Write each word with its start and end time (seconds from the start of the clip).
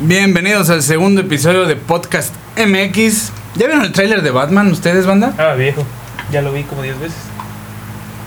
Bienvenidos 0.00 0.70
al 0.70 0.82
segundo 0.82 1.20
episodio 1.20 1.66
de 1.66 1.76
Podcast 1.76 2.32
MX. 2.56 3.30
¿Ya 3.56 3.66
vieron 3.66 3.82
el 3.84 3.92
tráiler 3.92 4.22
de 4.22 4.30
Batman 4.30 4.70
ustedes, 4.72 5.06
banda? 5.06 5.34
Ah, 5.38 5.52
viejo. 5.54 5.84
Ya 6.32 6.40
lo 6.42 6.52
vi 6.52 6.62
como 6.64 6.82
10 6.82 6.98
veces. 6.98 7.16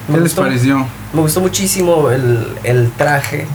¿Qué 0.05 0.11
Me 0.13 0.19
les 0.19 0.27
gustó, 0.29 0.43
pareció? 0.43 0.85
me 1.13 1.21
gustó 1.21 1.41
muchísimo 1.41 2.11
el, 2.11 2.47
el 2.63 2.91
traje. 2.91 3.47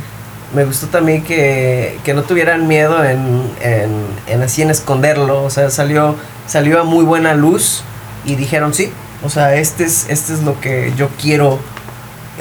Me 0.55 0.65
gustó 0.65 0.89
también 0.89 1.23
que, 1.23 1.99
que 2.05 2.13
no 2.13 2.23
tuvieran 2.23 2.67
miedo 2.67 3.05
en, 3.05 3.43
en, 3.63 3.91
en 4.27 4.43
así 4.43 4.63
en 4.63 4.71
esconderlo. 4.71 5.45
O 5.45 5.51
sea, 5.51 5.71
salió, 5.71 6.17
salió 6.47 6.81
a 6.81 6.85
muy 6.85 7.05
buena 7.05 7.35
luz 7.35 7.83
y 8.25 8.35
dijeron 8.35 8.75
sí. 8.75 8.91
O 9.23 9.29
sea, 9.31 9.55
este 9.55 9.85
es, 9.85 10.07
este 10.09 10.33
es 10.35 10.43
lo 10.43 10.61
que 10.61 10.93
yo 10.97 11.09
quiero. 11.21 11.61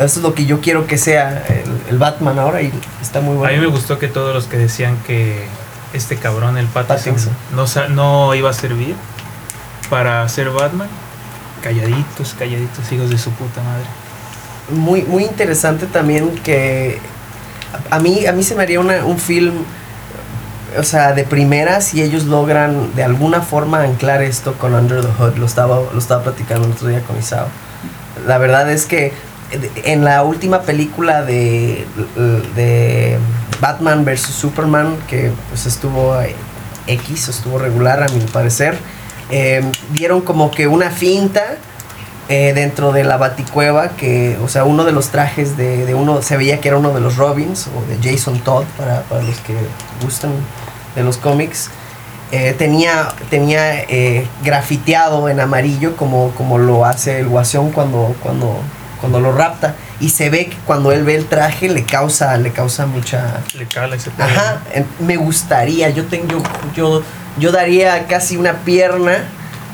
Esto 0.05 0.19
es 0.19 0.23
lo 0.23 0.33
que 0.33 0.45
yo 0.45 0.61
quiero 0.61 0.87
que 0.87 0.97
sea 0.97 1.43
el, 1.49 1.71
el 1.89 1.97
Batman 1.97 2.39
ahora 2.39 2.61
y 2.61 2.71
está 3.01 3.19
muy 3.21 3.35
A 3.35 3.39
bueno. 3.39 3.53
mí 3.55 3.59
me 3.59 3.67
gustó 3.67 3.99
que 3.99 4.07
todos 4.07 4.33
los 4.33 4.45
que 4.45 4.57
decían 4.57 4.97
que 5.05 5.45
este 5.93 6.15
cabrón, 6.15 6.57
el 6.57 6.67
Pattinson, 6.67 7.15
Pattinson. 7.55 7.95
no, 7.95 8.33
iba 8.35 8.49
a 8.49 8.53
servir 8.53 8.95
para 9.89 10.27
ser 10.29 10.49
Batman, 10.51 10.87
calladitos, 11.61 12.35
calladitos, 12.37 12.91
hijos 12.91 13.09
de 13.09 13.17
su 13.17 13.31
puta 13.31 13.61
madre. 13.61 13.85
muy, 14.71 15.01
muy 15.01 15.23
interesante 15.25 15.85
también 15.87 16.29
que 16.43 16.99
a 17.91 17.95
a 17.97 17.99
mí, 17.99 18.25
a 18.25 18.31
mí 18.31 18.43
se 18.43 18.55
me 18.55 18.63
haría 18.63 18.79
una- 18.79 19.03
un 19.05 19.17
film, 19.19 19.53
o 20.77 20.83
sea, 20.83 21.13
de 21.13 21.23
primeras 21.23 21.85
si 21.85 22.01
ellos 22.01 22.23
logran 22.25 22.95
de 22.95 23.03
alguna 23.03 23.41
forma 23.41 23.81
anclar 23.81 24.21
esto 24.21 24.53
con 24.53 24.73
Under 24.75 25.01
the 25.01 25.11
Hood. 25.17 25.35
Lo 25.37 25.45
estaba, 25.45 25.79
lo 25.91 25.99
estaba 25.99 26.23
platicando 26.23 26.65
el 26.67 26.73
otro 26.73 26.87
día 26.87 27.01
con 27.01 27.17
Isao. 27.17 27.47
La 28.27 28.37
verdad 28.37 28.69
es 28.71 28.85
que 28.85 29.11
en 29.83 30.03
la 30.03 30.23
última 30.23 30.61
película 30.61 31.23
de, 31.23 31.85
de 32.55 33.17
Batman 33.59 34.05
vs. 34.05 34.21
Superman, 34.21 34.97
que 35.07 35.31
pues 35.49 35.65
estuvo 35.65 36.19
eh, 36.21 36.35
X, 36.87 37.27
estuvo 37.29 37.57
regular 37.57 38.03
a 38.03 38.07
mi 38.09 38.21
parecer, 38.21 38.77
eh, 39.29 39.63
dieron 39.91 40.21
como 40.21 40.51
que 40.51 40.67
una 40.67 40.89
finta 40.89 41.57
eh, 42.29 42.53
dentro 42.53 42.91
de 42.91 43.03
la 43.03 43.17
baticueva 43.17 43.89
que, 43.89 44.37
o 44.43 44.47
sea, 44.47 44.63
uno 44.63 44.85
de 44.85 44.91
los 44.91 45.09
trajes 45.09 45.57
de, 45.57 45.85
de 45.85 45.95
uno, 45.95 46.21
se 46.21 46.37
veía 46.37 46.59
que 46.61 46.67
era 46.67 46.77
uno 46.77 46.93
de 46.93 47.01
los 47.01 47.17
Robins 47.17 47.67
o 47.67 47.81
de 47.89 47.97
Jason 48.11 48.39
Todd 48.41 48.65
para, 48.77 49.01
para 49.03 49.23
los 49.23 49.39
que 49.39 49.55
gustan 50.03 50.31
de 50.95 51.03
los 51.03 51.17
cómics. 51.17 51.69
eh, 52.31 52.53
tenía 52.57 53.07
tenía 53.29 53.81
eh, 53.81 54.27
grafiteado 54.43 55.29
en 55.29 55.39
amarillo 55.39 55.95
como, 55.95 56.29
como 56.31 56.59
lo 56.59 56.85
hace 56.85 57.19
el 57.19 57.27
guasón 57.27 57.71
cuando, 57.71 58.15
cuando, 58.21 58.57
cuando 58.99 59.19
lo 59.19 59.31
rapta 59.31 59.75
y 59.99 60.09
se 60.09 60.29
ve 60.29 60.47
que 60.47 60.57
cuando 60.65 60.91
él 60.91 61.03
ve 61.03 61.15
el 61.15 61.25
traje 61.25 61.69
le 61.69 61.83
causa 61.83 62.35
le 62.37 62.51
causa 62.51 62.85
mucha 62.85 63.41
Le 63.57 63.65
cala 63.65 63.95
ese 63.95 64.11
Ajá, 64.17 64.61
me 64.99 65.15
gustaría, 65.17 65.89
yo 65.89 66.05
tengo, 66.05 66.41
yo, 66.75 67.01
yo 67.37 67.51
daría 67.51 68.07
casi 68.07 68.37
una 68.37 68.53
pierna 68.53 69.23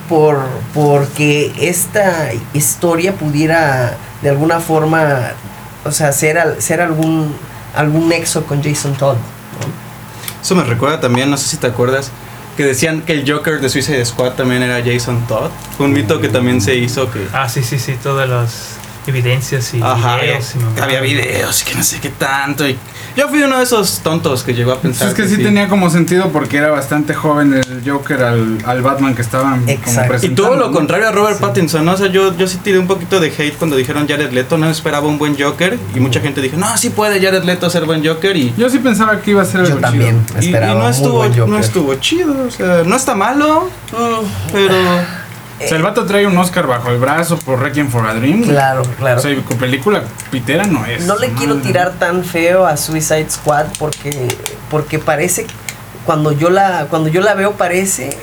por 0.09 0.39
porque 0.73 1.51
esta 1.59 2.29
historia 2.53 3.13
pudiera 3.13 3.95
de 4.21 4.29
alguna 4.29 4.59
forma, 4.59 5.31
o 5.83 5.91
sea, 5.91 6.11
ser, 6.11 6.37
al- 6.37 6.61
ser 6.61 6.81
algún 6.81 7.35
algún 7.75 8.07
nexo 8.07 8.45
con 8.45 8.63
Jason 8.63 8.93
Todd. 8.93 9.15
¿no? 9.15 10.41
Eso 10.41 10.55
me 10.55 10.63
recuerda 10.63 10.99
también, 11.01 11.29
no 11.29 11.37
sé 11.37 11.47
si 11.49 11.57
te 11.57 11.67
acuerdas, 11.67 12.11
que 12.55 12.63
decían 12.63 13.01
que 13.01 13.11
el 13.13 13.29
Joker 13.29 13.59
de 13.59 13.67
Suicide 13.67 14.05
Squad 14.05 14.33
también 14.33 14.63
era 14.63 14.81
Jason 14.85 15.25
Todd. 15.27 15.49
Fue 15.75 15.87
un 15.87 15.91
mito 15.93 16.21
que 16.21 16.29
también 16.29 16.61
se 16.61 16.75
hizo 16.75 17.11
que... 17.11 17.27
Ah, 17.33 17.49
sí, 17.49 17.63
sí, 17.63 17.77
sí, 17.79 17.97
todas 18.01 18.29
las 18.29 18.77
evidencias 19.07 19.73
y 19.73 19.81
Ajá, 19.81 20.17
videos. 20.17 20.53
y 20.77 20.81
había 20.81 21.01
videos 21.01 21.61
y 21.61 21.65
que 21.65 21.75
no 21.75 21.83
sé 21.83 21.99
qué 21.99 22.09
tanto. 22.09 22.67
Y 22.67 22.77
yo 23.15 23.29
fui 23.29 23.41
uno 23.43 23.57
de 23.57 23.63
esos 23.63 23.99
tontos 23.99 24.43
que 24.43 24.53
llegó 24.53 24.71
a 24.71 24.75
Pues 24.81 24.97
pensar 24.97 25.07
es 25.09 25.13
que 25.13 25.27
sí, 25.27 25.37
tenía 25.41 25.67
como 25.69 25.89
sentido 25.89 26.29
porque 26.29 26.57
era 26.57 26.69
bastante 26.69 27.13
joven 27.13 27.53
el 27.53 27.81
Joker 27.89 28.21
al, 28.23 28.57
al 28.65 28.81
Batman 28.81 29.15
que 29.15 29.21
estaban 29.21 29.59
como 29.61 29.71
Exacto. 29.71 30.17
Y 30.25 30.25
Y 30.27 30.35
todo 30.35 30.55
lo 30.55 30.71
contrario 30.71 31.07
a 31.07 31.11
Robert 31.11 31.37
Sí. 31.37 31.41
Pattinson, 31.43 31.85
¿no? 31.85 31.93
O 31.93 31.97
sea, 31.97 32.07
yo, 32.07 32.35
yo 32.37 32.47
sí 32.47 32.57
tiré 32.63 32.77
un 32.79 32.87
poquito 32.87 33.19
de 33.19 33.27
hate 33.27 33.55
cuando 33.57 33.75
dijeron 33.77 34.07
Jared 34.07 34.31
Leto, 34.31 34.57
no 34.57 34.69
esperaba 34.69 35.07
un 35.07 35.17
buen 35.17 35.39
Joker. 35.41 35.77
Y 35.95 35.99
mucha 35.99 36.19
gente 36.19 36.41
dijo, 36.41 36.57
no, 36.57 36.77
sí 36.77 36.89
puede 36.89 37.21
Jared 37.21 37.43
Leto 37.43 37.69
ser 37.69 37.85
buen 37.85 38.05
Joker. 38.05 38.35
Y, 38.35 38.53
Yo 38.57 38.69
sí 38.69 38.79
pensaba 38.79 39.21
que 39.21 39.31
iba 39.31 39.41
a 39.41 39.45
ser 39.45 39.61
Yo 39.61 39.67
algo 39.67 39.79
también 39.79 40.25
chido. 40.25 40.39
y- 40.41 40.43
y 40.43 40.47
esperaba 40.47 40.73
no, 40.75 40.81
muy 40.83 40.91
estuvo, 40.91 41.17
buen 41.17 41.49
no 41.49 41.57
estuvo 41.59 41.95
chido. 41.95 42.35
O 42.47 42.51
sea, 42.51 42.83
no 42.85 42.95
está 42.95 43.15
malo, 43.15 43.69
pero... 44.51 44.75
O 45.63 45.67
sea, 45.67 45.77
el 45.77 45.83
vato 45.83 46.05
trae 46.05 46.27
un 46.27 46.37
Oscar 46.37 46.67
bajo 46.67 46.89
el 46.91 46.97
brazo 46.97 47.37
por 47.37 47.61
Requiem 47.61 47.89
for 47.89 48.05
a 48.05 48.13
Dream. 48.13 48.43
Claro, 48.43 48.83
claro. 48.97 49.19
O 49.19 49.23
sea, 49.23 49.35
con 49.43 49.57
película 49.57 50.03
pitera 50.29 50.65
no 50.65 50.85
es. 50.85 51.05
No 51.05 51.17
le 51.17 51.29
quiero 51.31 51.57
tirar 51.57 51.93
tan 51.93 52.25
feo 52.25 52.65
a 52.65 52.75
Suicide 52.75 53.29
Squad 53.29 53.67
porque 53.79 54.27
porque 54.69 54.99
parece 54.99 55.47
cuando 56.05 56.33
yo 56.33 56.49
la 56.49 56.87
cuando 56.89 57.07
yo 57.07 57.21
la 57.21 57.33
veo 57.35 57.53
parece 57.53 58.17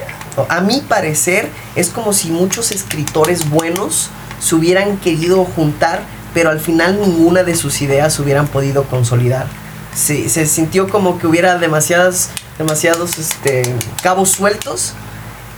a 0.49 0.61
mi 0.61 0.81
parecer 0.81 1.49
es 1.75 1.89
como 1.89 2.13
si 2.13 2.31
muchos 2.31 2.71
escritores 2.71 3.49
buenos 3.49 4.11
se 4.41 4.55
hubieran 4.55 4.97
querido 4.99 5.45
juntar, 5.45 6.03
pero 6.35 6.51
al 6.51 6.61
final 6.61 7.01
ninguna 7.01 7.45
de 7.45 7.55
sus 7.55 7.81
ideas 7.81 8.19
hubieran 8.19 8.47
podido 8.47 8.85
consolidar. 8.85 9.47
Se, 9.95 10.29
se 10.29 10.47
sintió 10.47 10.89
como 10.89 11.19
que 11.19 11.27
hubiera 11.27 11.59
demasiadas 11.59 12.31
demasiados 12.59 13.19
este 13.19 13.63
cabos 14.03 14.31
sueltos 14.31 14.95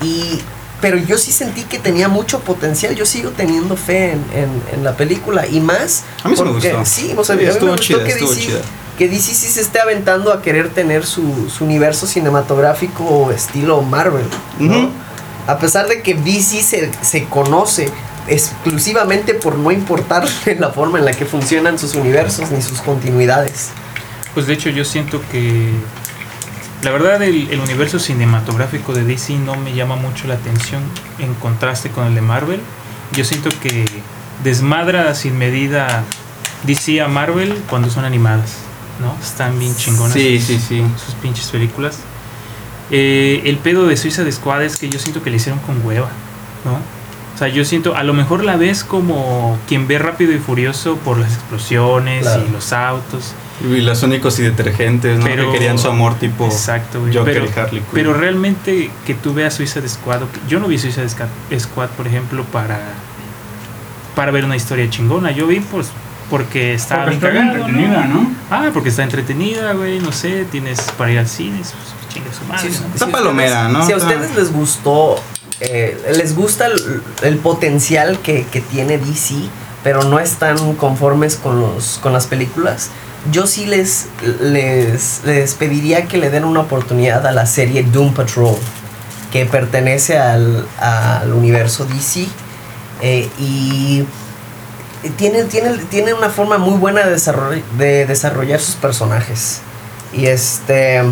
y 0.02 0.40
pero 0.84 0.98
yo 0.98 1.16
sí 1.16 1.32
sentí 1.32 1.62
que 1.62 1.78
tenía 1.78 2.08
mucho 2.08 2.40
potencial. 2.40 2.94
Yo 2.94 3.06
sigo 3.06 3.30
teniendo 3.30 3.74
fe 3.74 4.12
en, 4.12 4.22
en- 4.34 4.62
en 4.74 4.84
la 4.84 4.94
película 4.98 5.46
y 5.46 5.58
más. 5.60 6.02
A 6.22 6.28
mí 6.28 6.36
sí 6.36 6.42
me 6.42 6.50
porque- 6.50 6.72
gustó. 6.72 6.84
Sí, 6.84 7.14
o 7.16 7.24
sea, 7.24 7.24
Sí, 7.24 7.32
a 7.32 7.36
mí 7.36 7.44
me 7.46 7.58
gustó 7.70 7.76
chida, 7.82 8.04
que 8.04 8.10
estuvo 8.12 8.28
DC, 8.34 8.40
chida. 8.42 8.58
que 8.98 9.08
DC 9.08 9.34
sí 9.34 9.46
se 9.48 9.62
esté 9.62 9.80
aventando 9.80 10.30
a 10.30 10.42
querer 10.42 10.68
tener 10.74 11.06
su, 11.06 11.48
su 11.48 11.64
universo 11.64 12.06
cinematográfico 12.06 13.30
estilo 13.32 13.80
Marvel. 13.80 14.26
¿no? 14.58 14.90
A 15.46 15.56
pesar 15.58 15.88
de 15.88 16.02
que 16.02 16.12
DC 16.14 16.62
se, 16.62 16.90
se 17.00 17.24
conoce 17.24 17.88
exclusivamente 18.28 19.32
por 19.34 19.56
no 19.56 19.70
importar 19.70 20.26
la 20.58 20.70
forma 20.70 20.98
en 20.98 21.06
la 21.06 21.12
que 21.12 21.24
funcionan 21.24 21.78
sus 21.78 21.94
universos 21.94 22.50
ni 22.50 22.60
sus 22.60 22.80
continuidades. 22.82 23.70
Pues 24.34 24.46
de 24.46 24.52
hecho 24.52 24.68
yo 24.68 24.84
siento 24.84 25.22
que 25.32 25.70
la 26.84 26.90
verdad 26.90 27.22
el, 27.22 27.50
el 27.50 27.60
universo 27.60 27.98
cinematográfico 27.98 28.92
de 28.92 29.04
DC 29.04 29.38
no 29.38 29.56
me 29.56 29.74
llama 29.74 29.96
mucho 29.96 30.28
la 30.28 30.34
atención 30.34 30.82
en 31.18 31.32
contraste 31.34 31.90
con 31.90 32.06
el 32.06 32.14
de 32.14 32.20
Marvel. 32.20 32.60
Yo 33.16 33.24
siento 33.24 33.48
que 33.62 33.84
desmadra 34.42 35.14
sin 35.14 35.38
medida 35.38 36.04
DC 36.64 37.00
a 37.00 37.08
Marvel 37.08 37.54
cuando 37.68 37.90
son 37.90 38.04
animadas, 38.04 38.56
¿no? 39.00 39.16
Están 39.22 39.58
bien 39.58 39.74
chingonas 39.74 40.12
Sí, 40.12 40.38
sus, 40.38 40.46
sí, 40.46 40.58
sí. 40.60 40.84
sus 41.04 41.14
pinches 41.16 41.48
películas. 41.48 41.98
Eh, 42.90 43.42
el 43.46 43.56
pedo 43.58 43.86
de 43.86 43.96
Suiza 43.96 44.22
de 44.24 44.32
Squad 44.32 44.62
es 44.62 44.76
que 44.76 44.88
yo 44.90 44.98
siento 44.98 45.22
que 45.22 45.30
le 45.30 45.36
hicieron 45.36 45.60
con 45.60 45.84
hueva, 45.86 46.10
¿no? 46.64 46.78
O 47.34 47.38
sea, 47.38 47.48
yo 47.48 47.64
siento, 47.64 47.96
a 47.96 48.04
lo 48.04 48.14
mejor 48.14 48.44
la 48.44 48.56
ves 48.56 48.84
como 48.84 49.58
quien 49.66 49.88
ve 49.88 49.98
rápido 49.98 50.32
y 50.32 50.38
furioso 50.38 50.96
por 50.98 51.18
las 51.18 51.32
explosiones 51.34 52.22
Claro. 52.22 52.44
y 52.48 52.52
los 52.52 52.72
autos. 52.72 53.32
Y 53.60 53.80
los 53.80 54.02
únicos 54.04 54.38
y 54.38 54.42
detergentes, 54.42 55.18
¿no? 55.18 55.24
Pero- 55.24 55.46
que 55.52 55.58
querían 55.58 55.78
su 55.78 55.88
amor 55.88 56.14
tipo 56.14 56.44
Exacto, 56.46 57.00
güey. 57.00 57.12
Joker 57.14 57.34
Pero, 57.34 57.46
y 57.46 57.58
Harley 57.58 57.80
Quinn. 57.80 57.90
pero 57.92 58.14
realmente 58.14 58.90
que 59.06 59.14
tú 59.14 59.34
veas 59.34 59.54
Suicide 59.54 59.88
Squad, 59.88 60.20
yo 60.48 60.60
no 60.60 60.68
vi 60.68 60.78
Suicide 60.78 61.08
Squad, 61.58 61.88
por 61.96 62.06
ejemplo, 62.06 62.44
para 62.44 62.78
para 64.14 64.30
ver 64.30 64.44
una 64.44 64.54
historia 64.56 64.88
chingona. 64.88 65.32
Yo 65.32 65.46
vi 65.48 65.58
pues 65.60 65.88
porque 66.30 66.72
estaba 66.74 67.04
Porque 67.06 67.18
bien 67.18 67.26
está 67.26 67.42
bien 67.42 67.52
cagado, 67.52 67.68
entretenida, 67.68 68.06
¿no? 68.06 68.30
Ah, 68.50 68.70
porque 68.72 68.88
está 68.90 69.02
entretenida, 69.02 69.72
güey, 69.72 69.98
no 69.98 70.12
sé, 70.12 70.44
tienes 70.50 70.80
para 70.96 71.10
ir 71.12 71.18
al 71.18 71.28
cine, 71.28 71.58
pues 71.58 71.74
chingue 72.12 72.30
su 72.32 72.44
madre. 72.44 72.70
Sí, 72.70 72.78
¿no? 72.80 72.94
Está 72.94 73.06
Si 73.06 73.12
palomera, 73.12 73.66
ustedes- 73.66 73.72
¿no? 73.72 73.86
Si 73.86 73.92
a 73.92 73.96
Está- 73.96 74.08
ustedes 74.08 74.36
les 74.36 74.52
gustó, 74.52 75.16
eh, 75.60 75.96
les 76.16 76.34
gusta 76.34 76.66
el, 77.22 77.38
potencial 77.38 78.18
que, 78.20 78.44
que 78.46 78.60
tiene 78.60 78.98
DC, 78.98 79.34
pero 79.82 80.02
no 80.02 80.18
están 80.18 80.74
conformes 80.74 81.36
con, 81.36 81.60
los, 81.60 81.98
con 82.02 82.12
las 82.12 82.26
películas, 82.26 82.90
yo 83.30 83.46
sí 83.46 83.66
les, 83.66 84.06
les, 84.40 85.22
les 85.24 85.54
pediría 85.54 86.06
que 86.06 86.18
le 86.18 86.30
den 86.30 86.44
una 86.44 86.60
oportunidad 86.60 87.26
a 87.26 87.32
la 87.32 87.46
serie 87.46 87.82
Doom 87.82 88.14
Patrol, 88.14 88.56
que 89.32 89.46
pertenece 89.46 90.18
al, 90.18 90.66
al 90.78 91.32
universo 91.32 91.86
DC. 91.86 92.26
eh, 93.00 93.28
y 93.38 94.04
tiene, 95.16 95.44
tiene, 95.44 95.70
tiene 95.90 96.14
una 96.14 96.30
forma 96.30 96.58
muy 96.58 96.78
buena 96.78 97.06
de, 97.06 97.16
de 97.78 98.06
desarrollar 98.06 98.60
sus 98.60 98.74
personajes. 98.76 99.60
Y 100.12 100.26
este 100.26 101.02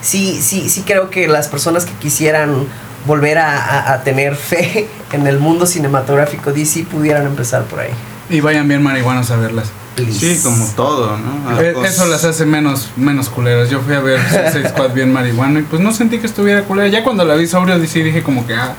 sí, 0.00 0.40
sí, 0.40 0.68
sí 0.68 0.82
creo 0.82 1.10
que 1.10 1.28
las 1.28 1.48
personas 1.48 1.84
que 1.84 1.92
quisieran 1.94 2.66
volver 3.06 3.38
a, 3.38 3.56
a- 3.56 3.92
a 3.94 4.02
tener 4.04 4.34
fe 4.36 4.88
en 5.12 5.26
el 5.26 5.38
mundo 5.38 5.66
cinematográfico 5.66 6.52
DC 6.52 6.84
pudieran 6.90 7.26
empezar 7.26 7.64
por 7.64 7.80
ahí. 7.80 7.90
Y 8.28 8.40
vayan 8.40 8.66
bien 8.68 8.82
marihuanos 8.82 9.30
a 9.30 9.36
verlas. 9.36 9.68
Please. 9.94 10.18
Sí, 10.36 10.42
como 10.42 10.66
todo, 10.74 11.16
¿no? 11.16 11.60
Eh, 11.60 11.74
Eso 11.84 12.04
las 12.06 12.24
hace 12.24 12.44
menos, 12.44 12.88
menos 12.96 13.28
culeras. 13.30 13.70
Yo 13.70 13.80
fui 13.80 13.94
a 13.94 14.00
ver 14.00 14.20
Suicide 14.28 14.68
Squad 14.74 14.92
bien 14.92 15.10
marihuana 15.12 15.60
y 15.60 15.62
pues 15.62 15.80
no 15.80 15.92
sentí 15.92 16.18
que 16.18 16.26
estuviera 16.26 16.62
culera. 16.64 16.88
Ya 16.88 17.02
cuando 17.02 17.24
la 17.24 17.34
vi 17.34 17.46
sobrio 17.46 17.78
sí 17.86 18.02
dije 18.02 18.22
como 18.22 18.46
que, 18.46 18.54
ah, 18.54 18.74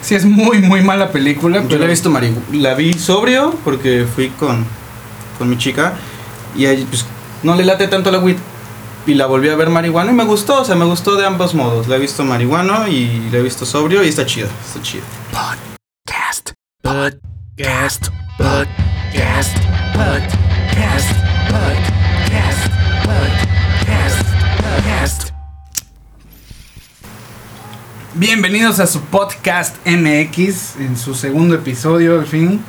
sí 0.00 0.14
es 0.14 0.24
muy, 0.24 0.60
muy 0.60 0.82
mala 0.82 1.10
película. 1.10 1.62
Yo 1.62 1.68
pero- 1.68 1.80
la 1.80 1.86
he 1.86 1.88
visto 1.88 2.10
marihu 2.10 2.40
la 2.52 2.74
vi 2.74 2.92
sobrio 2.92 3.54
porque 3.64 4.06
fui 4.14 4.28
con, 4.28 4.64
con 5.38 5.48
mi 5.50 5.58
chica 5.58 5.94
y 6.56 6.66
ahí, 6.66 6.86
pues 6.88 7.04
no 7.42 7.56
le 7.56 7.64
late 7.64 7.88
tanto 7.88 8.12
la 8.12 8.18
weed. 8.20 8.36
Y 9.06 9.14
la 9.14 9.26
volví 9.26 9.48
a 9.50 9.56
ver 9.56 9.68
marihuana 9.68 10.12
y 10.12 10.14
me 10.14 10.24
gustó, 10.24 10.62
o 10.62 10.64
sea, 10.64 10.76
me 10.76 10.84
gustó 10.84 11.16
de 11.16 11.26
ambos 11.26 11.54
modos. 11.54 11.88
La 11.88 11.96
he 11.96 11.98
visto 11.98 12.24
marihuano 12.24 12.88
y 12.88 13.28
la 13.30 13.38
he 13.38 13.42
visto 13.42 13.66
sobrio 13.66 14.02
y 14.02 14.08
está 14.08 14.24
chido, 14.24 14.48
está 14.66 14.80
chido. 14.82 15.04
Podcast. 15.30 16.52
Podcast. 16.82 18.08
Podcast. 18.38 19.56
Podcast. 19.92 21.16
Podcast. 21.50 22.68
Podcast. 23.04 24.28
Podcast. 24.58 25.30
Bienvenidos 28.14 28.80
a 28.80 28.86
su 28.86 29.00
podcast 29.02 29.76
MX 29.86 30.76
en 30.76 30.96
su 30.96 31.14
segundo 31.14 31.56
episodio, 31.56 32.18
al 32.18 32.26
fin. 32.26 32.64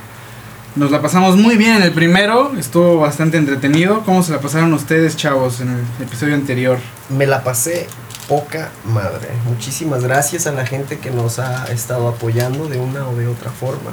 Nos 0.75 0.91
la 0.91 1.01
pasamos 1.01 1.37
muy 1.37 1.55
bien 1.55 1.77
en 1.77 1.83
el 1.83 1.93
primero, 1.93 2.51
estuvo 2.57 2.97
bastante 2.97 3.37
entretenido. 3.37 4.01
¿Cómo 4.03 4.21
se 4.23 4.33
la 4.33 4.41
pasaron 4.41 4.73
ustedes, 4.73 5.15
chavos, 5.15 5.61
en 5.61 5.69
el 5.69 6.05
episodio 6.05 6.35
anterior? 6.35 6.79
Me 7.07 7.25
la 7.25 7.45
pasé 7.45 7.87
poca 8.27 8.71
madre. 8.83 9.29
Muchísimas 9.45 10.03
gracias 10.03 10.47
a 10.47 10.51
la 10.51 10.65
gente 10.65 10.99
que 10.99 11.11
nos 11.11 11.39
ha 11.39 11.63
estado 11.71 12.09
apoyando 12.09 12.67
de 12.67 12.77
una 12.77 13.07
o 13.07 13.15
de 13.15 13.25
otra 13.27 13.51
forma. 13.51 13.91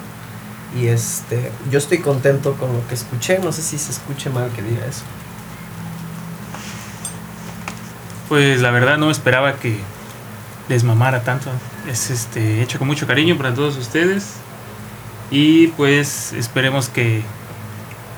Y 0.76 0.88
este, 0.88 1.52
yo 1.70 1.78
estoy 1.78 1.98
contento 1.98 2.54
con 2.54 2.72
lo 2.72 2.84
que 2.88 2.94
escuché. 2.94 3.38
No 3.38 3.52
sé 3.52 3.62
si 3.62 3.78
se 3.78 3.92
escuche 3.92 4.28
mal 4.30 4.50
que 4.50 4.62
diga 4.62 4.84
eso. 4.84 5.02
Pues 8.28 8.60
la 8.60 8.72
verdad 8.72 8.98
no 8.98 9.08
esperaba 9.12 9.54
que 9.54 9.78
les 10.68 10.82
mamara 10.82 11.22
tanto. 11.22 11.48
Es 11.88 12.10
este 12.10 12.60
hecho 12.60 12.80
con 12.80 12.88
mucho 12.88 13.06
cariño 13.06 13.36
para 13.36 13.54
todos 13.54 13.76
ustedes. 13.76 14.32
Y 15.32 15.68
pues 15.68 16.34
esperemos 16.34 16.90
que 16.90 17.22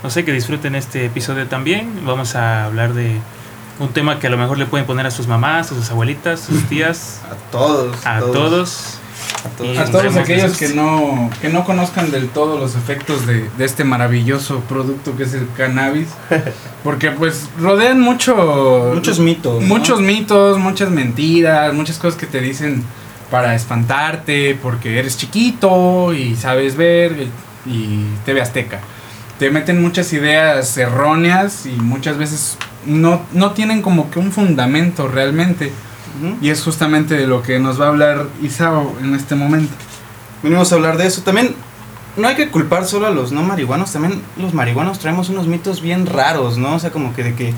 no 0.03 0.11
sé 0.11 0.25
que 0.25 0.33
disfruten 0.33 0.75
este 0.75 1.07
episodio 1.07 1.47
también. 1.47 2.05
Vamos 2.05 2.35
a 2.35 2.65
hablar 2.65 2.93
de 2.93 3.19
un 3.79 3.89
tema 3.91 4.19
que 4.19 4.27
a 4.27 4.31
lo 4.31 4.37
mejor 4.37 4.59
le 4.59 4.67
pueden 4.67 4.85
poner 4.85 5.07
a 5.07 5.13
sus 5.13 5.29
mamás, 5.29 5.71
a 5.71 5.77
sus 5.77 5.91
abuelitas, 5.91 6.43
a 6.43 6.47
sus 6.47 6.65
tías, 6.69 7.21
A 7.31 7.51
todos. 7.53 8.05
a 8.05 8.19
todos. 8.19 8.99
A 9.45 9.49
todos. 9.85 10.17
A 10.17 10.21
aquellos 10.21 10.57
que 10.57 10.71
no, 10.71 11.31
que 11.41 11.51
no 11.51 11.65
conozcan 11.65 12.11
del 12.11 12.29
todo 12.31 12.59
los 12.59 12.75
efectos 12.75 13.27
de, 13.27 13.49
de 13.49 13.65
este 13.65 13.85
maravilloso 13.85 14.59
producto 14.69 15.17
que 15.17 15.23
es 15.23 15.35
el 15.35 15.49
cannabis, 15.57 16.09
porque 16.83 17.13
pues 17.13 17.49
rodean 17.61 18.01
mucho... 18.01 18.91
Muchos 18.93 19.21
mitos. 19.21 19.63
¿no? 19.63 19.69
Muchos 19.69 20.01
mitos, 20.01 20.59
muchas 20.59 20.91
mentiras, 20.91 21.73
muchas 21.75 21.99
cosas 21.99 22.19
que 22.19 22.27
te 22.27 22.41
dicen 22.41 22.85
para 23.31 23.55
espantarte, 23.55 24.59
porque 24.63 24.99
eres 24.99 25.17
chiquito 25.17 26.13
y 26.13 26.37
sabes 26.37 26.77
ver 26.77 27.29
y, 27.67 27.71
y 27.71 28.07
TV 28.25 28.41
Azteca. 28.41 28.81
Te 29.39 29.51
meten 29.51 29.83
muchas 29.83 30.13
ideas 30.13 30.77
erróneas 30.77 31.67
y 31.67 31.73
muchas 31.73 32.17
veces 32.17 32.57
no, 32.87 33.23
no 33.33 33.53
tienen 33.53 33.83
como 33.83 34.11
que 34.11 34.19
un 34.19 34.33
fundamento 34.33 35.09
realmente. 35.09 35.73
Y 36.41 36.51
es 36.51 36.63
justamente 36.63 37.17
de 37.17 37.27
lo 37.27 37.43
que 37.43 37.59
nos 37.59 37.81
va 37.81 37.87
a 37.87 37.89
hablar 37.89 38.29
Isao 38.41 38.97
en 39.03 39.15
este 39.15 39.35
momento. 39.35 39.75
Venimos 40.45 40.71
a 40.71 40.77
hablar 40.77 40.97
de 40.97 41.07
eso. 41.07 41.23
También 41.23 41.57
no 42.17 42.29
hay 42.29 42.37
que 42.37 42.51
culpar 42.51 42.87
solo 42.87 43.09
a 43.09 43.11
los 43.11 43.33
no 43.33 43.43
marihuanos. 43.43 43.93
También 43.93 44.23
los 44.37 44.55
marihuanos 44.55 45.01
traemos 45.01 45.29
unos 45.29 45.49
mitos 45.49 45.81
bien 45.81 46.07
raros, 46.07 46.57
¿no? 46.57 46.77
O 46.77 46.79
sea, 46.79 46.91
como 46.91 47.15
que 47.15 47.25
de 47.25 47.35
que, 47.35 47.53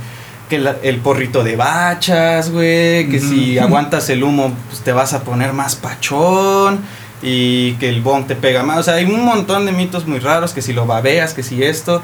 que 0.49 0.59
la- 0.59 0.77
el 0.83 0.99
porrito 0.99 1.43
de 1.45 1.57
bachas, 1.57 2.51
güey. 2.51 3.09
Que 3.09 3.21
si 3.21 3.59
aguantas 3.59 4.09
el 4.11 4.23
humo, 4.23 4.53
pues 4.69 4.81
te 4.83 4.93
vas 4.93 5.13
a 5.13 5.23
poner 5.23 5.53
más 5.53 5.77
pachón. 5.77 6.81
Y 7.23 7.73
que 7.75 7.89
el 7.89 8.03
bong 8.03 8.27
te 8.27 8.37
pega 8.37 8.63
más. 8.63 8.79
O 8.79 8.83
sea, 8.83 8.95
hay 8.95 9.05
un 9.07 9.25
montón 9.25 9.67
de 9.67 9.73
mitos 9.73 10.07
muy 10.07 10.19
raros. 10.19 10.53
Que 10.53 10.63
si 10.63 10.73
lo 10.73 10.87
babeas, 10.87 11.35
que 11.35 11.43
si 11.43 11.63
esto. 11.63 12.03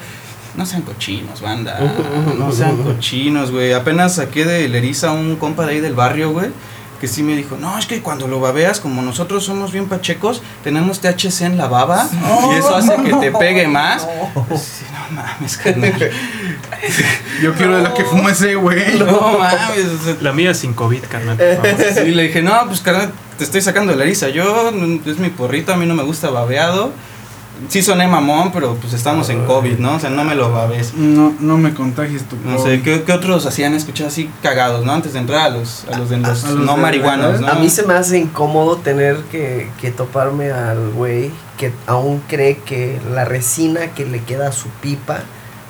No 0.56 0.66
sean 0.66 0.82
cochinos, 0.82 1.40
banda. 1.40 1.78
No 2.38 2.52
sean 2.52 2.76
cochinos, 2.78 3.50
güey. 3.50 3.72
Apenas 3.72 4.16
saqué 4.16 4.44
de 4.44 4.68
Leriza 4.68 5.10
un 5.12 5.36
compa 5.36 5.64
de 5.66 5.72
ahí 5.74 5.80
del 5.80 5.94
barrio, 5.94 6.30
güey. 6.32 6.48
Que 7.00 7.08
sí 7.08 7.22
me 7.24 7.34
dijo, 7.34 7.56
no, 7.56 7.76
es 7.78 7.86
que 7.86 8.00
cuando 8.00 8.28
lo 8.28 8.38
babeas, 8.38 8.78
como 8.78 9.02
nosotros 9.02 9.44
somos 9.44 9.72
bien 9.72 9.86
pachecos, 9.86 10.40
tenemos 10.62 11.00
THC 11.00 11.40
en 11.46 11.56
la 11.56 11.66
baba 11.66 12.06
y 12.52 12.58
eso 12.58 12.76
hace 12.76 12.94
que 13.02 13.12
te 13.14 13.32
pegue 13.32 13.66
más. 13.66 14.02
Sí, 14.56 14.84
no 14.92 15.16
mames, 15.22 15.56
carnal. 15.56 16.10
Yo 17.42 17.54
quiero 17.54 17.76
de 17.76 17.82
la 17.82 17.94
que 17.94 18.04
fuma 18.04 18.30
ese 18.30 18.54
güey. 18.54 18.98
No 18.98 19.38
mames. 19.38 20.22
La 20.22 20.32
mía 20.32 20.54
sin 20.54 20.72
COVID, 20.74 21.02
carnal. 21.08 21.36
favor. 21.36 21.94
Sí, 21.94 22.10
le 22.10 22.24
dije, 22.24 22.42
no, 22.42 22.52
pues 22.66 22.80
carnal, 22.80 23.12
te 23.38 23.44
estoy 23.44 23.60
sacando 23.60 23.92
de 23.92 23.98
la 23.98 24.04
risa. 24.04 24.28
Yo, 24.28 24.70
es 25.06 25.18
mi 25.18 25.30
porrito, 25.30 25.72
a 25.72 25.76
mí 25.76 25.86
no 25.86 25.94
me 25.94 26.02
gusta 26.02 26.30
babeado. 26.30 26.92
Sí 27.68 27.82
soné 27.82 28.08
mamón, 28.08 28.50
pero 28.50 28.74
pues 28.76 28.92
estamos 28.92 29.28
en 29.28 29.44
COVID, 29.44 29.78
¿no? 29.78 29.94
O 29.96 30.00
sea, 30.00 30.10
no 30.10 30.24
me 30.24 30.34
lo 30.34 30.50
babes. 30.52 30.94
No, 30.94 31.34
no 31.38 31.58
me 31.58 31.74
contagies 31.74 32.24
tu 32.24 32.36
No 32.44 32.58
sé, 32.58 32.82
¿qué, 32.82 33.02
qué 33.04 33.12
otros 33.12 33.46
hacían 33.46 33.74
escuchar 33.74 34.08
así 34.08 34.28
cagados, 34.42 34.84
no? 34.84 34.92
Antes 34.92 35.12
de 35.12 35.20
entrar 35.20 35.46
a 35.46 35.50
los, 35.50 35.84
a 35.92 35.98
los, 35.98 36.10
de 36.10 36.16
los 36.16 36.44
A 36.44 36.50
los 36.50 36.60
no 36.66 36.74
de 36.74 36.82
marihuanos, 36.82 37.40
¿no? 37.40 37.48
A 37.48 37.54
mí 37.54 37.68
se 37.70 37.84
me 37.84 37.94
hace 37.94 38.18
incómodo 38.18 38.78
tener 38.78 39.16
que, 39.30 39.70
que 39.80 39.92
toparme 39.92 40.50
al 40.50 40.90
güey 40.90 41.30
que 41.56 41.72
aún 41.86 42.20
cree 42.26 42.56
que 42.56 43.00
la 43.12 43.24
resina 43.24 43.88
que 43.94 44.06
le 44.06 44.22
queda 44.24 44.48
a 44.48 44.52
su 44.52 44.68
pipa 44.80 45.20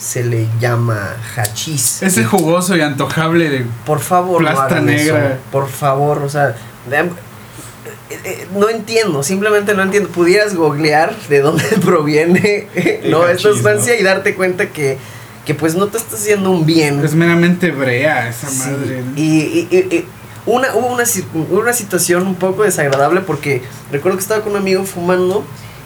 se 0.02 0.24
le 0.24 0.48
llama 0.60 1.16
hachís. 1.36 2.02
Ese 2.02 2.24
jugoso 2.24 2.76
y 2.76 2.80
antojable 2.80 3.48
de... 3.48 3.64
Por 3.86 4.00
favor, 4.00 4.42
no 4.42 4.48
Plasta 4.48 4.64
hagan 4.66 4.86
negra. 4.86 5.26
eso. 5.34 5.36
Por 5.52 5.68
favor, 5.68 6.18
o 6.24 6.28
sea, 6.28 6.56
de- 6.90 6.96
eh, 8.10 8.20
eh, 8.24 8.46
no 8.54 8.68
entiendo, 8.68 9.22
simplemente 9.22 9.74
no 9.74 9.82
entiendo. 9.82 10.08
Pudieras 10.08 10.54
googlear 10.56 11.14
de 11.28 11.40
dónde 11.40 11.64
proviene 11.84 12.66
no 13.08 13.26
esta 13.28 13.50
sustancia 13.50 13.98
y 13.98 14.02
darte 14.02 14.34
cuenta 14.34 14.70
que, 14.70 14.98
que 15.46 15.54
pues 15.54 15.74
no 15.76 15.86
te 15.86 15.98
está 15.98 16.16
haciendo 16.16 16.50
un 16.50 16.66
bien. 16.66 17.04
Es 17.04 17.14
meramente 17.14 17.70
brea 17.70 18.28
esa 18.28 18.48
Sí, 18.48 18.58
madre. 18.58 19.02
¿no? 19.02 19.12
Y, 19.16 19.22
y- 19.22 19.68
y- 19.70 19.96
y 19.96 20.06
una, 20.46 20.74
hubo 20.74 20.88
una, 20.88 21.04
una 21.50 21.72
situación 21.72 22.26
un 22.26 22.34
poco 22.34 22.64
desagradable 22.64 23.20
porque 23.20 23.62
recuerdo 23.92 24.18
que 24.18 24.22
estaba 24.22 24.42
con 24.42 24.52
un 24.52 24.58
amigo 24.58 24.82
fumando 24.84 25.44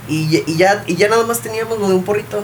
y, 0.09 0.29
ya- 0.31 0.41
y 0.47 0.57
ya, 0.57 0.85
y 0.87 0.97
ya 0.97 1.09
nada 1.09 1.27
más 1.27 1.41
teníamos 1.41 1.79
lo 1.79 1.89
de 1.89 1.95
un 1.95 2.03
porrito. 2.05 2.43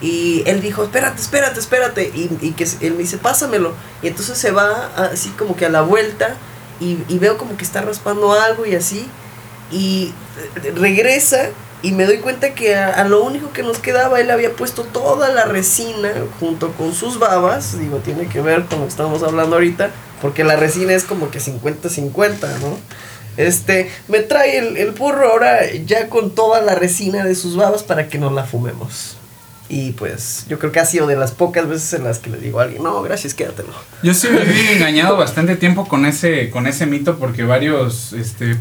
Y 0.00 0.42
él 0.46 0.60
dijo, 0.62 0.84
espérate, 0.84 1.20
espérate, 1.20 1.60
espérate. 1.60 2.10
Y, 2.14 2.30
y 2.40 2.52
que 2.52 2.66
él 2.80 2.92
me 2.92 3.00
dice, 3.00 3.18
pásamelo. 3.18 3.74
Y 4.02 4.08
entonces 4.08 4.38
se 4.38 4.50
va 4.50 4.90
así 4.96 5.30
como 5.30 5.56
que 5.56 5.66
a 5.66 5.68
la 5.68 5.82
vuelta 5.82 6.36
y, 6.80 6.98
y 7.08 7.18
veo 7.18 7.36
como 7.36 7.56
que 7.56 7.64
está 7.64 7.82
raspando 7.82 8.32
algo 8.32 8.64
y 8.64 8.74
así. 8.74 9.06
Y 9.70 10.12
eh, 10.64 10.72
regresa 10.74 11.50
y 11.82 11.92
me 11.92 12.06
doy 12.06 12.18
cuenta 12.18 12.54
que 12.54 12.74
a, 12.74 12.88
a 12.88 13.04
lo 13.04 13.22
único 13.22 13.52
que 13.52 13.62
nos 13.62 13.78
quedaba 13.78 14.20
él 14.20 14.30
había 14.30 14.52
puesto 14.52 14.84
toda 14.84 15.28
la 15.30 15.44
resina 15.44 16.12
junto 16.38 16.72
con 16.72 16.94
sus 16.94 17.18
babas. 17.18 17.78
Digo, 17.78 17.98
tiene 17.98 18.26
que 18.26 18.40
ver 18.40 18.64
con 18.64 18.80
lo 18.80 18.84
que 18.86 18.90
estamos 18.90 19.22
hablando 19.22 19.56
ahorita. 19.56 19.90
Porque 20.22 20.44
la 20.44 20.56
resina 20.56 20.92
es 20.92 21.04
como 21.04 21.30
que 21.30 21.40
50-50, 21.40 22.58
¿no? 22.60 22.78
Este, 23.36 23.90
me 24.08 24.20
trae 24.20 24.58
el, 24.58 24.76
el 24.76 24.90
burro 24.90 25.30
ahora 25.30 25.72
ya 25.86 26.08
con 26.08 26.34
toda 26.34 26.60
la 26.60 26.74
resina 26.74 27.24
de 27.24 27.34
sus 27.34 27.56
babas 27.56 27.82
para 27.82 28.08
que 28.08 28.18
nos 28.18 28.32
la 28.32 28.44
fumemos. 28.44 29.16
Y 29.72 29.92
pues 29.92 30.46
yo 30.48 30.58
creo 30.58 30.72
que 30.72 30.80
ha 30.80 30.84
sido 30.84 31.06
de 31.06 31.14
las 31.14 31.30
pocas 31.30 31.68
veces 31.68 31.92
en 31.92 32.02
las 32.02 32.18
que 32.18 32.28
le 32.28 32.38
digo 32.38 32.58
a 32.58 32.64
alguien, 32.64 32.82
no, 32.82 33.02
gracias, 33.02 33.34
quédatelo. 33.34 33.68
Yo 34.02 34.12
sí 34.14 34.26
viví 34.26 34.66
engañado 34.74 35.16
bastante 35.16 35.54
tiempo 35.54 35.86
con 35.86 36.04
ese, 36.06 36.50
con 36.50 36.66
ese 36.66 36.86
mito 36.86 37.18
porque 37.20 37.44
varios, 37.44 38.12
este, 38.12 38.56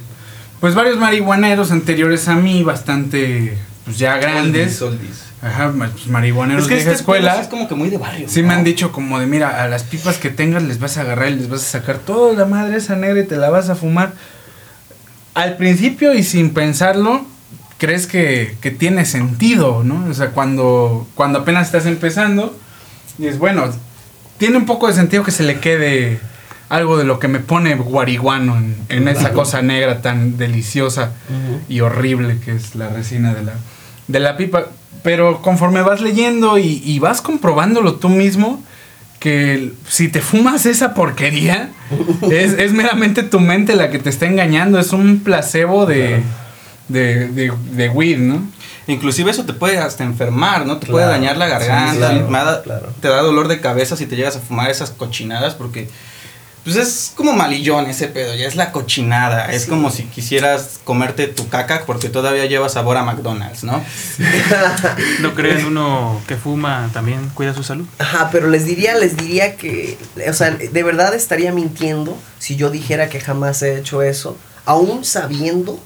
pues 0.60 0.76
varios 0.76 0.98
marihuaneros 1.00 1.72
anteriores 1.72 2.28
a 2.28 2.36
mí, 2.36 2.62
bastante, 2.62 3.58
pues 3.86 3.98
ya 3.98 4.18
grandes, 4.18 4.80
Oldies, 4.84 5.02
oldies. 5.02 5.24
ajá, 5.42 5.70
ma- 5.70 5.90
pues, 5.90 6.06
marihuaneros 6.10 6.66
Es 6.66 6.70
que 6.70 6.76
de 6.76 6.82
este 6.82 6.94
escuela, 6.94 7.34
sí 7.38 7.42
es 7.42 7.48
como 7.48 7.68
que 7.68 7.74
muy 7.74 7.90
de 7.90 7.98
barrio. 7.98 8.30
sí 8.30 8.44
¿no? 8.44 8.50
me 8.50 8.54
han 8.54 8.64
dicho 8.64 8.92
como 8.92 9.20
de, 9.20 9.26
mira, 9.26 9.64
a 9.64 9.68
las 9.68 9.82
pipas 9.82 10.20
que 10.20 10.30
tengas 10.30 10.62
les 10.62 10.80
vas 10.80 10.98
a 10.98 11.02
agarrar 11.02 11.30
y 11.32 11.38
les 11.38 11.50
vas 11.50 11.62
a 11.64 11.80
sacar 11.80 11.98
toda 11.98 12.36
la 12.36 12.46
madre 12.46 12.78
esa 12.78 12.96
negra 12.96 13.20
y 13.22 13.26
te 13.26 13.36
la 13.36 13.50
vas 13.50 13.70
a 13.70 13.76
fumar. 13.76 14.14
Al 15.34 15.58
principio 15.58 16.14
y 16.14 16.22
sin 16.22 16.54
pensarlo, 16.54 17.26
crees 17.80 18.06
que, 18.06 18.56
que 18.62 18.70
tiene 18.70 19.06
sentido, 19.06 19.84
¿no? 19.84 20.06
O 20.10 20.14
sea, 20.14 20.32
cuando, 20.32 21.08
cuando 21.16 21.40
apenas 21.40 21.66
estás 21.66 21.88
empezando, 21.88 22.56
dices, 23.18 23.40
bueno, 23.40 23.64
tiene 24.38 24.58
un 24.58 24.66
poco 24.66 24.88
de 24.88 24.94
sentido 24.94 25.24
que 25.24 25.32
se 25.32 25.44
le 25.44 25.60
quede 25.60 26.20
algo 26.68 26.98
de 26.98 27.06
lo 27.06 27.18
que 27.18 27.28
me 27.28 27.40
pone 27.40 27.74
guariguano 27.76 28.58
en, 28.58 28.76
en 28.90 29.08
esa 29.08 29.32
cosa 29.32 29.64
negra 29.64 30.02
tan 30.02 30.38
deliciosa 30.38 31.14
y 31.68 31.80
horrible 31.80 32.38
que 32.46 32.56
es 32.56 32.76
la 32.76 32.90
resina 32.90 33.34
de 33.34 33.44
la, 33.44 33.54
de 34.08 34.20
la 34.20 34.38
pipa. 34.38 34.68
Pero 35.02 35.42
conforme 35.42 35.82
vas 35.82 36.02
leyendo 36.02 36.60
y, 36.60 36.84
y 36.86 37.00
vas 37.00 37.22
comprobándolo 37.22 37.96
tú 37.96 38.10
mismo, 38.10 38.62
que 39.20 39.74
si 39.88 40.10
te 40.10 40.22
fumas 40.22 40.66
esa 40.66 40.94
porquería, 40.94 41.72
es, 42.32 42.54
es 42.54 42.74
meramente 42.74 43.24
tu 43.24 43.40
mente 43.40 43.76
la 43.76 43.90
que 43.90 44.00
te 44.00 44.10
está 44.10 44.28
engañando, 44.28 44.80
es 44.80 44.94
un 44.94 45.20
placebo 45.20 45.86
de, 45.86 46.22
de, 46.90 47.28
de, 47.30 47.52
de 47.72 47.90
weed, 47.90 48.18
¿no? 48.20 48.42
Inclusive 48.88 49.32
eso 49.32 49.46
te 49.46 49.54
puede 49.54 49.78
hasta 49.78 50.04
enfermar, 50.04 50.66
¿no? 50.66 50.78
Te 50.78 50.88
puede 50.88 51.06
dañar 51.06 51.38
la 51.38 51.48
garganta, 51.48 51.92
sí, 51.94 51.98
claro, 52.16 52.30
me 52.30 52.38
da- 52.40 52.62
claro. 52.64 52.94
te 53.02 53.08
da 53.08 53.22
dolor 53.22 53.48
de 53.48 53.62
cabeza 53.62 53.96
si 53.96 54.06
te 54.08 54.16
llegas 54.16 54.36
a 54.36 54.40
fumar 54.40 54.70
esas 54.70 54.90
cochinadas 54.90 55.54
porque 55.56 55.88
pues 56.64 56.76
es 56.76 57.14
como 57.16 57.32
malillón 57.34 57.86
ese 57.88 58.08
pedo, 58.10 58.36
ya 58.36 58.46
es 58.46 58.56
la 58.58 58.72
cochinada. 58.74 59.46
Es 59.52 59.64
Sí. 59.64 59.70
como 59.70 59.90
si 59.92 60.04
quisieras 60.04 60.80
comerte 60.84 61.28
tu 61.28 61.48
caca 61.48 61.84
porque 61.86 62.10
todavía 62.10 62.46
lleva 62.48 62.68
sabor 62.68 62.98
a 62.98 63.04
McDonald's, 63.04 63.64
¿no? 63.64 63.82
No 65.22 65.34
crean 65.36 65.66
uno 65.68 66.22
que 66.28 66.36
fuma 66.36 66.90
también 66.94 67.30
cuida 67.34 67.54
su 67.54 67.64
salud. 67.64 67.86
Ajá, 67.98 68.30
pero 68.32 68.50
les 68.50 68.66
diría, 68.66 68.96
les 68.96 69.16
diría 69.18 69.56
que, 69.56 69.98
o 70.30 70.34
sea, 70.34 70.52
de 70.52 70.84
verdad 70.84 71.14
estaría 71.16 71.52
mintiendo 71.54 72.18
si 72.40 72.56
yo 72.56 72.70
dijera 72.70 73.10
que 73.10 73.20
jamás 73.22 73.62
he 73.62 73.78
hecho 73.78 74.02
eso, 74.02 74.38
aún 74.66 75.06
sabiendo 75.06 75.80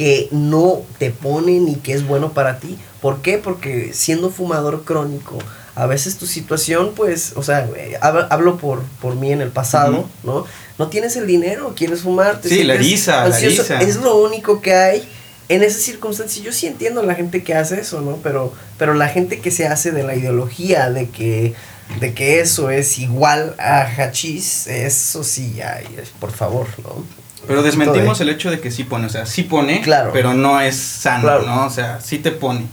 que 0.00 0.28
no 0.30 0.80
te 0.98 1.10
pone 1.10 1.60
ni 1.60 1.74
que 1.74 1.92
es 1.92 2.06
bueno 2.06 2.32
para 2.32 2.58
ti. 2.58 2.78
¿Por 3.02 3.20
qué? 3.20 3.36
Porque 3.36 3.90
siendo 3.92 4.30
fumador 4.30 4.84
crónico, 4.84 5.36
a 5.74 5.84
veces 5.84 6.16
tu 6.16 6.26
situación, 6.26 6.92
pues, 6.96 7.34
o 7.36 7.42
sea, 7.42 7.68
eh, 7.76 7.98
hab- 8.00 8.26
hablo 8.30 8.56
por, 8.56 8.80
por 9.02 9.14
mí 9.16 9.30
en 9.30 9.42
el 9.42 9.50
pasado, 9.50 10.08
¿no? 10.22 10.46
No 10.78 10.88
tienes 10.88 11.16
el 11.16 11.26
dinero, 11.26 11.74
quieres 11.76 12.00
fumar, 12.00 12.40
te 12.40 12.48
Sí, 12.48 12.64
la 12.64 12.76
eriza, 12.76 13.28
la 13.28 13.36
eriza. 13.48 13.62
Es 13.82 13.96
lo 13.96 14.16
único 14.16 14.62
que 14.62 14.72
hay 14.72 15.06
en 15.50 15.62
esas 15.62 15.82
circunstancias. 15.82 16.42
Yo 16.42 16.52
sí 16.54 16.66
entiendo 16.66 17.02
a 17.02 17.04
la 17.04 17.14
gente 17.14 17.42
que 17.44 17.52
hace 17.54 17.78
eso, 17.78 18.00
¿no? 18.00 18.16
Pero, 18.22 18.54
pero 18.78 18.94
la 18.94 19.08
gente 19.08 19.40
que 19.40 19.50
se 19.50 19.66
hace 19.66 19.90
de 19.92 20.02
la 20.02 20.14
ideología 20.16 20.88
de 20.88 21.10
que, 21.10 21.52
de 22.00 22.14
que 22.14 22.40
eso 22.40 22.70
es 22.70 22.98
igual 22.98 23.54
a 23.58 23.82
hachís, 23.82 24.66
eso 24.66 25.24
sí, 25.24 25.52
ya, 25.58 25.78
por 26.20 26.30
favor, 26.32 26.68
¿no? 26.82 27.04
Pero 27.46 27.62
desmentimos 27.62 28.18
de- 28.18 28.24
el 28.24 28.30
hecho 28.30 28.50
de 28.50 28.60
que 28.60 28.70
sí 28.70 28.84
pone, 28.84 29.06
o 29.06 29.10
sea, 29.10 29.26
sí 29.26 29.42
pone, 29.42 29.80
Claro. 29.80 30.10
pero 30.12 30.34
no 30.34 30.60
es 30.60 30.76
sano, 30.76 31.22
Claro. 31.22 31.46
¿no? 31.46 31.66
O 31.66 31.70
sea, 31.70 32.00
sí 32.00 32.18
te 32.18 32.30
pone. 32.30 32.66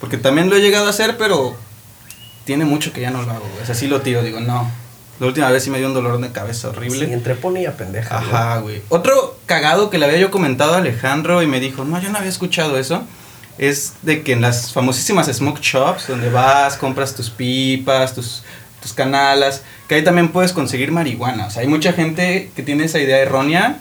Porque 0.00 0.16
también 0.16 0.48
lo 0.50 0.56
he 0.56 0.60
llegado 0.60 0.86
a 0.86 0.90
hacer, 0.90 1.16
pero 1.16 1.56
tiene 2.44 2.64
mucho 2.64 2.92
que 2.92 3.00
ya 3.00 3.10
no 3.10 3.22
lo 3.22 3.30
hago, 3.30 3.46
güey. 3.50 3.62
O 3.62 3.66
sea, 3.66 3.74
sí 3.74 3.86
lo 3.88 4.00
tiro, 4.00 4.22
digo, 4.22 4.40
no. 4.40 4.70
La 5.20 5.26
última 5.26 5.50
vez 5.50 5.62
sí 5.62 5.70
me 5.70 5.78
dio 5.78 5.86
un 5.86 5.94
dolor 5.94 6.20
de 6.20 6.32
cabeza 6.32 6.68
horrible. 6.70 7.06
Sí, 7.06 7.12
entre 7.12 7.34
pone 7.36 7.62
y 7.62 7.66
a 7.66 7.76
pendeja. 7.76 8.18
Ajá, 8.18 8.58
güey. 8.58 8.82
Otro 8.88 9.38
cagado 9.46 9.90
que 9.90 9.98
le 9.98 10.06
había 10.06 10.18
yo 10.18 10.30
comentado 10.30 10.74
a 10.74 10.78
Alejandro 10.78 11.42
y 11.42 11.46
me 11.46 11.60
dijo, 11.60 11.84
no, 11.84 12.00
yo 12.00 12.10
no 12.10 12.18
había 12.18 12.30
escuchado 12.30 12.78
eso. 12.78 13.02
Es 13.58 13.94
de 14.02 14.22
que 14.22 14.32
en 14.32 14.40
las 14.40 14.72
famosísimas 14.72 15.26
smoke 15.28 15.60
shops, 15.60 16.08
donde 16.08 16.30
vas, 16.30 16.76
compras 16.76 17.14
tus 17.14 17.30
pipas, 17.30 18.14
tus, 18.14 18.42
tus 18.80 18.92
canalas, 18.94 19.62
que 19.86 19.94
ahí 19.96 20.02
también 20.02 20.28
puedes 20.30 20.52
conseguir 20.52 20.90
marihuana. 20.90 21.46
O 21.46 21.50
sea, 21.50 21.62
hay 21.62 21.68
mucha 21.68 21.92
gente 21.92 22.50
que 22.56 22.62
tiene 22.62 22.84
esa 22.84 22.98
idea 22.98 23.18
errónea. 23.18 23.78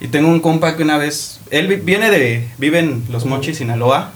Y 0.00 0.08
tengo 0.08 0.28
un 0.28 0.40
compa 0.40 0.76
que 0.76 0.82
una 0.82 0.98
vez, 0.98 1.40
él 1.50 1.68
vi- 1.68 1.76
viene 1.76 2.10
de, 2.10 2.48
vive 2.58 2.80
en 2.80 3.04
Los 3.10 3.24
Mochis, 3.24 3.58
Sinaloa. 3.58 4.10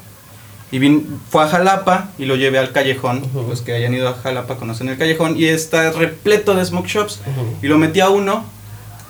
Y 0.73 0.79
vin- 0.79 1.05
fue 1.31 1.43
a 1.43 1.49
Jalapa 1.49 2.11
y 2.19 2.27
lo 2.27 2.37
llevé 2.37 2.59
al 2.59 2.71
callejón. 2.73 3.23
Los 3.49 3.63
que 3.63 3.73
hayan 3.73 3.95
ido 3.95 4.09
a 4.09 4.15
Jalapa 4.15 4.57
conocen 4.57 4.89
el 4.89 4.99
callejón. 4.99 5.37
Y 5.39 5.47
está 5.47 5.91
repleto 5.93 6.55
de 6.55 6.65
smoke 6.65 6.87
shops. 6.87 7.21
Y 7.63 7.67
lo 7.67 7.79
metí 7.79 8.01
a 8.01 8.09
uno. 8.11 8.45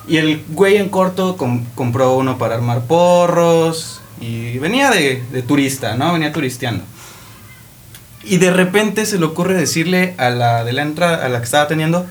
Y 0.07 0.17
el 0.17 0.43
güey 0.49 0.77
en 0.77 0.89
corto 0.89 1.37
com- 1.37 1.65
compró 1.75 2.15
uno 2.15 2.37
para 2.37 2.55
armar 2.55 2.81
porros. 2.85 4.01
Y 4.19 4.57
venía 4.59 4.89
de, 4.91 5.21
de 5.31 5.41
turista, 5.43 5.95
¿no? 5.95 6.13
Venía 6.13 6.31
turisteando. 6.31 6.83
Y 8.23 8.37
de 8.37 8.51
repente 8.51 9.05
se 9.05 9.17
le 9.17 9.25
ocurre 9.25 9.55
decirle 9.55 10.13
a 10.17 10.29
la 10.29 10.63
de 10.63 10.73
la 10.73 10.83
entrada, 10.83 11.25
a 11.25 11.29
la 11.29 11.39
que 11.39 11.45
estaba 11.45 11.67
teniendo, 11.67 12.05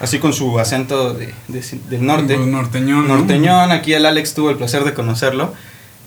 así 0.00 0.18
con 0.18 0.32
su 0.32 0.58
acento 0.58 1.14
de, 1.14 1.32
de- 1.48 1.64
del 1.88 2.04
norte. 2.06 2.34
Pues 2.36 2.46
norteñón. 2.46 3.08
¿no? 3.08 3.16
Norteñón, 3.18 3.70
aquí 3.72 3.92
el 3.94 4.06
Alex 4.06 4.34
tuvo 4.34 4.50
el 4.50 4.56
placer 4.56 4.84
de 4.84 4.94
conocerlo. 4.94 5.54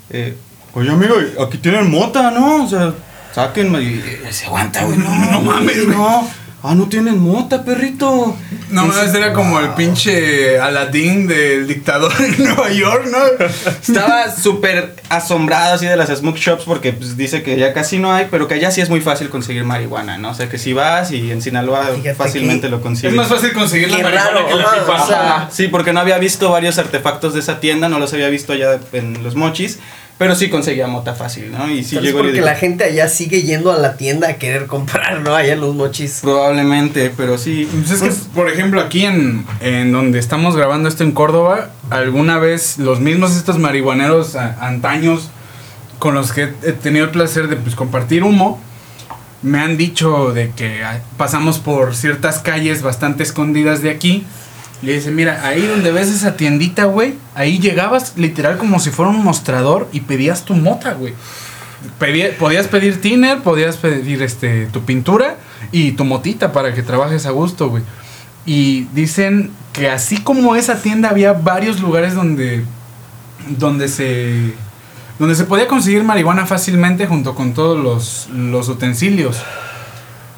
Eh, 0.10 0.36
Oye, 0.74 0.90
amigo, 0.92 1.16
aquí 1.46 1.58
tienen 1.58 1.90
mota, 1.90 2.32
¿no? 2.32 2.66
O 2.66 2.68
sea, 2.68 2.94
sáquenme. 3.34 3.82
Y, 3.82 4.04
y 4.30 4.34
se 4.34 4.46
aguanta, 4.48 4.84
güey. 4.84 4.98
No, 5.00 5.14
no 5.32 5.42
mames, 5.42 5.88
no. 5.88 6.28
Ah, 6.68 6.76
no 6.76 6.88
tienen 6.90 7.18
mota, 7.20 7.64
perrito. 7.64 8.36
No, 8.72 8.82
Entonces, 8.86 9.08
mames, 9.08 9.16
era 9.16 9.34
como 9.34 9.60
el 9.60 9.68
wow. 9.68 9.76
pinche 9.76 10.60
Aladdin 10.60 11.28
del 11.28 11.68
dictador 11.68 12.12
en 12.20 12.44
Nueva 12.44 12.72
York, 12.72 13.06
¿no? 13.12 13.18
Estaba 13.82 14.32
súper 14.36 14.96
asombrado 15.10 15.76
así 15.76 15.86
de 15.86 15.96
las 15.96 16.10
smoke 16.10 16.38
shops 16.38 16.64
porque 16.66 16.94
pues, 16.94 17.16
dice 17.18 17.44
que 17.44 17.58
ya 17.58 17.74
casi 17.74 18.00
no 18.00 18.12
hay, 18.14 18.28
pero 18.32 18.48
que 18.48 18.56
allá 18.56 18.72
sí 18.72 18.82
es 18.82 18.90
muy 18.90 19.02
fácil 19.02 19.30
conseguir 19.30 19.64
marihuana, 19.64 20.18
¿no? 20.18 20.32
O 20.32 20.34
sea, 20.34 20.50
que 20.50 20.58
si 20.58 20.74
vas 20.74 21.12
y 21.12 21.32
en 21.32 21.42
Sinaloa 21.42 21.86
Fíjate 21.96 22.16
fácilmente 22.16 22.68
que- 22.68 22.72
lo 22.72 22.82
consigues. 22.82 23.12
Es 23.12 23.18
más 23.18 23.28
fácil 23.28 23.54
conseguir 23.54 23.92
la 23.92 23.98
Qué 23.98 24.04
marihuana 24.04 24.32
raro, 24.32 24.48
que 24.48 24.56
la 24.56 24.72
pipa. 24.72 25.04
o 25.04 25.08
sea, 25.08 25.50
Sí, 25.52 25.68
porque 25.68 25.94
no 25.94 26.00
había 26.00 26.18
visto 26.18 26.50
varios 26.52 26.78
artefactos 26.78 27.34
de 27.34 27.40
esa 27.42 27.60
tienda, 27.60 27.90
no 27.90 28.00
los 28.00 28.14
había 28.14 28.30
visto 28.30 28.54
allá 28.54 28.80
en 28.94 29.24
los 29.24 29.36
mochis, 29.36 29.80
pero 30.18 30.34
sí 30.36 30.50
conseguía 30.50 30.88
mota 30.88 31.14
fácil, 31.14 31.52
¿no? 31.52 31.70
Y 31.70 31.84
sí 31.84 32.00
llegó 32.00 32.20
porque 32.20 32.34
digo, 32.34 32.46
la 32.46 32.56
gente 32.56 32.84
allá 32.86 33.08
sigue 33.10 33.42
yendo 33.42 33.72
a 33.72 33.78
la 33.78 33.98
tienda 33.98 34.30
a 34.30 34.34
querer 34.36 34.66
comprar, 34.66 35.20
¿no? 35.22 35.36
Allá 35.36 35.54
en 35.54 35.62
los 35.62 35.76
mochis. 35.76 36.20
probablemente, 36.22 37.12
pero 37.18 37.38
sí. 37.38 37.68
Pues 37.72 37.92
es 37.92 38.02
que, 38.02 38.12
por 38.34 38.50
ejemplo, 38.50 38.80
aquí 38.82 39.04
en, 39.06 39.46
en 39.60 39.92
donde 39.92 40.20
estamos 40.20 40.56
grabando 40.56 40.88
esto 40.88 41.04
en 41.04 41.12
Córdoba, 41.12 41.72
alguna 41.90 42.40
vez 42.40 42.78
los 42.78 43.00
mismos 43.02 43.36
estos 43.36 43.58
marihuaneros 43.60 44.36
a- 44.36 44.56
antaños 44.66 45.30
con 46.00 46.14
los 46.16 46.32
que 46.32 46.44
he 46.64 46.72
tenido 46.72 47.06
el 47.06 47.12
placer 47.12 47.48
de 47.48 47.56
pues, 47.58 47.76
compartir 47.76 48.24
humo, 48.24 48.60
me 49.42 49.60
han 49.60 49.76
dicho 49.78 50.32
de 50.34 50.52
que 50.52 50.84
ah, 50.84 51.02
pasamos 51.18 51.60
por 51.60 51.96
ciertas 51.96 52.40
calles 52.40 52.82
bastante 52.82 53.24
escondidas 53.24 53.82
de 53.82 53.90
aquí. 53.92 54.26
Y 54.82 54.88
dicen, 54.88 55.16
mira, 55.16 55.48
ahí 55.48 55.66
donde 55.66 55.92
ves 55.92 56.10
esa 56.10 56.36
tiendita, 56.36 56.86
güey, 56.86 57.16
ahí 57.34 57.60
llegabas 57.60 58.18
literal 58.18 58.58
como 58.58 58.80
si 58.80 58.90
fuera 58.90 59.12
un 59.12 59.24
mostrador 59.24 59.88
y 59.92 60.02
pedías 60.02 60.46
tu 60.46 60.54
mota, 60.54 60.94
güey. 60.94 61.14
Podías 62.40 62.68
pedir 62.68 63.00
tiner, 63.00 63.42
podías 63.42 63.78
pedir 63.78 64.22
este 64.24 64.66
tu 64.68 64.84
pintura 64.84 65.38
y 65.72 65.92
tu 65.92 66.04
motita 66.04 66.52
para 66.52 66.74
que 66.74 66.82
trabajes 66.84 67.26
a 67.26 67.32
gusto, 67.32 67.70
güey. 67.70 67.84
Y 68.46 68.88
dicen 68.94 69.52
que 69.72 69.90
así 69.90 70.18
como 70.18 70.56
esa 70.56 70.82
tienda 70.82 71.10
había 71.10 71.34
varios 71.34 71.80
lugares 71.80 72.16
donde 72.16 72.64
donde 73.58 73.88
se 73.88 74.54
donde 75.20 75.36
se 75.36 75.46
podía 75.46 75.68
conseguir 75.68 76.04
marihuana 76.04 76.46
fácilmente 76.46 77.08
junto 77.08 77.36
con 77.36 77.54
todos 77.54 77.82
los, 77.82 78.28
los 78.36 78.68
utensilios. 78.68 79.42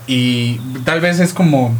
Y 0.06 0.60
tal 0.86 1.02
vez 1.02 1.20
es 1.20 1.34
como 1.34 1.74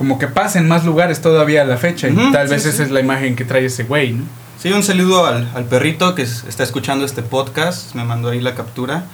como 0.00 0.18
que 0.18 0.28
pasa 0.28 0.58
en 0.58 0.66
más 0.66 0.86
lugares 0.86 1.20
todavía 1.20 1.60
a 1.60 1.66
la 1.66 1.76
fecha. 1.76 2.08
y 2.08 2.14
tal 2.32 2.48
sí, 2.48 2.54
vez 2.54 2.62
sí. 2.62 2.70
esa 2.70 2.82
es 2.84 2.90
la 2.90 3.00
imagen 3.00 3.36
que 3.36 3.44
trae 3.44 3.66
ese 3.66 3.84
güey, 3.84 4.12
¿no? 4.14 4.24
Sí, 4.58 4.72
un 4.72 4.82
saludo 4.82 5.26
al, 5.26 5.46
al 5.54 5.64
perrito 5.66 6.14
que 6.14 6.22
es- 6.22 6.44
está 6.48 6.62
escuchando 6.62 7.04
este 7.04 7.20
podcast, 7.20 7.94
me 7.94 8.02
mandó 8.04 8.30
ahí 8.30 8.40
la 8.40 8.54
captura, 8.54 9.04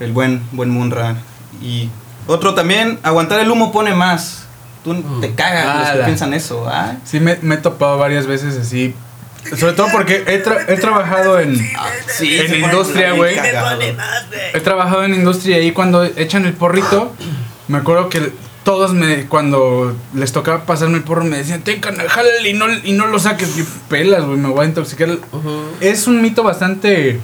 el 0.00 0.12
buen, 0.12 0.42
buen 0.52 0.68
Munra. 0.68 1.16
Y 1.62 1.88
otro 2.26 2.52
también, 2.52 2.98
aguantar 3.02 3.40
el 3.40 3.50
humo 3.50 3.72
pone 3.72 3.94
más. 3.94 4.44
Tú 4.84 5.02
te 5.22 5.34
cagas 5.34 5.88
los 5.88 5.96
que 5.96 6.04
piensan 6.04 6.34
eso, 6.34 6.68
¿ah? 6.68 6.96
Sí, 7.06 7.18
me, 7.18 7.38
me 7.40 7.54
he 7.54 7.58
topado 7.58 7.96
varias 7.96 8.26
veces 8.26 8.58
así. 8.58 8.94
Sobre 9.58 9.72
todo 9.72 9.86
porque 9.90 10.22
he, 10.26 10.44
tra- 10.44 10.66
he 10.68 10.76
trabajado 10.76 11.40
en, 11.40 11.56
Sí, 12.08 12.36
en 12.38 12.62
industria, 12.62 13.12
güey. 13.12 13.36
He 14.52 14.60
trabajado 14.60 15.04
en 15.04 15.14
industria 15.14 15.60
y 15.62 15.72
cuando 15.72 16.04
echan 16.04 16.44
el 16.44 16.52
porrito, 16.52 17.14
me 17.68 17.78
acuerdo 17.78 18.10
que 18.10 18.32
todos 18.64 18.94
me, 18.94 19.26
cuando 19.26 19.94
les 20.14 20.32
tocaba 20.32 20.64
pasarme 20.64 20.96
el 20.96 21.04
porro, 21.04 21.24
me 21.24 21.36
decían, 21.36 21.62
ten 21.62 21.80
jálale 21.82 22.48
y 22.48 22.54
no, 22.54 22.66
y 22.72 22.92
no 22.92 23.06
lo 23.06 23.18
saques. 23.18 23.56
Y 23.58 23.64
pelas, 23.88 24.24
güey, 24.24 24.38
me 24.38 24.48
voy 24.48 24.64
a 24.64 24.68
intoxicar. 24.68 25.10
Es 25.80 26.06
un 26.06 26.22
mito 26.22 26.42
bastante 26.42 27.20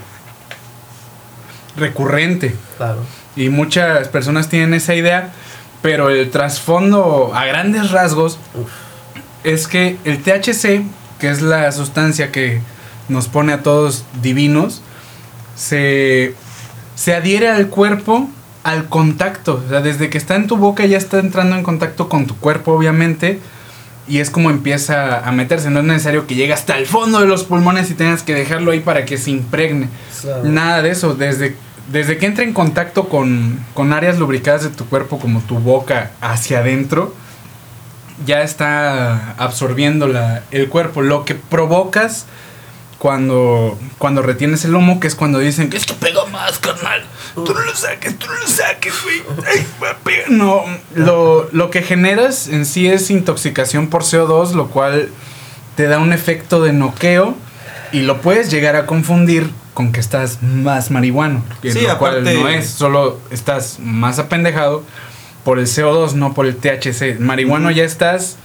recurrente. 1.76 2.54
Claro. 2.76 3.00
Y 3.36 3.48
muchas 3.48 4.08
personas 4.08 4.48
tienen 4.48 4.74
esa 4.74 4.94
idea, 4.94 5.32
pero 5.82 6.10
el 6.10 6.30
trasfondo 6.30 7.32
a 7.34 7.46
grandes 7.46 7.90
rasgos 7.90 8.38
es 9.42 9.66
que 9.66 9.96
el 10.04 10.22
THC, 10.22 10.84
que 11.18 11.30
es 11.30 11.40
la 11.40 11.72
sustancia 11.72 12.30
que 12.30 12.60
nos 13.08 13.28
pone 13.28 13.54
a 13.54 13.62
todos 13.62 14.04
divinos, 14.20 14.82
se, 15.56 16.34
se 16.96 17.14
adhiere 17.14 17.48
al 17.48 17.68
cuerpo 17.68 18.28
al 18.70 18.88
contacto. 18.88 19.62
O 19.64 19.68
sea, 19.68 19.80
desde 19.80 20.08
que 20.10 20.18
está 20.18 20.36
en 20.36 20.46
tu 20.46 20.56
boca 20.56 20.84
ya 20.86 20.98
está 20.98 21.18
entrando 21.18 21.56
en 21.56 21.62
contacto 21.62 22.08
con 22.08 22.26
tu 22.26 22.36
cuerpo, 22.36 22.72
obviamente. 22.72 23.38
Y 24.08 24.18
es 24.18 24.30
como 24.30 24.50
empieza 24.50 25.20
a 25.26 25.30
meterse. 25.32 25.70
No 25.70 25.80
es 25.80 25.84
necesario 25.86 26.26
que 26.26 26.34
llegue 26.34 26.52
hasta 26.52 26.76
el 26.78 26.86
fondo 26.86 27.20
de 27.20 27.26
los 27.26 27.44
pulmones 27.44 27.90
y 27.90 27.94
tengas 27.94 28.22
que 28.22 28.34
dejarlo 28.34 28.72
ahí 28.72 28.80
para 28.80 29.04
que 29.04 29.16
se 29.18 29.30
impregne. 29.30 29.88
Claro. 30.20 30.44
Nada 30.44 30.82
de 30.82 30.90
eso. 30.90 31.14
Desde, 31.14 31.54
desde 31.92 32.18
que 32.18 32.26
entra 32.26 32.42
en 32.44 32.52
contacto 32.52 33.08
con, 33.08 33.60
con 33.74 33.92
áreas 33.92 34.18
lubricadas 34.18 34.62
de 34.64 34.70
tu 34.70 34.84
cuerpo, 34.86 35.18
como 35.20 35.40
tu 35.40 35.58
boca 35.60 36.10
hacia 36.20 36.58
adentro, 36.58 37.14
ya 38.26 38.42
está 38.42 39.34
absorbiendo 39.38 40.08
la- 40.08 40.42
el 40.50 40.68
cuerpo. 40.68 41.02
Lo 41.02 41.24
que 41.24 41.34
provocas 41.36 42.26
cuando, 42.98 43.78
cuando 43.98 44.20
retienes 44.22 44.64
el 44.64 44.74
humo, 44.74 45.00
que 45.00 45.06
es 45.06 45.14
cuando 45.14 45.38
dicen 45.38 45.70
que 45.70 45.76
esto 45.76 45.94
pega 45.94 46.24
más, 46.26 46.58
carnal. 46.58 47.02
Tú 47.34 47.54
no 47.54 47.60
lo 47.60 47.74
saques, 47.74 48.18
tú 48.18 48.26
no 48.26 48.34
lo 48.34 48.46
saques, 48.46 48.94
güey. 49.02 49.22
Ay, 49.46 49.66
va 49.82 49.90
a 49.90 49.96
pegar". 49.98 50.30
No, 50.30 50.64
lo, 50.94 51.48
lo 51.52 51.70
que 51.70 51.82
generas 51.82 52.48
en 52.48 52.66
sí 52.66 52.88
es 52.88 53.10
intoxicación 53.10 53.88
por 53.88 54.02
CO2, 54.02 54.52
lo 54.52 54.68
cual 54.68 55.08
te 55.76 55.86
da 55.86 55.98
un 55.98 56.12
efecto 56.12 56.62
de 56.62 56.72
noqueo 56.72 57.34
y 57.92 58.00
lo 58.02 58.20
puedes 58.20 58.50
llegar 58.50 58.76
a 58.76 58.86
confundir 58.86 59.50
con 59.74 59.92
que 59.92 60.00
estás 60.00 60.42
más 60.42 60.90
marihuano. 60.90 61.42
Sí, 61.62 61.80
lo 61.82 61.98
cual 61.98 62.18
aparte- 62.20 62.34
no 62.34 62.48
es, 62.48 62.68
solo 62.70 63.18
estás 63.30 63.78
más 63.80 64.18
apendejado 64.18 64.82
por 65.44 65.58
el 65.58 65.66
CO2, 65.66 66.12
no 66.14 66.34
por 66.34 66.46
el 66.46 66.56
THC. 66.56 67.18
Marihuano 67.18 67.70
ya 67.70 67.84
estás 67.84 68.36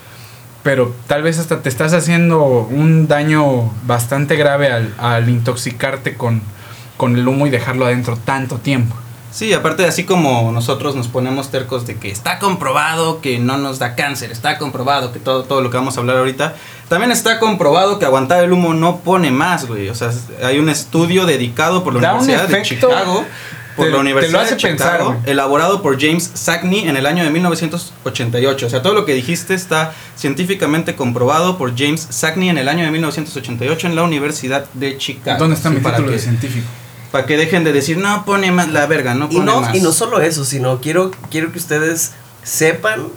pero 0.63 0.95
tal 1.05 1.21
vez 1.21 1.37
hasta 1.37 1.61
te 1.61 1.69
estás 1.69 1.93
haciendo 1.93 2.43
un 2.43 3.07
daño 3.07 3.71
bastante 3.85 4.35
grave 4.35 4.71
al, 4.71 4.95
al 4.97 5.29
intoxicarte 5.29 6.15
con, 6.15 6.41
con 6.97 7.15
el 7.15 7.27
humo 7.27 7.47
y 7.47 7.49
dejarlo 7.49 7.85
adentro 7.85 8.17
tanto 8.17 8.57
tiempo. 8.57 8.95
Sí, 9.31 9.51
aparte 9.51 9.85
así 9.85 10.05
como 10.05 10.51
nosotros 10.53 10.95
nos 10.95 11.09
ponemos 11.09 11.51
tercos 11.51 11.85
de 11.85 11.97
que 11.97 12.09
está 12.09 12.39
comprobado 12.39 13.19
que 13.19 13.37
no 13.37 13.57
nos 13.57 13.79
da 13.79 13.93
cáncer, 13.95 14.31
está 14.31 14.57
comprobado 14.57 15.11
que 15.11 15.19
todo, 15.19 15.43
todo 15.43 15.59
lo 15.61 15.69
que 15.69 15.75
vamos 15.75 15.97
a 15.97 15.99
hablar 15.99 16.15
ahorita, 16.17 16.55
también 16.87 17.11
está 17.11 17.37
comprobado 17.37 17.99
que 17.99 18.05
aguantar 18.05 18.41
el 18.45 18.53
humo 18.53 18.73
no 18.73 18.99
pone 19.01 19.31
más, 19.31 19.65
güey. 19.67 19.89
O 19.89 19.95
sea, 19.95 20.11
hay 20.41 20.57
un 20.59 20.69
estudio 20.69 21.25
dedicado 21.25 21.83
por 21.83 21.93
la 21.95 21.99
Da 21.99 22.13
un 22.13 22.21
Universidad 22.23 22.47
de 22.47 22.61
Chicago, 22.63 23.25
por 23.75 23.85
te- 23.87 23.91
la 23.91 23.97
te 23.97 24.01
Universidad 24.01 24.31
lo 24.31 24.39
hace 24.39 24.51
de 24.55 24.57
Chicago, 24.61 25.09
pensar, 25.09 25.29
elaborado 25.29 25.81
por 25.81 25.99
James 25.99 26.31
Sackney 26.33 26.87
en 26.87 26.95
el 26.95 27.05
año 27.05 27.25
de 27.25 27.29
1988. 27.29 28.67
O 28.67 28.69
sea, 28.69 28.81
todo 28.81 28.93
lo 28.93 29.05
que 29.05 29.13
dijiste 29.13 29.53
está 29.53 29.91
científicamente 30.15 30.95
comprobado 30.95 31.57
por 31.57 31.77
James 31.77 32.07
Sackney 32.09 32.47
en 32.47 32.57
el 32.57 32.69
año 32.69 32.85
de 32.85 32.91
1988 32.91 33.87
en 33.87 33.95
la 33.97 34.03
Universidad 34.03 34.65
de 34.73 34.97
Chicago. 34.97 35.39
¿Dónde 35.39 35.55
está 35.57 35.67
Sí, 35.69 35.75
mi 35.75 35.81
para 35.81 35.97
título 35.97 36.11
que, 36.11 36.17
de 36.17 36.23
científico? 36.23 36.67
Para 37.15 37.27
que 37.27 37.37
dejen 37.37 37.63
de 37.63 37.71
decir, 37.71 37.97
no 37.97 38.25
pone 38.25 38.51
más 38.51 38.73
la 38.73 38.87
verga, 38.87 39.13
no 39.13 39.29
Y 39.31 39.35
pone 39.37 39.45
no, 39.45 39.61
más. 39.61 39.73
y 39.73 39.79
no 39.79 39.93
solo 39.93 40.19
eso, 40.19 40.43
sino 40.43 40.81
quiero, 40.81 41.11
quiero 41.31 41.49
que 41.53 41.59
ustedes 41.59 42.11
sepan 42.43 43.07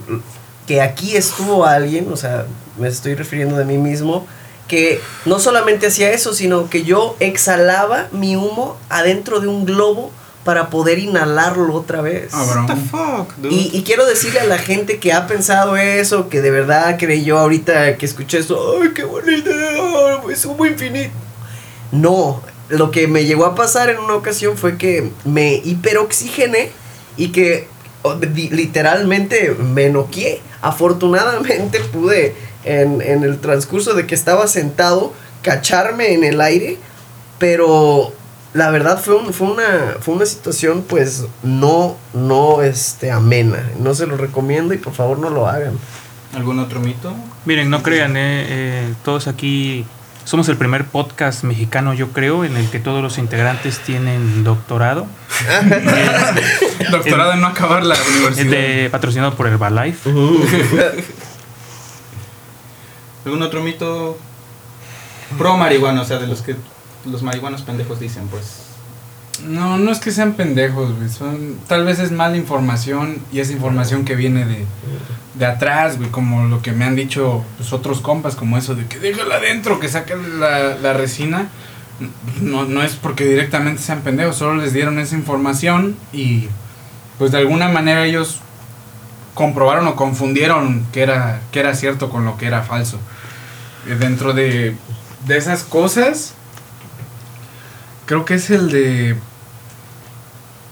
que 0.69 0.81
aquí 0.81 1.17
estuvo 1.17 1.67
alguien, 1.67 2.07
o 2.13 2.17
sea, 2.17 2.47
me 2.79 2.87
estoy 2.87 3.17
refiriendo 3.17 3.57
de 3.57 3.65
mí 3.65 3.77
mismo, 3.77 4.25
que 4.69 5.01
no 5.25 5.41
solamente 5.41 5.89
hacía 5.89 6.13
eso, 6.13 6.33
sino 6.33 6.71
que 6.71 6.85
yo 6.85 7.17
exhalaba 7.19 8.07
mi 8.13 8.37
humo 8.37 8.77
adentro 8.89 9.41
de 9.41 9.49
un 9.49 9.65
globo 9.65 10.13
para 10.45 10.71
poder 10.71 11.01
inhalarlo 11.01 11.75
otra 11.75 12.01
vez. 12.01 12.29
Ah, 12.33 12.47
bro. 12.49 12.67
What 12.67 12.75
the 12.75 12.77
fuck, 12.77 13.37
dude? 13.39 13.53
Y, 13.53 13.71
y 13.73 13.83
quiero 13.83 14.07
decirle 14.07 14.39
a 14.39 14.45
la 14.45 14.59
gente 14.59 15.01
que 15.01 15.13
ha 15.13 15.27
pensado 15.27 15.77
eso, 15.77 16.29
que 16.29 16.41
de 16.41 16.53
verdad 16.53 16.99
creyó 17.01 17.37
ahorita 17.37 17.97
que 17.97 18.07
escuché 18.07 18.39
esto, 18.39 18.79
¡ay, 18.81 18.91
qué 18.95 19.03
idea! 19.03 20.21
Es 20.31 20.45
humo 20.45 20.65
infinito. 20.67 21.11
No, 21.91 22.43
lo 22.69 22.91
que 22.91 23.07
me 23.09 23.25
llegó 23.25 23.47
a 23.47 23.55
pasar 23.55 23.89
en 23.91 23.99
una 23.99 24.15
ocasión 24.15 24.57
fue 24.57 24.77
que 24.77 25.11
me 25.25 25.55
hiperoxigené 25.65 26.71
y 27.17 27.29
que 27.29 27.67
literalmente 28.51 29.55
me 29.55 29.89
noqué. 29.91 30.41
Afortunadamente 30.61 31.81
pude, 31.93 32.35
en, 32.65 33.01
en 33.01 33.23
el 33.25 33.39
transcurso 33.39 33.95
de 33.95 34.07
que 34.07 34.15
estaba 34.15 34.47
sentado, 34.49 35.13
cacharme 35.43 36.13
en 36.15 36.25
el 36.25 36.41
aire, 36.41 36.77
pero 37.39 38.13
la 38.55 38.71
verdad 38.71 39.01
fue, 39.01 39.15
un- 39.17 39.33
fue, 39.33 39.49
una, 39.51 39.97
fue 40.01 40.15
una 40.15 40.27
situación 40.27 40.83
pues 40.83 41.25
no, 41.43 41.97
no 42.13 42.63
este, 42.63 43.11
amena. 43.11 43.71
No 43.81 43.95
se 43.95 44.07
lo 44.07 44.17
recomiendo 44.17 44.75
y 44.75 44.79
por 44.79 44.93
favor 44.93 45.19
no 45.19 45.31
lo 45.31 45.47
hagan. 45.49 45.79
¿Algún 46.35 46.59
otro 46.59 46.81
mito? 46.81 47.15
Miren, 47.47 47.71
no 47.71 47.83
crean, 47.83 48.17
eh, 48.17 48.45
eh, 48.49 48.95
todos 49.05 49.29
aquí 49.29 49.87
somos 50.29 50.47
el 50.51 50.59
primer 50.59 50.85
podcast 50.85 51.43
mexicano, 51.43 51.95
yo 51.95 52.09
creo, 52.13 52.45
en 52.45 52.55
el 52.59 52.69
que 52.69 52.79
todos 52.79 53.03
los 53.03 53.17
integrantes 53.17 53.79
tienen 53.79 54.45
doctorado. 54.45 55.07
Doctorado 56.91 57.33
en 57.33 57.41
no 57.41 57.47
acabar 57.47 57.83
la 57.83 57.95
universidad. 57.95 58.51
de, 58.51 58.91
patrocinado 58.91 59.35
por 59.35 59.47
Herbalife. 59.47 60.11
¿Algún 63.25 63.41
otro 63.41 63.63
mito 63.63 64.19
pro 65.39 65.57
marihuana? 65.57 66.03
O 66.03 66.05
sea, 66.05 66.19
de 66.19 66.27
los 66.27 66.43
que 66.43 66.57
los 67.07 67.23
marihuanos 67.23 67.63
pendejos 67.63 67.99
dicen, 67.99 68.29
pues. 68.29 68.68
No, 69.47 69.79
no 69.79 69.91
es 69.91 70.01
que 70.01 70.11
sean 70.11 70.35
pendejos, 70.35 70.97
güey. 70.97 71.09
Son, 71.09 71.57
tal 71.67 71.85
vez 71.85 71.99
es 71.99 72.11
mala 72.13 72.37
información 72.37 73.19
y 73.33 73.41
es 73.41 73.51
información 73.51 74.05
que 74.05 74.17
viene 74.17 74.45
de, 74.45 74.65
de 75.35 75.47
atrás, 75.47 75.97
güey. 75.99 76.11
Como 76.11 76.45
lo 76.47 76.63
que 76.63 76.73
me 76.73 76.85
han 76.85 76.97
dicho 76.97 77.45
los 77.59 77.73
otros 77.73 78.01
compas, 78.01 78.37
como 78.37 78.59
eso 78.59 78.75
de 78.75 78.87
que 78.87 78.99
déjala 78.99 79.37
adentro, 79.37 79.81
que 79.81 79.89
saquen 79.89 80.41
la, 80.41 80.77
la 80.77 80.93
resina. 80.93 81.49
No, 82.41 82.65
no 82.65 82.83
es 82.83 82.93
porque 82.95 83.25
directamente 83.25 83.83
sean 83.83 84.03
pendejos, 84.03 84.37
solo 84.37 84.55
les 84.55 84.73
dieron 84.73 85.01
esa 85.01 85.17
información 85.17 85.97
y 86.13 86.49
pues 87.19 87.33
de 87.33 87.39
alguna 87.39 87.69
manera 87.69 88.05
ellos 88.07 88.39
comprobaron 89.35 89.87
o 89.89 89.97
confundieron 89.97 90.87
que 90.93 91.03
era, 91.03 91.41
que 91.51 91.59
era 91.59 91.75
cierto 91.75 92.09
con 92.09 92.25
lo 92.25 92.37
que 92.37 92.47
era 92.47 92.63
falso. 92.63 93.01
Eh, 93.89 93.97
Dentro 93.97 94.33
de, 94.33 94.77
de 95.27 95.37
esas 95.37 95.65
cosas, 95.65 96.35
creo 98.07 98.25
que 98.25 98.35
es 98.35 98.51
el 98.51 98.71
de... 98.71 99.17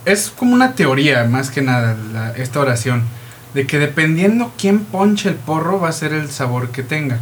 Es 0.07 0.31
como 0.31 0.55
una 0.55 0.75
teoría, 0.75 1.25
más 1.25 1.51
que 1.51 1.61
nada, 1.61 1.95
la- 2.15 2.31
esta 2.33 2.61
oración. 2.61 3.03
De 3.53 3.67
que 3.67 3.79
dependiendo 3.79 4.53
quién 4.57 4.81
ponche 4.85 5.29
el 5.29 5.35
porro, 5.35 5.79
va 5.81 5.89
a 5.91 5.93
ser 5.93 6.13
el 6.15 6.31
sabor 6.31 6.71
que 6.71 6.83
tenga. 6.83 7.19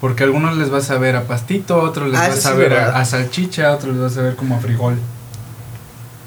Porque 0.00 0.22
a 0.22 0.26
algunos 0.26 0.56
les 0.56 0.72
va 0.72 0.78
a 0.78 0.82
saber 0.82 1.14
a 1.16 1.24
pastito, 1.24 1.74
a 1.80 1.84
otros 1.84 2.10
les 2.10 2.18
Ah, 2.18 2.28
va 2.28 2.34
a 2.34 2.36
sí, 2.36 2.42
saber 2.42 2.74
a, 2.74 2.98
a 2.98 3.04
salchicha, 3.04 3.68
a 3.68 3.74
otros 3.76 3.92
les 3.94 4.02
va 4.02 4.06
a 4.06 4.10
saber 4.10 4.36
como 4.36 4.56
a 4.56 4.58
frijol. 4.60 4.98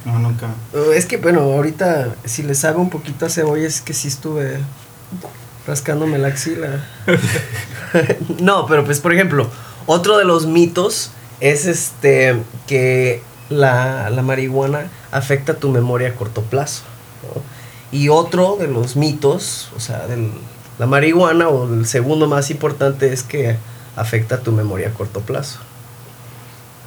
No, 0.06 0.20
nunca. 0.20 0.48
Uh, 0.74 0.92
Es 0.92 1.06
que 1.06 1.18
bueno, 1.18 1.40
ahorita 1.42 2.16
si 2.26 2.44
le 2.44 2.56
sabe 2.56 2.78
un 2.78 2.90
poquito 2.90 3.26
a 3.26 3.30
cebolla 3.30 3.66
es 3.66 3.82
que 3.82 3.94
sí 3.94 4.08
estuve 4.10 4.60
rascándome 5.66 6.18
la 6.20 6.28
axila. 6.28 6.84
no, 8.40 8.66
pero 8.68 8.84
pues 8.86 9.00
por 9.00 9.14
ejemplo, 9.14 9.50
otro 9.86 10.18
de 10.18 10.26
los 10.26 10.46
mitos 10.46 11.12
es 11.40 11.66
este 11.66 12.38
que 12.68 13.22
la, 13.50 14.10
la 14.10 14.22
marihuana 14.22 14.90
afecta 15.12 15.56
tu 15.56 15.70
memoria 15.70 16.10
a 16.10 16.16
corto 16.16 16.42
plazo. 16.42 16.84
¿no? 17.24 17.42
Y 17.98 18.10
otro 18.10 18.58
de 18.60 18.68
los 18.68 18.96
mitos, 18.96 19.70
o 19.76 19.80
sea, 19.80 20.08
de 20.08 20.30
la 20.80 20.88
marihuana, 20.88 21.50
o 21.50 21.72
el 21.72 21.86
segundo 21.86 22.28
más 22.28 22.50
importante 22.50 23.14
es 23.14 23.22
que 23.22 23.58
afecta 23.96 24.40
tu 24.40 24.52
memoria 24.52 24.90
a 24.90 24.94
corto 24.94 25.22
plazo. 25.22 25.60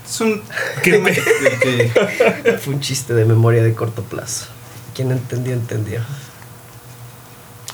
Es 0.08 0.20
un 0.20 0.42
Fue 2.60 2.74
un 2.74 2.80
chiste 2.80 3.14
de 3.14 3.24
memoria 3.24 3.62
de 3.62 3.74
corto 3.74 4.02
plazo. 4.02 4.46
Quien 4.94 5.12
entendió, 5.12 5.52
entendió. 5.52 6.00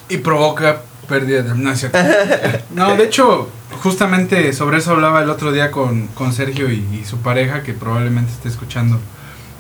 Y 0.09 0.19
provoca 0.19 0.83
pérdida 1.09 1.43
de... 1.43 1.55
No. 1.55 1.73
No, 2.75 2.97
de 2.97 3.05
hecho, 3.05 3.49
justamente 3.83 4.53
sobre 4.53 4.79
eso 4.79 4.93
hablaba 4.93 5.23
el 5.23 5.31
otro 5.31 5.53
día 5.53 5.71
con, 5.71 6.07
con 6.09 6.33
Sergio 6.33 6.71
y, 6.71 6.87
y 7.01 7.05
su 7.05 7.19
pareja, 7.19 7.63
que 7.63 7.73
probablemente 7.73 8.33
esté 8.33 8.49
escuchando 8.49 8.99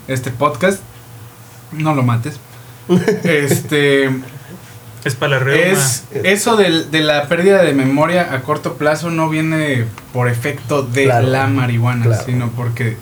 este 0.09 0.31
podcast. 0.31 0.81
No 1.72 1.94
lo 1.94 2.03
mates. 2.03 2.38
Este... 3.25 4.11
Es 5.05 5.16
para 5.16 5.40
la. 5.40 5.53
Es 5.57 6.05
eso 6.12 6.55
del- 6.57 6.92
de, 6.92 7.01
la 7.01 7.27
pérdida 7.27 7.61
de 7.62 7.72
memoria 7.75 8.33
a 8.33 8.42
corto 8.42 8.75
plazo 8.75 9.11
no 9.11 9.29
viene 9.29 9.85
por 10.12 10.29
efecto 10.29 10.83
de 10.85 11.07
Claro, 11.07 11.27
la 11.27 11.48
marihuana, 11.48 12.05
claro. 12.07 12.22
sino 12.25 12.51
porque 12.51 12.96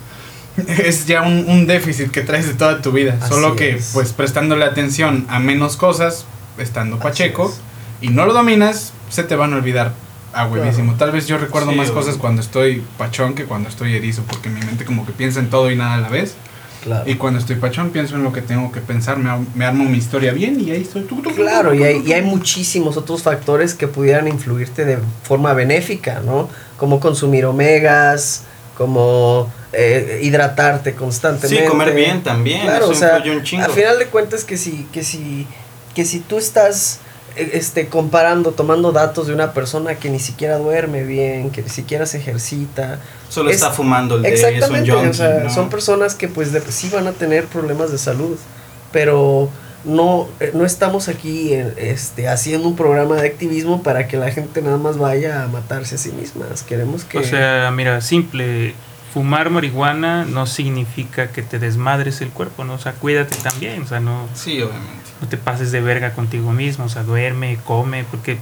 es 0.67 1.05
ya 1.05 1.21
un, 1.21 1.45
un 1.47 1.67
déficit 1.67 2.09
que 2.09 2.21
traes 2.21 2.47
de 2.47 2.55
toda 2.55 2.81
tu 2.81 2.91
vida. 2.91 3.17
Así 3.21 3.29
Solo 3.31 3.55
que, 3.55 3.75
es. 3.75 3.91
pues, 3.93 4.13
prestándole 4.13 4.65
atención 4.65 5.27
a 5.29 5.37
menos 5.37 5.77
cosas, 5.77 6.25
estando 6.57 6.97
pacheco, 6.97 7.49
es. 7.53 7.61
y 8.01 8.09
no 8.11 8.25
lo 8.25 8.33
dominas, 8.33 8.93
se 9.09 9.23
te 9.23 9.35
van 9.35 9.53
a 9.53 9.57
olvidar 9.57 9.93
a 10.33 10.47
huevísimo. 10.47 10.95
Tal 10.95 11.11
vez 11.11 11.27
yo 11.27 11.37
recuerdo 11.37 11.71
Sí, 11.71 11.75
más 11.77 11.91
güey. 11.91 12.03
cosas 12.03 12.17
cuando 12.17 12.41
estoy 12.41 12.83
pachón 12.97 13.33
que 13.35 13.45
cuando 13.45 13.69
estoy 13.69 13.95
erizo, 13.95 14.23
porque 14.23 14.49
mi 14.49 14.59
mente 14.61 14.85
como 14.85 15.05
que 15.05 15.11
piensa 15.11 15.39
en 15.39 15.49
todo 15.49 15.69
y 15.71 15.75
nada 15.75 15.95
a 15.95 15.97
la 16.01 16.09
vez. 16.09 16.35
Claro. 16.83 17.07
Y 17.07 17.15
cuando 17.15 17.39
estoy 17.39 17.57
pachón 17.57 17.91
pienso 17.91 18.15
en 18.15 18.23
lo 18.23 18.33
que 18.33 18.41
tengo 18.41 18.71
que 18.71 18.79
pensar, 18.81 19.17
me, 19.17 19.29
ar- 19.29 19.39
me 19.53 19.65
armo 19.65 19.83
mi 19.83 19.97
historia 19.99 20.31
bien 20.33 20.59
y 20.59 20.71
ahí 20.71 20.81
estoy. 20.81 21.03
tuc, 21.03 21.21
tuc, 21.21 21.35
Claro, 21.35 21.73
y 21.75 21.83
hay, 21.83 22.01
y 22.05 22.13
hay 22.13 22.23
muchísimos 22.23 22.97
otros 22.97 23.21
factores 23.21 23.73
que 23.75 23.87
pudieran 23.87 24.27
influirte 24.27 24.83
de 24.85 24.97
forma 25.23 25.53
benéfica, 25.53 26.21
¿no? 26.25 26.49
Como 26.77 26.99
consumir 26.99 27.45
omegas, 27.45 28.45
como 28.75 29.51
eh, 29.73 30.21
hidratarte 30.23 30.95
constantemente. 30.95 31.63
Sí, 31.63 31.69
comer 31.69 31.93
bien 31.93 32.23
también. 32.23 32.61
Claro, 32.63 32.85
eso 32.85 32.93
o 32.93 32.95
sea, 32.95 33.21
un 33.31 33.43
chingo. 33.43 33.63
al 33.65 33.71
final 33.71 33.99
de 33.99 34.07
cuentas 34.07 34.43
que 34.43 34.57
si, 34.57 34.87
que 34.91 35.03
si, 35.03 35.45
que 35.93 36.03
si 36.03 36.19
tú 36.19 36.39
estás 36.39 36.99
este, 37.35 37.87
comparando, 37.87 38.51
tomando 38.51 38.91
datos 38.91 39.27
de 39.27 39.33
una 39.33 39.53
persona 39.53 39.95
que 39.95 40.09
ni 40.09 40.19
siquiera 40.19 40.57
duerme 40.57 41.03
bien, 41.03 41.49
que 41.51 41.61
ni 41.61 41.69
siquiera 41.69 42.05
se 42.05 42.17
ejercita, 42.17 42.99
Solo 43.29 43.49
es- 43.49 43.55
está 43.57 43.71
fumando 43.71 44.15
el 44.15 44.21
de 44.23 44.33
es 44.33 44.41
un 44.43 44.49
Exactamente, 44.49 44.91
junkie, 44.91 45.09
o 45.09 45.13
sea, 45.13 45.39
¿no? 45.45 45.49
son 45.49 45.69
personas 45.69 46.15
que 46.15 46.27
pues 46.27 46.51
de, 46.51 46.61
sí 46.71 46.89
van 46.93 47.07
a 47.07 47.11
tener 47.13 47.45
problemas 47.45 47.91
de 47.91 47.97
salud, 47.97 48.37
pero 48.91 49.49
no, 49.83 50.27
eh, 50.39 50.51
no 50.53 50.65
estamos 50.65 51.07
aquí 51.07 51.53
eh, 51.53 51.73
este, 51.77 52.27
haciendo 52.27 52.67
un 52.67 52.75
programa 52.75 53.15
de 53.15 53.27
activismo 53.27 53.81
para 53.81 54.07
que 54.07 54.17
la 54.17 54.31
gente 54.31 54.61
nada 54.61 54.77
más 54.77 54.97
vaya 54.97 55.43
a 55.43 55.47
matarse 55.47 55.95
a 55.95 55.97
sí 55.97 56.11
mismas. 56.11 56.61
Queremos 56.63 57.03
que... 57.03 57.17
O 57.19 57.23
sea, 57.23 57.71
mira, 57.71 58.01
simple. 58.01 58.75
Fumar 59.13 59.49
marihuana 59.49 60.23
no 60.25 60.45
significa 60.47 61.31
que 61.31 61.41
te 61.41 61.59
desmadres 61.59 62.21
el 62.21 62.29
cuerpo, 62.29 62.63
¿no? 62.63 62.73
O 62.75 62.79
sea, 62.79 62.93
cuídate 62.93 63.35
también, 63.37 63.81
o 63.83 63.87
sea, 63.87 63.99
no, 63.99 64.27
Sí, 64.33 64.61
obviamente. 64.61 65.09
no 65.21 65.27
te 65.27 65.37
pases 65.37 65.71
de 65.71 65.81
verga 65.81 66.13
contigo 66.13 66.51
mismo, 66.53 66.85
o 66.85 66.89
sea, 66.89 67.03
duerme, 67.03 67.59
come, 67.65 68.05
porque 68.09 68.37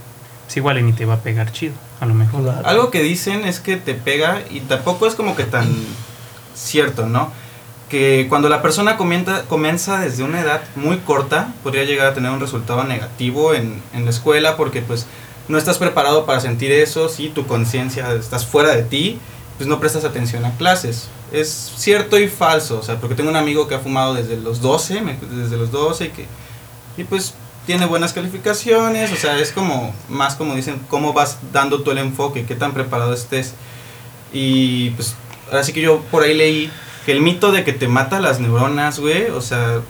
es 0.48 0.58
igual 0.58 0.78
y 0.78 0.84
ni 0.84 0.94
te 0.94 1.06
va 1.06 1.16
a 1.16 1.20
pegar 1.20 1.52
chido, 1.52 1.74
a 2.00 2.06
lo 2.06 2.14
mejor. 2.14 2.44
Claro. 2.44 2.68
Algo 2.68 2.92
que 2.92 3.02
dicen 3.02 3.46
es 3.46 3.60
que 3.60 3.78
te 3.78 3.96
pega 3.96 4.42
y 4.52 4.60
tampoco 4.62 5.08
es 5.08 5.16
como 5.16 5.36
que 5.36 5.44
tan 5.46 5.68
cierto, 6.56 7.08
¿no? 7.08 7.32
Que 7.90 8.28
cuando 8.30 8.50
la 8.50 8.62
persona 8.62 8.98
comienza, 8.98 9.44
comienza 9.46 10.00
desde 10.00 10.22
una 10.24 10.42
edad 10.42 10.62
muy 10.76 10.98
corta, 10.98 11.54
podría 11.64 11.84
llegar 11.86 12.08
a 12.08 12.14
tener 12.14 12.30
un 12.32 12.40
resultado 12.40 12.84
negativo 12.84 13.56
en, 13.56 13.82
en 13.96 14.04
la 14.06 14.12
escuela 14.12 14.56
porque 14.58 14.82
pues 14.82 15.08
no 15.48 15.58
estás 15.58 15.80
preparado 15.80 16.28
para 16.28 16.40
sentir 16.40 16.72
eso, 16.72 17.10
si 17.10 17.30
tu 17.30 17.48
conciencia 17.48 18.14
estás 18.14 18.46
fuera 18.46 18.76
de 18.76 18.84
ti, 18.84 19.18
pues 19.60 19.68
no 19.70 19.80
prestas 19.80 20.06
atención 20.06 20.44
a 20.46 20.58
clases. 20.58 21.10
Es 21.32 21.74
cierto 21.78 22.18
y 22.18 22.28
falso, 22.28 22.80
o 22.80 22.82
sea, 22.82 23.00
porque 23.00 23.14
tengo 23.14 23.30
un 23.30 23.36
amigo 23.36 23.68
que 23.68 23.76
ha 23.76 23.80
fumado 23.80 24.16
desde 24.16 24.38
los 24.38 24.62
12, 24.62 25.02
me- 25.02 25.18
desde 25.30 25.58
los 25.58 25.70
12 25.72 26.06
y 26.06 26.10
que 26.10 26.26
y 26.98 27.04
pues 27.04 27.36
tiene 27.68 27.86
buenas 27.86 28.14
calificaciones, 28.14 29.12
o 29.12 29.16
sea, 29.16 29.38
es 29.38 29.52
como 29.52 29.94
más 30.10 30.36
como 30.36 30.56
dicen, 30.56 30.82
cómo 30.90 31.14
vas 31.14 31.38
dando 31.54 31.84
tú 31.84 31.92
el 31.92 32.00
enfoque, 32.00 32.46
qué 32.48 32.56
tan 32.56 32.74
preparado 32.74 33.14
estés. 33.14 33.54
Y 34.34 34.90
pues 34.92 35.16
ahora 35.52 35.64
sí 35.64 35.72
que 35.74 35.82
yo 35.82 36.00
por 36.10 36.24
ahí 36.24 36.34
leí 36.36 36.72
que 37.06 37.12
el 37.12 37.22
mito 37.22 37.52
de 37.52 37.64
que 37.64 37.74
te 37.74 37.88
mata 37.88 38.20
las 38.20 38.40
neuronas, 38.40 39.00
güey, 39.00 39.30
o 39.30 39.42
sea, 39.42 39.82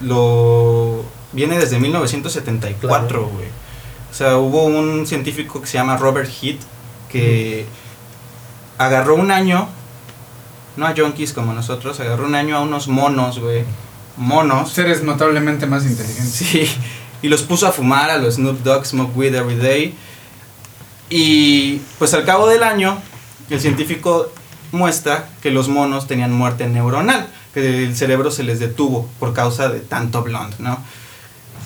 lo 0.00 1.04
viene 1.32 1.58
desde 1.58 1.78
1974, 1.78 3.08
Claro. 3.08 3.26
güey. 3.28 3.46
O 4.10 4.14
sea, 4.14 4.36
hubo 4.36 4.64
un 4.64 5.06
científico 5.06 5.60
que 5.60 5.66
se 5.66 5.78
llama 5.78 5.96
Robert 5.96 6.28
Heath 6.42 6.60
que 7.10 7.66
agarró 8.78 9.14
un 9.14 9.30
año, 9.30 9.68
no 10.76 10.86
a 10.86 10.94
junkies 10.96 11.32
como 11.32 11.52
nosotros, 11.52 12.00
agarró 12.00 12.26
un 12.26 12.34
año 12.34 12.56
a 12.56 12.60
unos 12.60 12.88
monos, 12.88 13.38
güey. 13.38 13.64
Monos. 14.16 14.70
Seres 14.70 15.02
notablemente 15.02 15.66
más 15.66 15.84
inteligentes. 15.84 16.32
Sí, 16.32 16.68
y 17.22 17.28
los 17.28 17.42
puso 17.42 17.66
a 17.66 17.72
fumar 17.72 18.10
a 18.10 18.18
los 18.18 18.34
Snoop 18.34 18.62
Dogg 18.62 18.84
Smoke 18.84 19.16
Weed 19.16 19.34
Every 19.34 19.56
Day. 19.56 19.94
Y 21.08 21.80
pues 21.98 22.14
al 22.14 22.24
cabo 22.24 22.48
del 22.48 22.62
año, 22.62 22.98
el 23.50 23.60
científico 23.60 24.32
muestra 24.72 25.28
que 25.42 25.50
los 25.50 25.68
monos 25.68 26.06
tenían 26.06 26.32
muerte 26.32 26.66
neuronal, 26.66 27.28
que 27.54 27.84
el 27.84 27.96
cerebro 27.96 28.30
se 28.30 28.42
les 28.42 28.58
detuvo 28.58 29.08
por 29.18 29.34
causa 29.34 29.68
de 29.68 29.80
tanto 29.80 30.22
blonde, 30.22 30.56
¿no? 30.58 30.82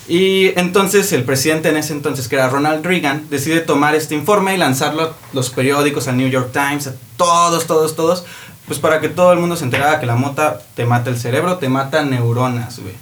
Y 0.08 0.58
entonces 0.58 1.12
el 1.12 1.24
presidente 1.24 1.68
en 1.68 1.76
ese 1.76 1.92
entonces, 1.92 2.28
que 2.28 2.36
era 2.36 2.48
Ronald 2.48 2.84
Reagan, 2.84 3.26
decide 3.28 3.60
tomar 3.60 3.94
este 3.94 4.14
informe 4.14 4.54
y 4.54 4.58
lanzarlo 4.58 5.02
a 5.02 5.12
los 5.32 5.50
periódicos, 5.50 6.06
al 6.06 6.16
New 6.16 6.28
York 6.28 6.50
Times, 6.52 6.86
a 6.86 6.94
todos, 7.16 7.66
todos, 7.66 7.96
todos, 7.96 8.24
pues 8.66 8.78
para 8.78 9.00
que 9.00 9.08
todo 9.08 9.32
el 9.32 9.40
mundo 9.40 9.56
se 9.56 9.64
enterara 9.64 9.98
que 9.98 10.06
la 10.06 10.14
mota 10.14 10.60
te 10.74 10.84
mata 10.86 11.10
el 11.10 11.18
cerebro, 11.18 11.56
te 11.56 11.68
mata 11.68 12.02
neuronas, 12.02 12.78
güey. 12.78 12.94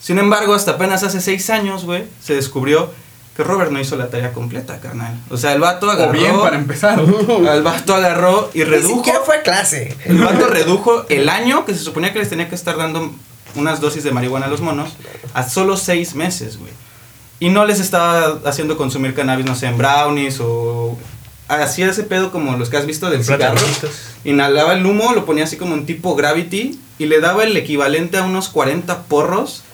Sin 0.00 0.18
embargo, 0.18 0.54
hasta 0.54 0.72
apenas 0.72 1.02
hace 1.02 1.20
seis 1.20 1.50
años, 1.50 1.84
güey, 1.84 2.04
se 2.22 2.34
descubrió 2.34 2.90
que 3.36 3.44
Robert 3.44 3.70
no 3.70 3.78
hizo 3.78 3.96
la 3.96 4.08
tarea 4.08 4.32
completa, 4.32 4.80
carnal. 4.80 5.14
O 5.28 5.36
sea, 5.36 5.52
el 5.52 5.60
vato 5.60 5.90
agarró... 5.90 6.10
O 6.10 6.14
bien 6.14 6.40
para 6.40 6.56
empezar. 6.56 6.98
El 7.28 7.62
vato 7.62 7.94
agarró 7.94 8.50
y 8.54 8.58
Ni 8.58 8.64
redujo... 8.64 8.96
siquiera 8.96 9.20
fue 9.20 9.36
a 9.36 9.42
clase. 9.42 9.96
El 10.04 10.18
vato 10.18 10.46
redujo 10.46 11.04
el 11.08 11.28
año 11.28 11.64
que 11.64 11.74
se 11.74 11.80
suponía 11.80 12.12
que 12.12 12.18
les 12.18 12.28
tenía 12.28 12.48
que 12.48 12.54
estar 12.54 12.76
dando 12.76 13.12
unas 13.54 13.80
dosis 13.80 14.04
de 14.04 14.12
marihuana 14.12 14.46
a 14.46 14.48
los 14.48 14.60
monos 14.60 14.90
a 15.34 15.48
solo 15.48 15.76
seis 15.76 16.14
meses, 16.14 16.58
güey. 16.58 16.72
Y 17.38 17.48
no 17.48 17.64
les 17.64 17.80
estaba 17.80 18.38
haciendo 18.44 18.76
consumir 18.76 19.14
cannabis, 19.14 19.46
no 19.46 19.54
sé, 19.54 19.66
en 19.66 19.78
brownies 19.78 20.38
o... 20.40 20.96
Hacía 21.48 21.88
ese 21.90 22.04
pedo 22.04 22.30
como 22.30 22.56
los 22.56 22.68
que 22.70 22.76
has 22.76 22.86
visto 22.86 23.10
del 23.10 23.24
cigarro. 23.24 23.58
Inhalaba 24.24 24.74
el 24.74 24.86
humo, 24.86 25.12
lo 25.14 25.24
ponía 25.24 25.44
así 25.44 25.56
como 25.56 25.74
un 25.74 25.84
tipo 25.86 26.14
gravity 26.14 26.78
y 26.98 27.06
le 27.06 27.18
daba 27.20 27.42
el 27.44 27.56
equivalente 27.56 28.18
a 28.18 28.22
unos 28.22 28.48
40 28.50 29.02
porros 29.04 29.64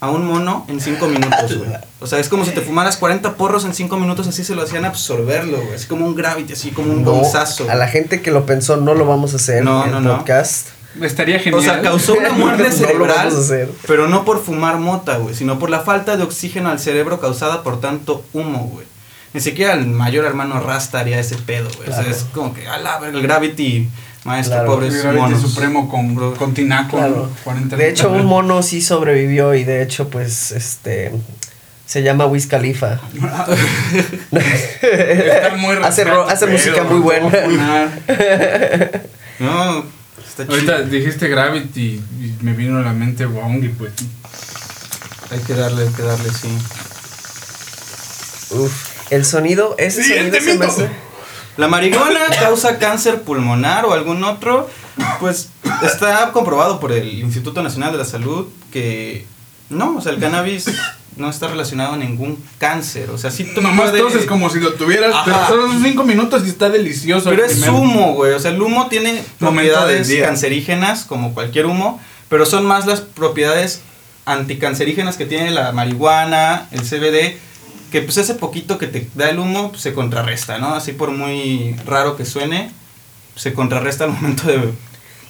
a 0.00 0.10
un 0.10 0.26
mono 0.26 0.64
en 0.68 0.80
5 0.80 1.06
minutos, 1.08 1.56
güey. 1.58 1.70
O 2.00 2.06
sea, 2.06 2.18
es 2.18 2.28
como 2.28 2.44
si 2.44 2.52
te 2.52 2.60
fumaras 2.60 2.96
40 2.96 3.34
porros 3.34 3.64
en 3.64 3.74
5 3.74 3.96
minutos, 3.98 4.26
así 4.26 4.44
se 4.44 4.54
lo 4.54 4.62
hacían 4.62 4.84
absorberlo, 4.84 5.58
güey. 5.60 5.74
Así 5.74 5.86
como 5.86 6.06
un 6.06 6.14
gravity, 6.14 6.52
así 6.52 6.70
como 6.70 6.92
un 6.92 7.02
No, 7.02 7.12
gonzazo. 7.12 7.68
a 7.68 7.74
la 7.74 7.88
gente 7.88 8.22
que 8.22 8.30
lo 8.30 8.46
pensó 8.46 8.76
no 8.76 8.94
lo 8.94 9.04
vamos 9.06 9.32
a 9.32 9.36
hacer 9.36 9.64
No, 9.64 9.84
en 9.84 9.90
no, 9.90 9.98
el 9.98 10.04
no. 10.04 10.16
podcast. 10.18 10.68
Estaría 11.02 11.38
genial. 11.38 11.60
O 11.60 11.62
sea, 11.62 11.80
causó 11.82 12.14
una 12.14 12.30
muerte 12.32 12.70
cerebral, 12.72 13.32
pero 13.86 14.08
no 14.08 14.24
por 14.24 14.42
fumar 14.42 14.78
mota, 14.78 15.18
güey, 15.18 15.34
sino 15.34 15.58
por 15.58 15.70
la 15.70 15.80
falta 15.80 16.16
de 16.16 16.22
oxígeno 16.22 16.70
al 16.70 16.78
cerebro 16.78 17.20
causada 17.20 17.62
por 17.62 17.80
tanto 17.80 18.24
humo, 18.32 18.70
güey. 18.72 18.86
Ni 19.32 19.40
siquiera 19.40 19.74
el 19.74 19.86
mayor 19.86 20.24
hermano 20.24 20.60
Rasta 20.60 21.00
haría 21.00 21.18
ese 21.20 21.36
pedo, 21.36 21.68
güey. 21.76 21.90
O 21.90 21.92
sea, 21.92 22.02
es 22.10 22.24
como 22.32 22.54
que, 22.54 22.66
a 22.66 22.78
la 22.78 22.98
el 23.06 23.20
Gravity, 23.20 23.88
maestro, 24.24 24.64
Claro. 24.64 24.76
Gravity 24.78 25.18
monos. 25.18 25.42
Supremo 25.42 25.88
con, 25.88 26.34
con 26.36 26.54
Tinaco. 26.54 26.96
Claro. 26.96 27.30
40 27.44 27.76
De 27.76 27.88
hecho, 27.90 28.10
un 28.10 28.24
mono 28.24 28.62
sí 28.62 28.80
sobrevivió 28.80 29.54
y 29.54 29.64
de 29.64 29.82
hecho, 29.82 30.08
pues, 30.08 30.52
este... 30.52 31.12
Se 31.84 32.02
llama 32.02 32.26
Wiz 32.26 32.48
Khalifa. 32.48 32.98
Está 34.32 35.56
muy 35.56 35.76
hace, 35.84 36.02
hace 36.02 36.46
música 36.46 36.82
muy 36.82 36.98
buena. 36.98 37.30
No, 39.38 39.84
está 40.38 40.52
Ahorita 40.52 40.76
chido. 40.78 40.88
dijiste 40.90 41.28
Gravity 41.28 41.80
y 42.20 42.34
me 42.42 42.52
vino 42.52 42.78
a 42.78 42.82
la 42.82 42.92
mente 42.92 43.26
Wong 43.26 43.64
y 43.64 43.68
pues 43.68 43.92
Hay 45.30 45.40
que 45.40 45.54
darle, 45.54 45.86
hay 45.86 45.92
que 45.92 46.02
darle, 46.02 46.30
sí. 46.30 46.48
Uf, 48.50 48.72
el 49.10 49.24
sonido, 49.24 49.74
ese 49.78 50.02
Siguiente 50.02 50.40
sonido 50.40 50.52
se 50.52 50.58
me 50.58 50.66
hace... 50.66 50.90
La 51.56 51.68
marihuana 51.68 52.20
causa 52.38 52.78
cáncer 52.78 53.22
pulmonar 53.22 53.86
o 53.86 53.94
algún 53.94 54.22
otro, 54.24 54.68
pues 55.20 55.48
está 55.82 56.30
comprobado 56.32 56.80
por 56.80 56.92
el 56.92 57.18
Instituto 57.20 57.62
Nacional 57.62 57.92
de 57.92 57.98
la 57.98 58.04
Salud 58.04 58.46
que 58.70 59.24
no, 59.70 59.96
o 59.96 60.00
sea, 60.02 60.12
el 60.12 60.20
cannabis 60.20 60.66
no 61.16 61.30
está 61.30 61.48
relacionado 61.48 61.94
a 61.94 61.96
ningún 61.96 62.42
cáncer, 62.58 63.10
o 63.10 63.16
sea, 63.18 63.30
sí 63.30 63.44
te 63.44 63.60
Nomás 63.62 63.90
puede- 63.90 64.02
toses 64.02 64.26
como 64.26 64.50
si 64.50 64.60
lo 64.60 64.74
tuvieras, 64.74 65.14
Ajá. 65.14 65.46
pero 65.48 65.66
son 65.68 65.82
5 65.82 66.04
minutos 66.04 66.42
y 66.46 66.50
está 66.50 66.68
delicioso. 66.68 67.30
Pero 67.30 67.44
es 67.44 67.66
humo, 67.68 68.14
güey, 68.14 68.32
o 68.32 68.38
sea, 68.40 68.50
el 68.50 68.60
humo 68.60 68.88
tiene 68.88 69.22
propiedades 69.38 70.12
cancerígenas 70.20 71.04
como 71.04 71.32
cualquier 71.34 71.66
humo, 71.66 72.00
pero 72.28 72.44
son 72.46 72.66
más 72.66 72.86
las 72.86 73.00
propiedades 73.00 73.80
anticancerígenas 74.26 75.16
que 75.16 75.24
tiene 75.26 75.50
la 75.50 75.72
marihuana, 75.72 76.68
el 76.72 76.80
CBD, 76.82 77.38
que 77.90 78.02
pues 78.02 78.16
ese 78.18 78.34
poquito 78.34 78.76
que 78.78 78.86
te 78.88 79.08
da 79.14 79.30
el 79.30 79.38
humo 79.38 79.70
pues, 79.70 79.82
se 79.82 79.94
contrarresta, 79.94 80.58
¿no? 80.58 80.74
Así 80.74 80.92
por 80.92 81.10
muy 81.12 81.76
raro 81.86 82.16
que 82.16 82.24
suene, 82.24 82.70
se 83.36 83.54
contrarresta 83.54 84.04
al 84.04 84.10
momento 84.10 84.48
de... 84.48 84.72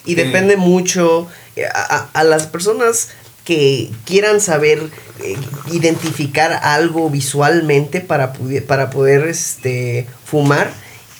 Y 0.06 0.14
de- 0.14 0.24
depende 0.24 0.56
mucho 0.56 1.28
eh, 1.56 1.64
a, 1.66 1.96
a- 1.96 2.08
a 2.20 2.24
las 2.24 2.46
personas 2.46 3.10
que 3.46 3.90
quieran 4.04 4.40
saber 4.42 4.90
eh, 5.22 5.36
identificar 5.72 6.52
algo 6.52 7.08
visualmente 7.08 8.00
para, 8.02 8.34
para 8.66 8.90
poder 8.90 9.26
este, 9.28 10.06
fumar. 10.24 10.70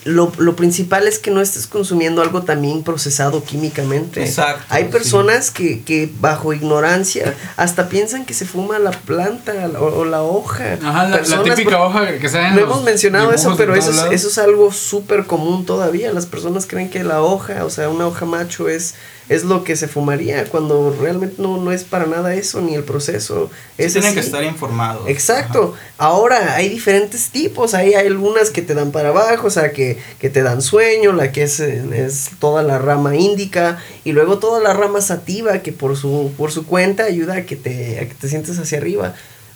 Lo, 0.03 0.31
lo 0.37 0.55
principal 0.55 1.05
es 1.05 1.19
que 1.19 1.31
no 1.31 1.41
estés 1.41 1.67
consumiendo 1.67 2.21
algo 2.21 2.43
también 2.43 2.81
procesado 2.83 3.43
químicamente. 3.43 4.23
Exacto, 4.23 4.63
Hay 4.69 4.83
sí. 4.85 4.89
personas 4.89 5.51
que, 5.51 5.81
que 5.83 6.09
bajo 6.21 6.53
ignorancia 6.53 7.33
hasta 7.57 7.89
piensan 7.89 8.25
que 8.25 8.33
se 8.33 8.45
fuma 8.45 8.79
la 8.79 8.91
planta 8.91 9.53
la- 9.67 9.81
o, 9.81 9.99
o 9.99 10.05
la 10.05 10.21
hoja. 10.23 10.77
Ajá, 10.81 11.09
la, 11.09 11.43
típica 11.43 11.81
hoja 11.83 12.07
que 12.19 12.27
en 12.27 12.55
no 12.55 12.61
hemos 12.61 12.83
mencionado 12.83 13.31
eso, 13.33 13.55
pero 13.57 13.75
eso 13.75 13.91
es, 13.91 14.13
eso 14.13 14.27
es 14.29 14.37
algo 14.37 14.71
súper 14.71 15.25
común 15.25 15.65
todavía. 15.65 16.13
Las 16.13 16.25
personas 16.25 16.65
creen 16.67 16.89
que 16.89 17.03
la 17.03 17.21
hoja, 17.21 17.65
o 17.65 17.69
sea, 17.69 17.89
una 17.89 18.07
hoja 18.07 18.23
macho 18.25 18.69
es, 18.69 18.95
es 19.29 19.43
lo 19.43 19.63
que 19.63 19.75
se 19.75 19.87
fumaría, 19.87 20.45
cuando 20.45 20.95
realmente 20.99 21.41
no, 21.41 21.57
no 21.57 21.71
es 21.71 21.83
para 21.83 22.05
nada 22.05 22.33
eso, 22.33 22.61
ni 22.61 22.75
el 22.75 22.83
proceso. 22.83 23.49
Sí 23.75 23.83
Es 23.83 23.93
tienen 23.93 24.13
que 24.13 24.21
estar 24.21 24.43
informados. 24.43 25.07
Exacto. 25.09 25.73
Ahora 25.97 26.55
hay 26.55 26.69
diferentes 26.69 27.29
tipos. 27.29 27.73
Ahí 27.73 27.93
hay 27.93 28.07
algunas 28.07 28.49
que 28.49 28.61
te 28.61 28.73
dan 28.73 28.91
para 28.91 29.09
abajo, 29.09 29.47
o 29.47 29.49
sea, 29.49 29.73
que, 29.73 29.97
que 30.19 30.29
te 30.29 30.43
dan 30.43 30.61
sueño, 30.61 31.11
la 31.11 31.31
que 31.31 31.43
es, 31.43 31.59
es 31.59 32.29
toda 32.39 32.63
la 32.63 32.79
rama 32.79 33.15
índica, 33.15 33.79
y 34.03 34.13
luego 34.13 34.39
toda 34.39 34.61
la 34.61 34.73
rama 34.73 35.01
sativa, 35.01 35.59
que 35.59 35.73
por 35.73 35.97
su, 35.97 36.31
por 36.37 36.51
su 36.51 36.65
cuenta 36.65 37.03
ayuda 37.03 37.35
a 37.35 37.45
que, 37.45 37.55
te, 37.55 37.99
a 37.99 38.07
que 38.07 38.15
te 38.15 38.29
sientes 38.29 38.57
hacia 38.57 38.77
arriba. 38.77 39.13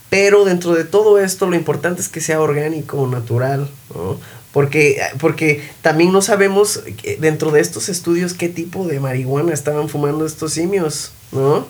Pero 0.10 0.44
dentro 0.44 0.74
de 0.74 0.84
todo 0.84 1.20
esto, 1.20 1.50
lo 1.50 1.56
importante 1.56 2.02
es 2.02 2.10
que 2.10 2.20
sea 2.20 2.42
orgánico, 2.42 3.08
natural, 3.08 3.70
¿no? 3.96 4.20
Porque, 4.54 5.02
porque 5.20 5.70
también 5.82 6.12
no 6.12 6.22
sabemos 6.22 6.82
eh, 7.04 7.18
dentro 7.22 7.52
de 7.52 7.62
estos 7.62 7.88
estudios 7.88 8.34
qué 8.34 8.50
tipo 8.50 8.86
de 8.86 9.00
marihuana 9.00 9.54
estaban 9.54 9.88
fumando 9.88 10.26
estos 10.26 10.54
simios, 10.54 11.14
¿no? 11.32 11.66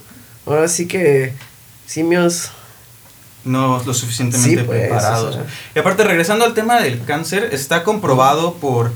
Ahora 0.48 0.68
sí 0.68 0.88
que 0.88 1.34
simios 1.86 2.50
no 3.44 3.82
lo 3.86 3.94
suficientemente 3.94 4.62
Sí, 4.62 4.66
pues, 4.66 4.82
preparados. 4.82 5.38
Y 5.76 5.80
aparte, 5.80 6.04
regresando 6.04 6.46
al 6.46 6.54
tema 6.54 6.80
del 6.80 7.04
cáncer, 7.04 7.50
está 7.52 7.84
comprobado 7.84 8.56
por 8.56 8.92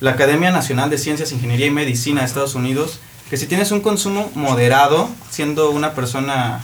la 0.00 0.12
Academia 0.12 0.50
Nacional 0.50 0.90
de 0.90 0.98
Ciencias, 0.98 1.32
Ingeniería 1.32 1.66
y 1.66 1.70
Medicina 1.70 2.20
de 2.20 2.26
Estados 2.26 2.54
Unidos 2.54 3.00
que 3.28 3.36
si 3.36 3.46
tienes 3.46 3.70
un 3.72 3.80
consumo 3.80 4.30
moderado, 4.34 5.08
siendo 5.30 5.70
una 5.70 5.94
persona 5.94 6.62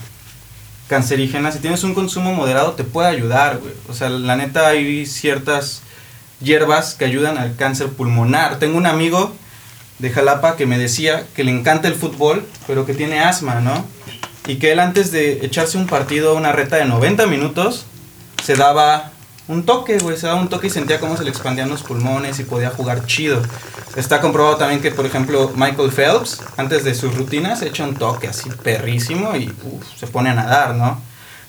cancerígena, 0.88 1.52
si 1.52 1.58
tienes 1.58 1.84
un 1.84 1.94
consumo 1.94 2.32
moderado 2.32 2.72
te 2.72 2.84
puede 2.84 3.08
ayudar, 3.08 3.58
güey. 3.58 3.72
O 3.88 3.94
sea, 3.94 4.08
la 4.08 4.36
neta 4.36 4.68
hay 4.68 5.06
ciertas 5.06 5.82
hierbas 6.44 6.94
que 6.94 7.04
ayudan 7.04 7.38
al 7.38 7.56
cáncer 7.56 7.88
pulmonar. 7.88 8.58
Tengo 8.58 8.78
un 8.78 8.86
amigo 8.86 9.34
de 9.98 10.10
Jalapa 10.10 10.56
que 10.56 10.66
me 10.66 10.78
decía 10.78 11.24
que 11.34 11.44
le 11.44 11.50
encanta 11.50 11.88
el 11.88 11.94
fútbol, 11.94 12.46
pero 12.66 12.86
que 12.86 12.94
tiene 12.94 13.20
asma, 13.20 13.60
¿no? 13.60 13.84
Y 14.46 14.56
que 14.56 14.72
él 14.72 14.80
antes 14.80 15.10
de 15.10 15.44
echarse 15.44 15.78
un 15.78 15.86
partido, 15.86 16.34
una 16.34 16.52
reta 16.52 16.76
de 16.76 16.84
90 16.84 17.26
minutos, 17.26 17.86
se 18.42 18.54
daba 18.56 19.12
un 19.46 19.64
toque, 19.64 19.98
güey, 19.98 20.16
se 20.16 20.26
daba 20.26 20.40
un 20.40 20.48
toque 20.48 20.68
y 20.68 20.70
sentía 20.70 21.00
cómo 21.00 21.16
se 21.16 21.24
le 21.24 21.30
expandían 21.30 21.68
los 21.68 21.82
pulmones 21.82 22.38
y 22.40 22.44
podía 22.44 22.70
jugar 22.70 23.06
chido. 23.06 23.42
Está 23.96 24.20
comprobado 24.20 24.56
también 24.56 24.80
que, 24.80 24.90
por 24.90 25.06
ejemplo, 25.06 25.52
Michael 25.54 25.92
Phelps, 25.92 26.40
antes 26.56 26.84
de 26.84 26.94
sus 26.94 27.14
rutinas, 27.14 27.62
echa 27.62 27.84
un 27.84 27.94
toque 27.94 28.28
así 28.28 28.50
perrísimo 28.62 29.36
y 29.36 29.48
uf, 29.48 29.84
se 29.98 30.06
pone 30.06 30.30
a 30.30 30.34
nadar, 30.34 30.74
¿no? 30.74 31.00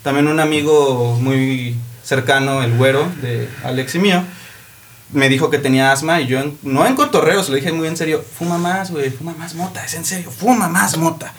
También 0.04 0.28
un 0.28 0.40
amigo 0.40 1.18
muy 1.20 1.76
cercano, 2.04 2.62
el 2.62 2.78
güero 2.78 3.08
de 3.22 3.50
Alex 3.64 3.96
y 3.96 4.00
mío, 4.00 4.24
me 5.12 5.30
dijo 5.30 5.50
que 5.50 5.60
tenía 5.60 5.92
asma 5.92 6.20
y 6.22 6.28
yo, 6.28 6.40
en- 6.40 6.58
no 6.64 6.86
en 6.86 6.96
cotorreo, 6.96 7.44
se 7.44 7.52
lo 7.52 7.56
dije 7.58 7.72
muy 7.72 7.88
en 7.88 7.96
serio, 7.98 8.24
fuma 8.38 8.58
más, 8.58 8.92
güey, 8.92 9.10
fuma 9.12 9.34
más 9.38 9.54
mota, 9.56 9.86
es 9.86 9.94
en 9.94 10.06
serio, 10.06 10.32
fuma 10.32 10.68
más 10.68 10.98
mota. 10.98 11.34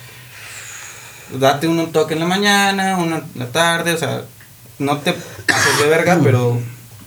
Date 1.39 1.67
un 1.67 1.91
toque 1.93 2.15
en 2.15 2.21
la 2.21 2.27
mañana, 2.27 2.97
uno 2.99 3.17
en 3.17 3.25
la 3.35 3.47
tarde, 3.49 3.93
o 3.93 3.99
sea, 3.99 4.23
no 4.79 4.99
te 4.99 5.13
pases 5.13 5.79
de 5.81 5.89
verga, 5.89 6.19
pero 6.23 6.59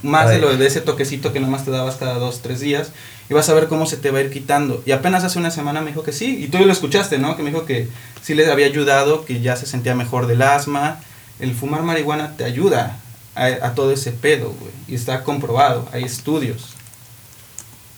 más 0.04 0.30
de 0.30 0.40
lo 0.40 0.56
de 0.56 0.68
ese 0.68 0.82
toquecito 0.82 1.32
que 1.32 1.40
nomás 1.40 1.64
te 1.66 1.72
dabas 1.72 1.96
cada 1.96 2.16
dos, 2.16 2.42
tres 2.42 2.60
días, 2.60 2.92
y 3.30 3.34
vas 3.34 3.48
a 3.48 3.54
ver 3.54 3.68
cómo 3.68 3.86
se 3.86 3.96
te 3.96 4.12
va 4.12 4.20
a 4.20 4.22
ir 4.22 4.32
quitando. 4.32 4.84
Y 4.86 4.92
apenas 4.92 5.24
hace 5.24 5.40
una 5.40 5.52
semana 5.52 5.82
me 5.82 5.92
dijo 5.92 6.04
que 6.04 6.12
sí, 6.12 6.44
y 6.44 6.48
tú 6.48 6.58
lo 6.60 6.72
escuchaste, 6.72 7.18
¿no? 7.18 7.38
Que 7.38 7.44
me 7.44 7.52
dijo 7.52 7.66
que 7.66 7.88
sí 8.22 8.34
les 8.34 8.50
había 8.50 8.66
ayudado, 8.66 9.24
que 9.24 9.40
ya 9.40 9.56
se 9.56 9.66
sentía 9.66 9.96
mejor 9.96 10.28
del 10.28 10.42
asma. 10.42 11.00
El 11.40 11.56
fumar 11.56 11.84
marihuana 11.84 12.36
te 12.36 12.44
ayuda 12.44 12.98
a, 13.40 13.68
a 13.68 13.76
todo 13.76 13.92
ese 13.92 14.12
pedo, 14.12 14.54
güey, 14.60 14.72
y 14.88 14.96
está 14.96 15.24
comprobado, 15.24 15.88
hay 15.92 16.04
estudios. 16.04 16.76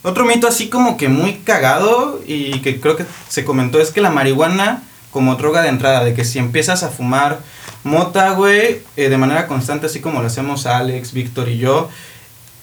Otro 0.04 0.26
mito 0.26 0.48
así 0.48 0.70
como 0.70 0.98
que 0.98 1.10
muy 1.10 1.36
cagado 1.36 2.22
y 2.26 2.60
que 2.62 2.80
creo 2.80 2.96
que 2.96 3.06
se 3.30 3.46
comentó 3.46 3.80
es 3.80 3.92
que 3.92 4.02
la 4.02 4.10
marihuana 4.10 4.84
como 5.12 5.36
droga 5.36 5.62
de 5.62 5.70
entrada, 5.70 6.04
de 6.04 6.14
que 6.14 6.26
si 6.26 6.40
empiezas 6.40 6.84
a 6.84 6.90
fumar 6.90 7.40
mota, 7.84 8.32
güey, 8.32 8.82
eh, 8.96 9.10
de 9.10 9.18
manera 9.18 9.48
constante, 9.48 9.86
así 9.86 10.00
como 10.00 10.22
lo 10.22 10.28
hacemos 10.28 10.66
Alex, 10.66 11.14
Víctor 11.14 11.50
y 11.50 11.58
yo, 11.58 11.90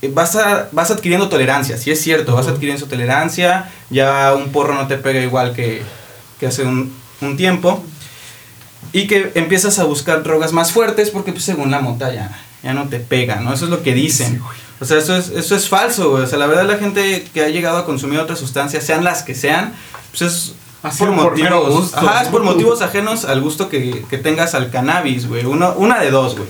eh, 0.03 0.11
vas, 0.13 0.35
a, 0.37 0.69
vas 0.73 0.91
adquiriendo 0.91 1.29
tolerancia, 1.29 1.77
sí 1.77 1.91
es 1.91 2.01
cierto, 2.01 2.35
vas 2.35 2.49
adquiriendo 2.49 2.81
su 2.81 2.89
tolerancia, 2.89 3.71
ya 3.91 4.35
un 4.35 4.51
porro 4.51 4.75
no 4.75 4.87
te 4.87 4.97
pega 4.97 5.21
igual 5.21 5.55
que, 5.55 5.83
que 6.41 6.47
hace 6.47 6.65
un, 6.65 6.93
un 7.21 7.37
tiempo, 7.37 7.85
y 8.93 9.07
que 9.07 9.33
empiezas 9.35 9.79
a 9.79 9.85
buscar 9.85 10.23
drogas 10.23 10.53
más 10.53 10.73
fuertes 10.73 11.11
porque 11.11 11.33
pues, 11.33 11.45
según 11.45 11.71
la 11.71 11.81
mota 11.81 12.13
ya, 12.13 12.41
ya 12.63 12.75
no 12.75 12.89
te 12.89 13.01
pega, 13.01 13.37
¿no? 13.37 13.53
Eso 13.53 13.65
es 13.67 13.71
lo 13.71 13.83
que 13.83 13.95
dicen. 13.95 14.41
O 14.81 14.85
sea, 14.85 14.99
eso 14.99 15.17
es, 15.17 15.29
eso 15.31 15.57
es 15.57 15.69
falso, 15.69 16.11
güey. 16.11 16.25
O 16.25 16.27
sea, 16.27 16.39
la 16.39 16.47
verdad 16.47 16.67
la 16.67 16.79
gente 16.79 17.27
que 17.35 17.43
ha 17.43 17.49
llegado 17.49 17.79
a 17.79 17.85
consumir 17.85 18.21
otras 18.21 18.39
sustancias, 18.39 18.85
sean 18.85 19.05
las 19.05 19.23
que 19.23 19.35
sean, 19.35 19.75
pues 20.11 20.23
es 20.23 20.53
Así 20.83 20.99
por 20.99 21.11
motivos, 21.11 21.75
gusto, 21.75 21.99
ajá, 21.99 22.23
es 22.23 22.29
por 22.29 22.45
motivos 22.45 22.83
ajenos 22.83 23.25
al 23.25 23.41
gusto 23.41 23.69
que, 23.69 24.05
que 24.09 24.17
tengas 24.19 24.55
al 24.55 24.71
cannabis, 24.71 25.27
güey. 25.27 25.45
Uno, 25.45 25.75
una 25.77 25.99
de 25.99 26.11
dos, 26.11 26.37
güey. 26.37 26.49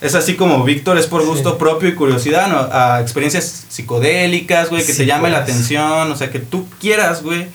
Es 0.00 0.14
así 0.14 0.34
como 0.34 0.64
Víctor 0.64 0.98
es 0.98 1.06
por 1.06 1.24
gusto 1.24 1.58
propio 1.58 1.90
y 1.90 1.94
curiosidad, 1.94 2.48
¿no? 2.48 2.68
A 2.72 3.00
experiencias 3.00 3.66
psicodélicas, 3.68 4.70
güey, 4.70 4.84
que 4.84 4.92
Sí, 4.92 4.98
te 4.98 5.06
llame 5.06 5.30
la 5.30 5.44
pues. 5.44 5.50
atención, 5.50 6.10
o 6.10 6.16
sea, 6.16 6.30
que 6.30 6.40
tú 6.40 6.66
quieras, 6.80 7.22
güey. 7.22 7.48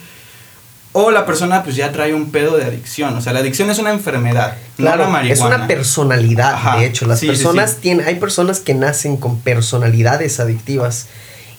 O 0.98 1.12
la 1.12 1.26
persona 1.26 1.62
pues 1.64 1.76
ya 1.76 1.92
trae 1.92 2.14
un 2.14 2.32
pedo 2.32 2.56
de 2.56 2.64
adicción, 2.64 3.14
o 3.18 3.22
sea, 3.22 3.34
la 3.34 3.40
adicción 3.40 3.70
es 3.70 3.80
una 3.80 3.92
enfermedad, 3.92 4.56
no 4.78 4.86
Claro, 4.86 5.04
la 5.04 5.10
marihuana. 5.10 5.34
es 5.34 5.42
una 5.58 5.68
personalidad, 5.68 6.54
Ajá, 6.54 6.78
de 6.78 6.86
hecho. 6.86 7.06
Las 7.06 7.20
sí, 7.20 7.28
personas 7.28 7.72
sí. 7.72 7.78
tienen, 7.82 8.08
hay 8.08 8.16
personas 8.16 8.62
que 8.62 8.74
nacen 8.74 9.18
con 9.18 9.42
personalidades 9.42 10.40
adictivas. 10.40 11.08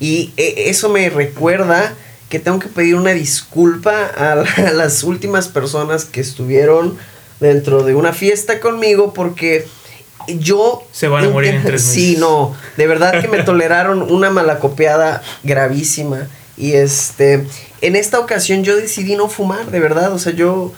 Y 0.01 0.33
eh, 0.39 0.65
eso 0.69 0.89
me 0.89 1.11
recuerda 1.11 1.93
que 2.31 2.39
tengo 2.39 2.59
que 2.61 2.69
pedir 2.69 2.95
una 2.95 3.11
disculpa 3.11 4.07
a, 4.17 4.37
la- 4.37 4.69
a 4.69 4.73
las 4.73 5.03
últimas 5.05 5.49
personas 5.49 6.07
que 6.07 6.21
estuvieron 6.23 6.97
dentro 7.39 7.83
de 7.85 7.95
una 7.95 8.15
fiesta 8.15 8.59
conmigo 8.61 9.13
porque 9.13 9.67
yo... 10.29 10.83
Se 10.93 11.09
van 11.09 11.27
a 11.27 11.29
morir 11.29 11.55
en 11.57 11.63
tres 11.63 11.83
Sí, 11.83 12.17
no, 12.19 12.55
de 12.79 12.87
verdad 12.87 13.21
que 13.21 13.29
me 13.29 13.43
toleraron 13.45 14.01
una 14.11 14.31
malacopiada 14.31 15.23
gravísima. 15.45 16.27
Y 16.59 16.73
este, 16.73 17.47
en 17.81 17.97
esta 17.97 18.19
ocasión 18.19 18.65
yo 18.65 18.77
decidí 18.77 19.17
no 19.17 19.29
fumar, 19.29 19.71
de 19.71 19.81
verdad. 19.81 20.13
O 20.13 20.19
sea, 20.19 20.33
yo 20.33 20.73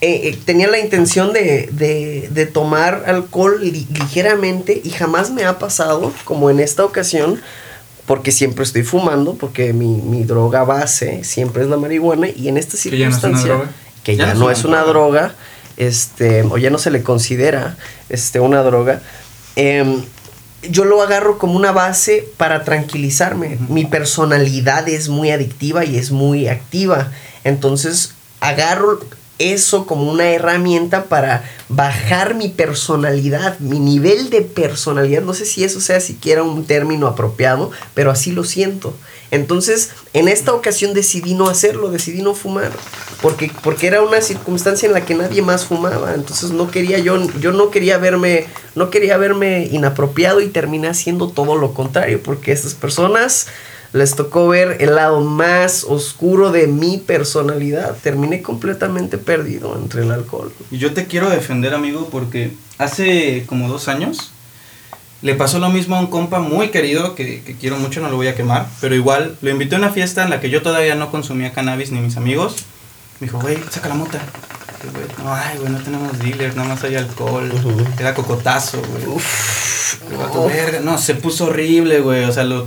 eh, 0.00 0.28
eh, 0.28 0.38
tenía 0.44 0.68
la 0.68 0.78
intención 0.78 1.32
de, 1.32 1.68
de, 1.72 2.28
de 2.30 2.46
tomar 2.46 3.04
alcohol 3.06 3.58
li- 3.62 3.86
ligeramente 3.92 4.80
y 4.82 4.90
jamás 4.90 5.30
me 5.30 5.44
ha 5.44 5.58
pasado, 5.58 6.12
como 6.24 6.50
en 6.50 6.60
esta 6.60 6.84
ocasión, 6.84 7.40
porque 8.06 8.32
siempre 8.32 8.64
estoy 8.64 8.82
fumando, 8.82 9.34
porque 9.34 9.72
mi, 9.72 9.86
mi 10.02 10.24
droga 10.24 10.64
base 10.64 11.22
siempre 11.24 11.62
es 11.62 11.68
la 11.68 11.76
marihuana 11.76 12.28
y 12.28 12.48
en 12.48 12.56
esta 12.56 12.76
Que 12.78 12.96
ya 12.98 13.08
no 13.08 13.16
es 13.16 13.22
una 13.22 13.38
circunstancia, 13.38 13.52
droga. 13.54 13.70
que 14.02 14.16
ya, 14.16 14.34
no 14.34 14.50
es 14.50 14.64
una 14.64 14.82
droga, 14.82 15.34
este, 15.76 16.42
o 16.42 16.58
ya 16.58 16.70
no 16.70 16.78
se 16.78 16.90
le 16.90 17.02
considera 17.02 17.76
este, 18.08 18.40
una 18.40 18.62
droga, 18.62 19.00
em, 19.56 20.02
yo 20.62 20.84
lo 20.84 21.02
agarro 21.02 21.38
como 21.38 21.56
una 21.56 21.72
base 21.72 22.28
para 22.36 22.64
tranquilizarme. 22.64 23.58
Mi 23.68 23.86
personalidad 23.86 24.88
es 24.88 25.08
muy 25.08 25.30
adictiva 25.30 25.84
y 25.84 25.96
es 25.96 26.10
muy 26.10 26.48
activa. 26.48 27.12
Entonces 27.44 28.14
agarro 28.40 29.00
eso 29.38 29.86
como 29.86 30.10
una 30.10 30.30
herramienta 30.30 31.04
para 31.04 31.44
bajar 31.70 32.34
mi 32.34 32.48
personalidad, 32.48 33.58
mi 33.58 33.78
nivel 33.78 34.28
de 34.28 34.42
personalidad. 34.42 35.22
No 35.22 35.32
sé 35.32 35.46
si 35.46 35.64
eso 35.64 35.80
sea 35.80 36.00
siquiera 36.00 36.42
un 36.42 36.66
término 36.66 37.06
apropiado, 37.06 37.70
pero 37.94 38.10
así 38.10 38.32
lo 38.32 38.44
siento. 38.44 38.94
Entonces, 39.30 39.90
en 40.12 40.28
esta 40.28 40.52
ocasión 40.52 40.92
decidí 40.92 41.34
no 41.34 41.48
hacerlo, 41.48 41.90
decidí 41.90 42.22
no 42.22 42.34
fumar, 42.34 42.72
porque, 43.22 43.50
porque 43.62 43.86
era 43.86 44.02
una 44.02 44.20
circunstancia 44.20 44.86
en 44.86 44.92
la 44.92 45.04
que 45.04 45.14
nadie 45.14 45.42
más 45.42 45.66
fumaba. 45.66 46.14
Entonces 46.14 46.50
no 46.50 46.70
quería 46.70 46.98
yo, 46.98 47.16
yo 47.40 47.52
no 47.52 47.70
quería 47.70 47.98
verme, 47.98 48.46
no 48.74 48.90
quería 48.90 49.16
verme 49.16 49.68
inapropiado 49.70 50.40
y 50.40 50.48
terminé 50.48 50.88
haciendo 50.88 51.28
todo 51.28 51.56
lo 51.56 51.74
contrario, 51.74 52.20
porque 52.22 52.50
a 52.50 52.54
estas 52.54 52.74
personas 52.74 53.46
les 53.92 54.14
tocó 54.14 54.48
ver 54.48 54.76
el 54.80 54.94
lado 54.94 55.20
más 55.20 55.84
oscuro 55.84 56.52
de 56.52 56.66
mi 56.66 56.98
personalidad. 56.98 57.96
Terminé 58.02 58.42
completamente 58.42 59.18
perdido 59.18 59.76
entre 59.80 60.02
el 60.02 60.10
alcohol. 60.10 60.52
Y 60.70 60.78
yo 60.78 60.92
te 60.92 61.06
quiero 61.06 61.28
defender, 61.30 61.74
amigo, 61.74 62.08
porque 62.10 62.52
hace 62.78 63.44
como 63.46 63.68
dos 63.68 63.88
años 63.88 64.32
le 65.22 65.34
pasó 65.34 65.58
lo 65.58 65.68
mismo 65.68 65.96
a 65.96 66.00
un 66.00 66.06
compa 66.06 66.38
muy 66.40 66.70
querido 66.70 67.14
que, 67.14 67.42
que 67.42 67.54
quiero 67.56 67.76
mucho, 67.78 68.00
no 68.00 68.08
lo 68.08 68.16
voy 68.16 68.28
a 68.28 68.34
quemar, 68.34 68.66
pero 68.80 68.94
igual 68.94 69.36
lo 69.42 69.50
invité 69.50 69.74
a 69.74 69.78
una 69.78 69.90
fiesta 69.90 70.22
en 70.24 70.30
la 70.30 70.40
que 70.40 70.48
yo 70.50 70.62
todavía 70.62 70.94
no 70.94 71.10
consumía 71.10 71.52
cannabis 71.52 71.90
ni 71.92 72.00
mis 72.00 72.16
amigos. 72.16 72.56
Me 73.20 73.26
dijo, 73.26 73.38
güey, 73.38 73.58
saca 73.70 73.88
la 73.88 73.94
mota. 73.96 74.18
No, 75.22 75.34
ay, 75.34 75.58
güey, 75.58 75.70
no 75.70 75.78
tenemos 75.80 76.18
dealer, 76.20 76.56
nada 76.56 76.70
más 76.70 76.82
hay 76.84 76.96
alcohol. 76.96 77.52
Era 77.98 78.14
cocotazo, 78.14 78.80
güey. 78.80 79.06
Uf, 79.08 79.96
verga, 80.48 80.80
No, 80.80 80.96
se 80.96 81.14
puso 81.14 81.46
horrible, 81.46 82.00
güey. 82.00 82.24
O 82.24 82.32
sea, 82.32 82.44
lo, 82.44 82.66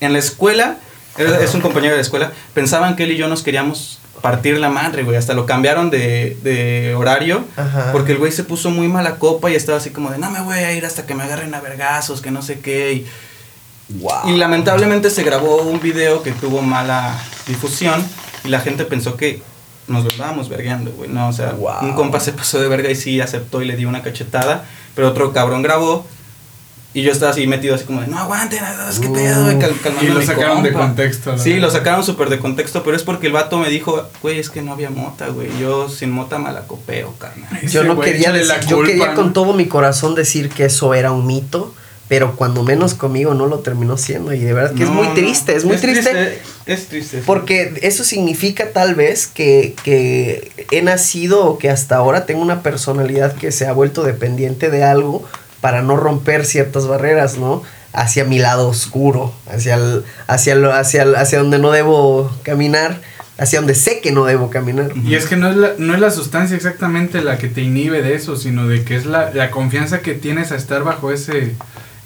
en 0.00 0.14
la 0.14 0.18
escuela, 0.20 0.78
era- 1.18 1.38
es 1.42 1.52
un 1.54 1.60
compañero 1.60 1.92
de 1.92 1.98
la 1.98 2.02
escuela, 2.02 2.32
pensaban 2.54 2.96
que 2.96 3.04
él 3.04 3.12
y 3.12 3.16
yo 3.18 3.28
nos 3.28 3.42
queríamos 3.42 3.98
partir 4.20 4.58
la 4.58 4.68
madre, 4.68 5.02
güey. 5.02 5.16
Hasta 5.16 5.34
lo 5.34 5.46
cambiaron 5.46 5.90
de, 5.90 6.36
de 6.42 6.94
horario. 6.94 7.44
Ajá. 7.56 7.90
Porque 7.92 8.12
el 8.12 8.18
güey 8.18 8.32
se 8.32 8.44
puso 8.44 8.70
muy 8.70 8.88
mala 8.88 9.16
copa 9.16 9.50
y 9.50 9.54
estaba 9.54 9.78
así 9.78 9.90
como 9.90 10.10
de, 10.10 10.18
no 10.18 10.30
me 10.30 10.40
voy 10.40 10.58
a 10.58 10.72
ir 10.72 10.84
hasta 10.86 11.06
que 11.06 11.14
me 11.14 11.22
agarren 11.24 11.54
a 11.54 11.60
vergazos, 11.60 12.20
que 12.20 12.30
no 12.30 12.42
sé 12.42 12.60
qué. 12.60 12.92
Y, 12.92 13.06
wow. 14.00 14.28
y 14.28 14.36
lamentablemente 14.36 15.10
se 15.10 15.22
grabó 15.22 15.62
un 15.62 15.80
video 15.80 16.22
que 16.22 16.32
tuvo 16.32 16.62
mala 16.62 17.18
difusión 17.46 18.04
y 18.44 18.48
la 18.48 18.60
gente 18.60 18.84
pensó 18.84 19.16
que 19.16 19.42
nos 19.86 20.04
lo 20.04 20.10
estábamos 20.10 20.48
vergueando, 20.48 20.90
güey. 20.92 21.08
No, 21.10 21.28
o 21.28 21.32
sea, 21.32 21.52
Wow. 21.52 21.80
un 21.82 21.94
compa 21.94 22.20
se 22.20 22.32
pasó 22.32 22.60
de 22.60 22.68
verga 22.68 22.90
y 22.90 22.94
sí 22.94 23.20
aceptó 23.20 23.62
y 23.62 23.64
le 23.66 23.74
dio 23.76 23.88
una 23.88 24.02
cachetada, 24.02 24.64
pero 24.94 25.08
otro 25.08 25.32
cabrón 25.32 25.62
grabó 25.62 26.06
y 26.94 27.02
yo 27.02 27.12
estaba 27.12 27.32
así 27.32 27.46
metido 27.46 27.74
así 27.74 27.84
como 27.84 28.00
de, 28.00 28.06
no 28.06 28.18
aguanten, 28.18 28.60
es 28.90 28.98
que 28.98 29.08
pedo, 29.08 29.44
güey, 29.44 29.58
cal- 29.58 29.74
calmando 29.82 30.08
Y 30.08 30.10
a 30.10 30.14
lo 30.14 30.22
sacaron 30.22 30.62
de 30.62 30.72
compa". 30.72 30.86
contexto, 30.86 31.32
la 31.32 31.38
Sí, 31.38 31.54
lo 31.58 31.70
sacaron 31.70 32.02
súper 32.04 32.28
de 32.30 32.38
contexto, 32.38 32.82
pero 32.82 32.96
es 32.96 33.02
porque 33.02 33.26
el 33.26 33.32
vato 33.34 33.58
me 33.58 33.68
dijo, 33.68 34.08
güey, 34.22 34.38
es 34.38 34.48
que 34.50 34.62
no 34.62 34.72
había 34.72 34.88
mota, 34.90 35.28
güey. 35.28 35.48
Yo 35.60 35.88
sin 35.90 36.10
mota 36.10 36.38
malacopeo, 36.38 37.14
carnal. 37.18 37.60
Yo 37.68 37.84
no 37.84 37.94
güey, 37.96 38.12
quería 38.12 38.32
decir- 38.32 38.46
la 38.48 38.60
yo 38.60 38.82
quería 38.82 39.08
¿no? 39.08 39.14
con 39.14 39.32
todo 39.32 39.52
mi 39.52 39.66
corazón 39.66 40.14
decir 40.14 40.48
que 40.48 40.64
eso 40.64 40.94
era 40.94 41.12
un 41.12 41.26
mito, 41.26 41.74
pero 42.08 42.36
cuando 42.36 42.62
menos 42.62 42.94
conmigo 42.94 43.34
no 43.34 43.44
lo 43.46 43.58
terminó 43.58 43.98
siendo 43.98 44.32
y 44.32 44.38
de 44.40 44.54
verdad 44.54 44.72
que 44.74 44.84
es 44.84 44.88
No, 44.88 44.94
muy 44.94 45.08
no. 45.08 45.14
triste, 45.14 45.54
es 45.54 45.66
muy 45.66 45.76
triste, 45.76 46.40
Es 46.64 46.86
triste. 46.88 47.18
sí. 47.18 47.22
porque 47.26 47.78
eso 47.82 48.02
significa 48.02 48.72
tal 48.72 48.94
vez 48.94 49.26
que, 49.26 49.74
que 49.84 50.50
he 50.70 50.80
nacido 50.80 51.44
o 51.44 51.58
que 51.58 51.68
hasta 51.68 51.96
ahora 51.96 52.24
tengo 52.24 52.40
una 52.40 52.62
personalidad 52.62 53.34
que 53.34 53.52
se 53.52 53.66
ha 53.66 53.72
vuelto 53.72 54.04
dependiente 54.04 54.70
de 54.70 54.84
algo 54.84 55.22
para 55.60 55.82
no 55.82 55.96
romper 55.96 56.44
ciertas 56.44 56.86
barreras, 56.86 57.38
¿no? 57.38 57.62
Hacia 57.92 58.24
mi 58.24 58.38
lado 58.38 58.68
oscuro, 58.68 59.32
hacia 59.50 59.74
el, 59.76 60.04
hacia 60.26 60.52
el- 60.52 60.70
hacia 60.70 61.02
el- 61.02 61.16
hacia 61.16 61.38
donde 61.38 61.58
no 61.58 61.70
debo 61.70 62.30
caminar, 62.42 63.00
hacia 63.38 63.60
donde 63.60 63.74
sé 63.74 64.00
que 64.00 64.12
no 64.12 64.24
debo 64.24 64.50
caminar. 64.50 64.90
Y 65.04 65.14
es 65.14 65.26
que 65.26 65.36
no 65.36 65.48
es, 65.50 65.56
la, 65.56 65.70
no 65.78 65.94
es 65.94 66.00
la 66.00 66.10
sustancia 66.10 66.56
exactamente 66.56 67.22
la 67.22 67.38
que 67.38 67.48
te 67.48 67.62
inhibe 67.62 68.02
de 68.02 68.14
eso, 68.14 68.36
sino 68.36 68.66
de 68.68 68.84
que 68.84 68.96
es 68.96 69.06
la, 69.06 69.30
la 69.32 69.50
confianza 69.50 70.00
que 70.00 70.14
tienes 70.14 70.52
a 70.52 70.56
estar 70.56 70.82
bajo 70.84 71.10
ese 71.12 71.54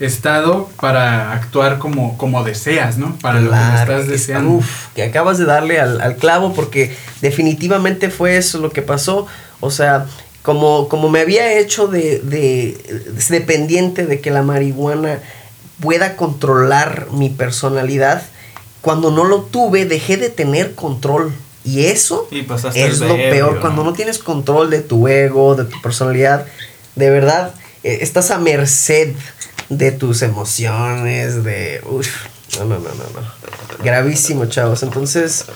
estado 0.01 0.69
para 0.81 1.33
actuar 1.33 1.79
como, 1.79 2.17
como 2.19 2.43
deseas, 2.45 2.99
¿no? 2.99 3.17
Para 3.21 3.41
lo 3.41 3.51
que 3.51 3.57
estás 3.57 4.03
es- 4.03 4.09
deseando. 4.09 4.51
Uf, 4.51 4.87
que 4.95 5.03
acabas 5.05 5.39
de 5.39 5.45
darle 5.45 5.81
al, 5.81 6.01
al 6.01 6.17
clavo 6.17 6.55
porque 6.55 6.97
definitivamente 7.21 8.11
fue 8.11 8.37
eso 8.37 8.59
lo 8.59 8.71
que 8.71 8.83
pasó. 8.83 9.27
O 9.61 9.71
sea, 9.71 10.07
como, 10.43 10.89
como 10.89 11.09
me 11.09 11.21
había 11.21 11.59
hecho 11.59 11.87
de, 11.87 12.19
de, 12.21 12.77
de 13.13 13.39
dependiente 13.39 14.07
de 14.07 14.21
que 14.21 14.31
la 14.31 14.43
marihuana 14.43 15.21
pueda 15.81 16.17
controlar 16.17 17.09
mi 17.13 17.29
personalidad, 17.29 18.23
cuando 18.81 19.11
no 19.11 19.25
lo 19.25 19.43
tuve 19.43 19.85
dejé 19.85 20.17
de 20.17 20.31
tener 20.31 20.75
control. 20.75 21.33
Y 21.65 21.85
eso 21.85 22.27
Y 22.33 22.45
es 22.75 22.99
lo 22.99 23.15
ebrio, 23.15 23.31
peor, 23.31 23.55
¿no? 23.55 23.61
cuando 23.61 23.85
no 23.85 23.93
tienes 23.93 24.19
control 24.19 24.69
de 24.71 24.81
tu 24.81 25.07
ego, 25.07 25.55
de 25.55 25.65
tu 25.65 25.81
personalidad, 25.81 26.47
de 26.97 27.11
verdad, 27.11 27.55
eh, 27.85 27.99
estás 28.01 28.33
a 28.33 28.39
merced 28.39 29.15
de 29.69 29.93
tus 29.93 30.23
emociones, 30.23 31.45
de... 31.45 31.81
Uf, 31.89 32.09
no, 32.59 32.65
no, 32.65 32.79
no, 32.81 32.89
no, 32.89 33.21
no. 33.21 33.85
Gravísimo, 33.85 34.47
chavos. 34.47 34.83
Entonces, 34.83 35.47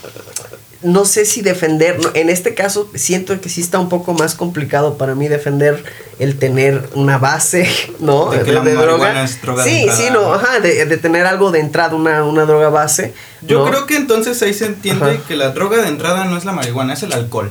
no 0.82 1.04
sé 1.04 1.24
si 1.24 1.42
defender, 1.42 1.98
no, 2.02 2.10
en 2.14 2.28
este 2.30 2.54
caso 2.54 2.88
siento 2.94 3.40
que 3.40 3.48
sí 3.48 3.60
está 3.60 3.78
un 3.78 3.88
poco 3.88 4.12
más 4.14 4.34
complicado 4.34 4.98
para 4.98 5.14
mí 5.14 5.26
defender 5.28 5.82
el 6.18 6.38
tener 6.38 6.88
una 6.94 7.18
base, 7.18 7.68
¿no? 7.98 8.30
De 8.30 8.42
que 8.42 8.52
la 8.52 8.62
marihuana 8.62 9.24
es 9.24 9.40
droga 9.42 9.64
de 9.64 9.70
Sí, 9.70 9.76
entrada, 9.80 9.98
sí, 10.00 10.08
no, 10.12 10.22
¿no? 10.22 10.34
ajá, 10.34 10.60
de, 10.60 10.84
de 10.86 10.96
tener 10.98 11.26
algo 11.26 11.50
de 11.50 11.60
entrada, 11.60 11.94
una, 11.94 12.24
una 12.24 12.44
droga 12.44 12.68
base. 12.68 13.14
Yo 13.42 13.64
¿no? 13.64 13.70
creo 13.70 13.86
que 13.86 13.96
entonces 13.96 14.40
ahí 14.42 14.54
se 14.54 14.66
entiende 14.66 15.12
Ajá. 15.12 15.22
que 15.26 15.36
la 15.36 15.50
droga 15.50 15.78
de 15.82 15.88
entrada 15.88 16.24
no 16.26 16.36
es 16.36 16.44
la 16.44 16.52
marihuana, 16.52 16.94
es 16.94 17.02
el 17.02 17.12
alcohol. 17.12 17.50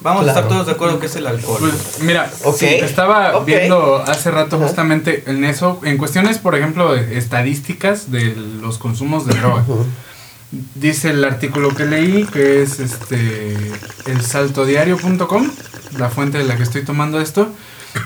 Vamos 0.00 0.24
a 0.26 0.28
estar 0.30 0.48
todos 0.48 0.66
de 0.66 0.72
acuerdo 0.72 0.98
que 0.98 1.06
es 1.06 1.14
el 1.14 1.28
alcohol. 1.28 1.60
Pues 1.60 2.00
mira, 2.00 2.28
Ok, 2.42 2.56
sí, 2.56 2.66
estaba 2.66 3.38
viendo 3.44 4.02
hace 4.04 4.32
rato 4.32 4.56
Ajá. 4.56 4.66
justamente 4.66 5.22
en 5.28 5.44
eso, 5.44 5.80
en 5.84 5.96
cuestiones, 5.96 6.38
por 6.38 6.56
ejemplo, 6.56 6.92
de 6.92 7.16
estadísticas 7.18 8.10
de 8.10 8.34
los 8.60 8.78
consumos 8.78 9.26
de 9.26 9.34
droga. 9.34 9.64
Dice 10.74 11.10
el 11.10 11.24
artículo 11.24 11.74
que 11.74 11.86
leí, 11.86 12.24
que 12.26 12.62
es 12.62 12.78
este 12.78 13.56
el 14.04 14.20
saltodiario.com, 14.20 15.50
la 15.96 16.10
fuente 16.10 16.36
de 16.36 16.44
la 16.44 16.58
que 16.58 16.62
estoy 16.62 16.84
tomando 16.84 17.22
esto. 17.22 17.48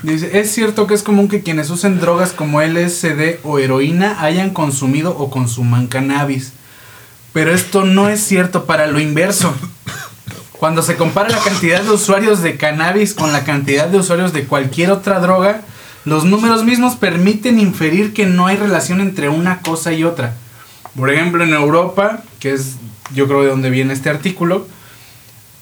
Dice, 0.05 0.39
es 0.39 0.53
cierto 0.53 0.87
que 0.87 0.95
es 0.95 1.03
común 1.03 1.27
que 1.27 1.43
quienes 1.43 1.71
usen 1.71 1.99
drogas 1.99 2.31
como 2.31 2.63
LSD 2.63 3.41
o 3.43 3.59
heroína 3.59 4.23
hayan 4.23 4.51
consumido 4.51 5.17
o 5.19 5.29
consuman 5.29 5.89
cannabis. 5.89 6.53
Pero 7.33 7.53
esto 7.53 7.85
no 7.85 8.09
es 8.09 8.21
cierto 8.21 8.65
para 8.65 8.87
lo 8.87 9.01
inverso. 9.01 9.53
Cuando 10.53 10.83
se 10.83 10.95
compara 10.95 11.29
la 11.29 11.41
cantidad 11.41 11.83
de 11.83 11.91
usuarios 11.91 12.43
de 12.43 12.57
cannabis 12.57 13.13
con 13.13 13.33
la 13.33 13.43
cantidad 13.43 13.89
de 13.89 13.99
usuarios 13.99 14.33
de 14.33 14.45
cualquier 14.45 14.93
otra 14.93 15.19
droga, 15.19 15.63
los 16.05 16.25
números 16.25 16.65
mismos 16.65 16.95
permiten 16.95 17.59
inferir 17.59 18.15
que 18.15 18.25
no 18.27 18.47
hay 18.47 18.57
relación 18.57 19.01
entre 19.01 19.29
una 19.29 19.63
cosa 19.63 19.93
y 19.93 20.05
otra. 20.05 20.35
Por 20.97 21.11
ejemplo, 21.11 21.45
en 21.45 21.53
Europa, 21.53 22.23
que 22.41 22.53
es 22.53 22.77
yo 23.15 23.27
creo 23.29 23.43
de 23.43 23.49
donde 23.51 23.71
viene 23.71 23.93
este 23.93 24.11
artículo, 24.11 24.67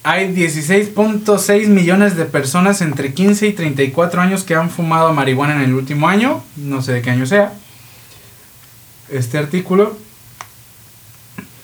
hay 0.03 0.33
16.6 0.33 1.67
millones 1.67 2.15
de 2.15 2.25
personas 2.25 2.81
entre 2.81 3.13
15 3.13 3.47
y 3.47 3.53
34 3.53 4.21
años 4.21 4.43
que 4.43 4.55
han 4.55 4.69
fumado 4.69 5.13
marihuana 5.13 5.55
en 5.55 5.61
el 5.61 5.73
último 5.73 6.07
año, 6.07 6.43
no 6.55 6.81
sé 6.81 6.93
de 6.93 7.01
qué 7.01 7.09
año 7.11 7.25
sea. 7.25 7.53
Este 9.09 9.37
artículo 9.37 9.97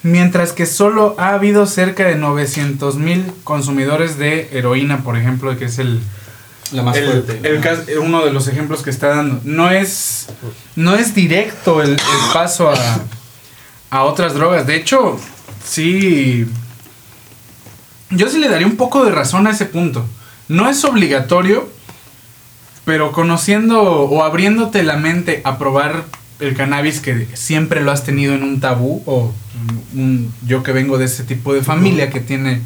Mientras 0.03 0.51
que 0.51 0.65
solo 0.65 1.13
ha 1.19 1.29
habido 1.35 1.67
cerca 1.67 2.05
de 2.07 2.15
900 2.15 2.95
mil 2.95 3.23
consumidores 3.43 4.17
de 4.17 4.49
heroína, 4.51 5.03
por 5.03 5.15
ejemplo, 5.15 5.55
que 5.59 5.65
es 5.65 5.77
el, 5.77 5.99
la 6.71 6.81
más 6.81 6.97
el- 6.97 7.05
fuerte. 7.23 7.99
uno 7.99 8.25
de 8.25 8.31
los 8.33 8.47
ejemplos 8.47 8.81
que 8.81 8.89
está 8.89 9.09
dando. 9.09 9.39
No 9.43 9.69
es, 9.69 10.29
no 10.75 10.95
es 10.95 11.13
directo 11.13 11.83
el, 11.83 11.91
el 11.91 11.97
paso 12.33 12.71
a, 12.71 12.75
a 13.91 14.03
otras 14.03 14.33
drogas. 14.33 14.65
De 14.65 14.75
hecho, 14.75 15.19
sí. 15.63 16.47
Yo 18.09 18.27
sí 18.29 18.39
le 18.39 18.49
daría 18.49 18.67
un 18.67 18.75
poco 18.77 19.05
de 19.05 19.11
razón 19.11 19.45
a 19.47 19.51
ese 19.51 19.65
punto. 19.65 20.05
No 20.47 20.67
es 20.69 20.83
obligatorio, 20.83 21.69
pero 22.83 23.11
conociendo 23.11 23.81
o 23.83 24.23
abriéndote 24.23 24.83
la 24.83 24.97
mente 24.97 25.41
a 25.45 25.57
probar 25.57 26.03
el 26.39 26.55
cannabis 26.55 26.99
que 26.99 27.27
siempre 27.35 27.81
lo 27.81 27.91
has 27.91 28.03
tenido 28.03 28.33
en 28.33 28.43
un 28.43 28.59
tabú, 28.59 29.03
o 29.05 29.31
un- 29.93 30.33
yo 30.45 30.63
que 30.63 30.71
vengo 30.71 30.97
de 30.97 31.05
ese 31.05 31.23
tipo 31.23 31.53
de 31.53 31.61
familia 31.61 32.09
que 32.09 32.19
tiene 32.19 32.61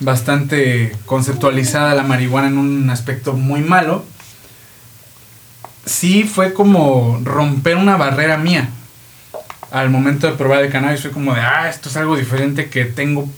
bastante 0.00 0.94
conceptualizada 1.06 1.94
la 1.94 2.02
marihuana 2.02 2.48
en 2.48 2.58
un 2.58 2.90
aspecto 2.90 3.32
muy 3.32 3.60
malo, 3.62 4.04
sí 5.86 6.24
fue 6.24 6.52
como 6.52 7.18
romper 7.24 7.76
una 7.76 7.96
barrera 7.96 8.36
mía. 8.36 8.68
Al 9.76 9.90
momento 9.90 10.26
de 10.26 10.32
probar 10.32 10.64
el 10.64 10.70
cannabis 10.70 11.02
fue 11.02 11.10
como 11.10 11.34
de, 11.34 11.42
ah, 11.42 11.68
esto 11.68 11.90
es 11.90 11.98
algo 11.98 12.16
diferente 12.16 12.70
que 12.70 12.86
tengo 12.86 13.28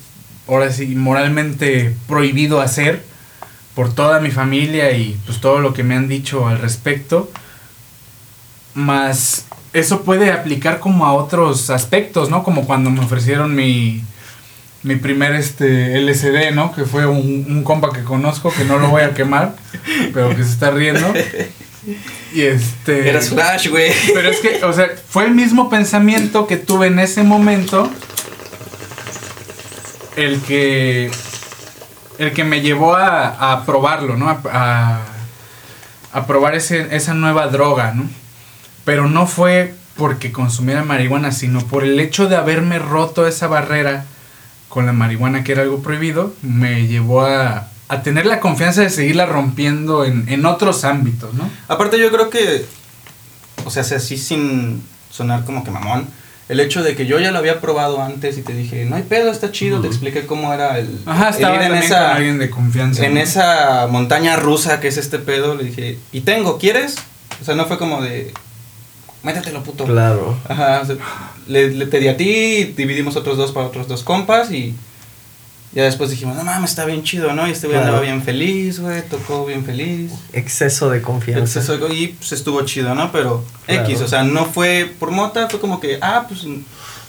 ahora 0.47 0.71
sí 0.71 0.87
moralmente 0.95 1.97
prohibido 2.07 2.61
hacer 2.61 3.03
por 3.75 3.93
toda 3.93 4.21
mi 4.21 4.31
familia 4.31 4.93
y 4.93 5.19
pues 5.27 5.41
todo 5.41 5.59
lo 5.59 5.75
que 5.75 5.83
me 5.83 5.97
han 5.97 6.07
dicho 6.07 6.47
al 6.47 6.61
respecto. 6.61 7.29
Más 8.75 9.47
eso 9.73 10.03
puede 10.03 10.31
aplicar 10.31 10.79
como 10.79 11.07
a 11.07 11.13
otros 11.13 11.71
aspectos, 11.71 12.31
¿no? 12.31 12.45
Como 12.45 12.67
cuando 12.67 12.91
me 12.91 13.01
ofrecieron 13.01 13.57
mi, 13.57 14.05
mi 14.85 14.95
primer 14.95 15.35
este 15.35 15.99
LCD, 15.99 16.55
¿no? 16.55 16.73
Que 16.73 16.85
fue 16.85 17.05
un, 17.05 17.47
un 17.49 17.65
compa 17.65 17.91
que 17.93 18.05
conozco, 18.05 18.53
que 18.53 18.65
no 18.65 18.79
lo 18.79 18.91
voy 18.91 19.03
a 19.03 19.13
quemar, 19.13 19.57
pero 20.15 20.29
que 20.37 20.45
se 20.45 20.53
está 20.53 20.71
riendo. 20.71 21.13
Y 22.35 22.43
este... 22.43 23.09
Eras 23.09 23.31
Flash, 23.31 23.69
güey. 23.69 23.93
Pero 24.13 24.29
es 24.29 24.41
que, 24.41 24.65
o 24.65 24.73
sea, 24.73 24.91
fue 25.09 25.25
el 25.25 25.35
mismo 25.35 25.71
pensamiento 25.71 26.47
que 26.47 26.57
tuve 26.57 26.89
en 26.89 26.99
ese 26.99 27.23
momento. 27.23 27.91
El 30.17 30.41
que. 30.43 31.11
El 32.19 32.33
que 32.33 32.45
me 32.45 32.61
llevó 32.61 32.97
a, 32.97 33.53
a 33.53 33.65
probarlo, 33.65 34.17
¿no? 34.17 34.29
A, 34.29 34.41
a, 34.53 35.01
a 36.13 36.27
probar 36.27 36.55
ese, 36.57 36.95
esa 36.97 37.15
nueva 37.15 37.47
droga, 37.47 37.93
¿no? 37.95 38.09
Pero 38.85 39.09
no 39.09 39.27
fue 39.27 39.75
porque 39.97 40.33
consumiera 40.33 40.85
marihuana, 40.85 41.33
sino 41.33 41.61
por 41.61 41.85
el 41.85 41.99
hecho 42.01 42.29
de 42.29 42.37
haberme 42.37 42.79
roto 42.79 43.27
esa 43.27 43.47
barrera 43.47 44.05
con 44.69 44.87
la 44.87 44.93
marihuana, 44.93 45.45
que 45.45 45.53
era 45.53 45.63
algo 45.63 45.83
prohibido, 45.83 46.35
me 46.43 46.87
llevó 46.87 47.23
a, 47.23 47.69
a 47.89 48.03
tener 48.03 48.27
la 48.27 48.41
confianza 48.41 48.83
de 48.83 48.91
seguirla 48.91 49.27
rompiendo 49.27 50.05
en, 50.05 50.29
en 50.29 50.45
otros 50.47 50.85
ámbitos, 50.85 51.35
¿no? 51.35 51.51
Aparte 51.69 51.99
yo 51.99 52.11
creo 52.11 52.29
que, 52.31 52.67
o 53.65 53.71
sea, 53.71 53.83
así 53.83 54.19
sin 54.19 54.83
sonar 55.11 55.45
como 55.45 55.65
que 55.65 55.71
mamón, 55.71 56.07
el 56.49 56.61
hecho 56.61 56.83
de 56.83 56.97
que 56.97 57.07
yo 57.07 57.19
ya 57.19 57.31
lo 57.31 57.39
había 57.39 57.61
probado 57.61 58.03
antes 58.03 58.39
y 58.39 58.43
te 58.43 58.55
dije, 58.55 58.85
no 58.87 58.97
hay 58.97 59.03
pedo, 59.03 59.31
está 59.31 59.53
chido, 59.53 59.81
te 59.81 59.87
expliqué 59.87 60.27
cómo 60.27 60.53
era 60.53 60.79
el, 60.79 60.99
Ajá, 61.05 61.29
el 61.29 61.35
estaba 61.35 61.57
ir 61.57 61.63
en 61.63 61.75
esa, 61.75 61.99
con 61.99 62.17
alguien 62.17 62.39
de 62.39 62.51
confianza. 62.51 63.05
en 63.05 63.15
¿no? 63.15 63.21
esa 63.21 63.87
montaña 63.91 64.37
rusa 64.37 64.81
que 64.81 64.89
es 64.89 64.97
este 64.97 65.19
pedo, 65.19 65.55
le 65.55 65.65
dije, 65.65 65.99
y 66.13 66.23
tengo, 66.23 66.59
¿quieres? 66.59 66.97
O 67.41 67.45
sea, 67.45 67.55
no 67.55 67.67
fue 67.67 67.79
como 67.79 68.01
de, 68.03 68.33
métetelo 69.23 69.63
puto. 69.63 69.85
Claro. 69.85 70.39
Ajá, 70.49 70.81
o 70.83 70.87
sea, 70.87 70.97
le, 71.47 71.71
le 71.71 71.87
te 71.87 72.01
di 72.01 72.09
a 72.09 72.17
ti, 72.17 72.73
dividimos 72.77 73.17
otros 73.17 73.37
dos 73.37 73.53
para 73.53 73.67
otros 73.67 73.87
dos 73.87 74.03
compas 74.03 74.51
y 74.51 74.75
ya 75.73 75.85
después 75.85 76.11
dijimos, 76.11 76.37
no 76.37 76.45
mames, 76.45 76.71
está 76.71 76.85
bien 76.87 77.03
chido, 77.03 77.33
¿no? 77.35 77.47
Y 77.47 77.51
este 77.53 77.67
güey 77.67 77.79
Claro. 77.79 77.89
andaba 77.97 78.03
bien 78.03 78.23
feliz, 78.23 78.81
güey, 78.81 79.03
tocó 79.03 79.45
bien 79.47 79.65
feliz. 79.65 80.13
Exceso 80.33 80.89
de 80.91 81.03
confianza. 81.03 81.45
Exceso 81.61 81.77
de- 81.79 81.95
y 81.95 82.09
pues 82.09 82.33
estuvo 82.33 82.63
chido, 82.63 82.95
¿no? 82.95 83.13
Pero 83.13 83.45
Claro. 83.67 83.85
X, 83.85 84.01
o 84.01 84.09
sea, 84.09 84.23
no 84.25 84.47
fue 84.47 84.91
por 84.99 85.11
mota, 85.11 85.49
fue 85.49 85.61
como 85.61 85.79
que, 85.81 85.99
ah, 86.01 86.25
pues 86.29 86.45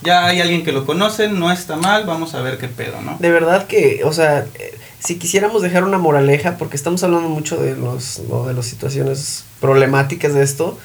ya 0.01 0.25
hay 0.25 0.41
alguien 0.41 0.63
que 0.63 0.71
lo 0.71 0.85
conoce, 0.85 1.29
no 1.29 1.51
está 1.51 1.75
mal, 1.77 2.05
vamos 2.05 2.33
a 2.35 2.41
ver 2.41 2.57
qué 2.57 2.67
pedo, 2.67 3.01
¿no? 3.01 3.17
De 3.19 3.29
verdad 3.31 3.65
que, 3.67 4.01
o 4.03 4.11
sea, 4.13 4.45
eh, 4.55 4.77
si 4.99 5.17
quisiéramos 5.17 5.61
dejar 5.61 5.83
una 5.85 5.97
moraleja, 5.97 6.57
porque 6.57 6.75
estamos 6.75 7.01
hablando 7.03 7.29
mucho 7.29 7.55
de 7.57 7.75
los, 7.75 8.19
¿no? 8.29 8.45
de 8.45 8.53
las 8.53 8.65
situaciones 8.65 9.45
problemáticas 9.61 10.33
de 10.33 10.43
esto, 10.43 10.77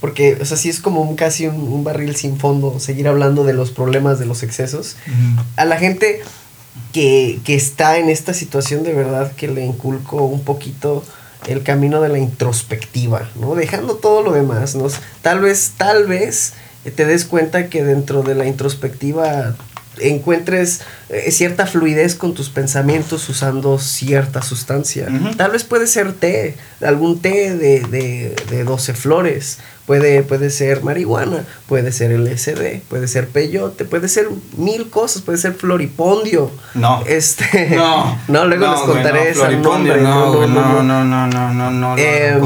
porque, 0.00 0.38
o 0.40 0.44
sea, 0.44 0.56
sí 0.56 0.68
es 0.68 0.78
como 0.80 1.00
un, 1.00 1.16
casi 1.16 1.46
un, 1.46 1.56
un 1.56 1.82
barril 1.82 2.14
sin 2.16 2.38
fondo 2.38 2.78
seguir 2.78 3.08
hablando 3.08 3.42
de 3.44 3.54
los 3.54 3.70
problemas 3.72 4.18
de 4.20 4.26
los 4.26 4.42
excesos. 4.42 4.96
A 5.56 5.64
la 5.64 5.78
gente 5.78 6.22
que, 6.92 7.40
que 7.44 7.54
está 7.54 7.98
en 7.98 8.08
esta 8.08 8.34
situación, 8.34 8.82
de 8.82 8.92
verdad 8.92 9.32
que 9.32 9.48
le 9.48 9.64
inculco 9.64 10.24
un 10.24 10.42
poquito 10.42 11.04
el 11.46 11.62
camino 11.62 12.00
de 12.00 12.08
la 12.08 12.18
introspectiva, 12.18 13.28
¿no? 13.36 13.54
Dejando 13.54 13.96
todo 13.96 14.22
lo 14.22 14.32
demás, 14.32 14.74
¿no? 14.74 14.86
Tal 15.22 15.40
vez, 15.40 15.72
tal 15.76 16.06
vez 16.06 16.54
eh, 16.84 16.90
te 16.90 17.04
des 17.04 17.24
cuenta 17.24 17.68
que 17.68 17.84
dentro 17.84 18.22
de 18.22 18.34
la 18.34 18.46
introspectiva 18.46 19.56
encuentres 20.00 20.82
eh, 21.08 21.30
cierta 21.30 21.66
fluidez 21.66 22.14
con 22.14 22.34
tus 22.34 22.50
pensamientos 22.50 23.28
usando 23.28 23.78
cierta 23.78 24.42
sustancia. 24.42 25.08
Tal 25.36 25.52
vez 25.52 25.64
puede 25.64 25.86
ser 25.86 26.12
té, 26.12 26.56
algún 26.80 27.20
té 27.20 27.54
de, 27.56 27.80
de, 27.80 28.36
de 28.50 28.64
12 28.64 28.94
flores, 28.94 29.58
puede, 29.86 30.22
puede 30.22 30.50
ser 30.50 30.82
marihuana, 30.82 31.44
puede 31.66 31.92
ser 31.92 32.10
LSD, 32.10 32.82
puede 32.88 33.08
ser 33.08 33.28
peyote, 33.28 33.84
puede 33.84 34.08
ser 34.08 34.28
mil 34.56 34.90
cosas, 34.90 35.22
puede 35.22 35.38
ser 35.38 35.54
floripondio. 35.54 36.50
No. 36.74 37.02
Este, 37.06 37.70
No. 37.76 38.18
no, 38.28 38.44
luego 38.44 38.66
no, 38.66 38.72
les 38.72 38.82
güey, 38.82 38.94
contaré 38.94 39.34
no, 39.34 39.44
ese 39.46 39.56
nombre. 39.56 40.00
No, 40.02 40.32
güey, 40.34 40.48
no, 40.48 40.82
no, 40.82 40.82
no. 40.82 41.04
no, 41.04 41.04
no, 41.04 41.26
no, 41.28 41.54
no, 41.54 41.70
no, 41.70 41.96
lo 41.96 42.02
Eh, 42.02 42.40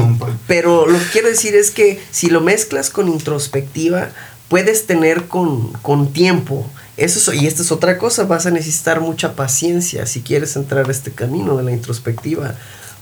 pero 0.47 0.87
lo 0.87 0.99
que 0.99 1.05
quiero 1.05 1.27
decir 1.27 1.55
es 1.55 1.71
que 1.71 2.01
si 2.11 2.29
lo 2.29 2.41
mezclas 2.41 2.89
con 2.89 3.07
introspectiva, 3.07 4.09
puedes 4.47 4.85
tener 4.85 5.23
con, 5.27 5.73
con 5.81 6.13
tiempo. 6.13 6.69
Eso 6.97 7.31
es- 7.31 7.41
y 7.41 7.47
esta 7.47 7.61
es 7.61 7.71
otra 7.71 7.97
cosa, 7.97 8.25
vas 8.25 8.45
a 8.45 8.51
necesitar 8.51 9.01
mucha 9.01 9.35
paciencia 9.35 10.05
si 10.05 10.21
quieres 10.21 10.55
entrar 10.55 10.87
a 10.87 10.91
este 10.91 11.11
camino 11.11 11.57
de 11.57 11.63
la 11.63 11.71
introspectiva. 11.71 12.55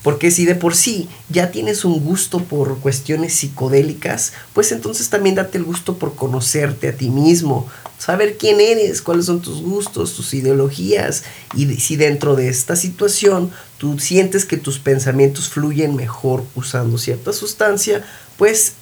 Porque 0.03 0.31
si 0.31 0.45
de 0.45 0.55
por 0.55 0.77
sí 0.77 1.09
ya 1.27 1.51
tienes 1.51 1.83
un 1.83 1.99
gusto 1.99 2.39
por 2.41 2.79
cuestiones 2.79 3.33
psicodélicas, 3.33 4.31
pues 4.53 4.71
entonces 4.71 5.09
también 5.09 5.35
date 5.35 5.57
el 5.57 5.65
gusto 5.65 5.97
por 5.97 6.15
conocerte 6.15 6.87
a 6.87 6.95
ti 6.95 7.09
mismo, 7.09 7.67
saber 7.97 8.37
quién 8.37 8.61
eres, 8.61 9.01
cuáles 9.01 9.25
son 9.25 9.41
tus 9.41 9.61
gustos, 9.61 10.13
tus 10.13 10.33
ideologías, 10.33 11.23
y 11.53 11.65
si 11.75 11.97
dentro 11.97 12.37
de 12.37 12.47
esta 12.47 12.77
situación 12.77 13.51
tú 13.77 13.99
sientes 13.99 14.45
que 14.45 14.55
tus 14.55 14.79
pensamientos 14.79 15.49
fluyen 15.49 15.97
mejor 15.97 16.45
usando 16.55 16.97
cierta 16.97 17.33
sustancia, 17.33 18.05
pues 18.37 18.73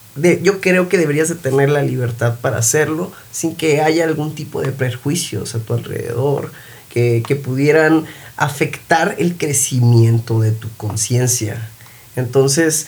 yo 0.44 0.60
creo 0.62 0.90
que 0.90 0.98
deberías 0.98 1.30
de 1.30 1.36
tener 1.36 1.70
la 1.70 1.82
libertad 1.82 2.36
para 2.42 2.58
hacerlo 2.58 3.12
sin 3.32 3.56
que 3.56 3.82
haya 3.82 4.04
algún 4.06 4.36
tipo 4.36 4.62
de 4.62 4.72
prejuicios 4.72 5.56
a 5.56 5.60
tu 5.60 5.74
alrededor 5.74 6.52
que, 6.90 7.24
que 7.28 7.36
pudieran 7.36 8.06
afectar 8.38 9.16
el 9.18 9.36
crecimiento 9.38 10.40
de 10.42 10.52
tu 10.52 10.70
conciencia. 10.78 11.70
Entonces, 12.16 12.88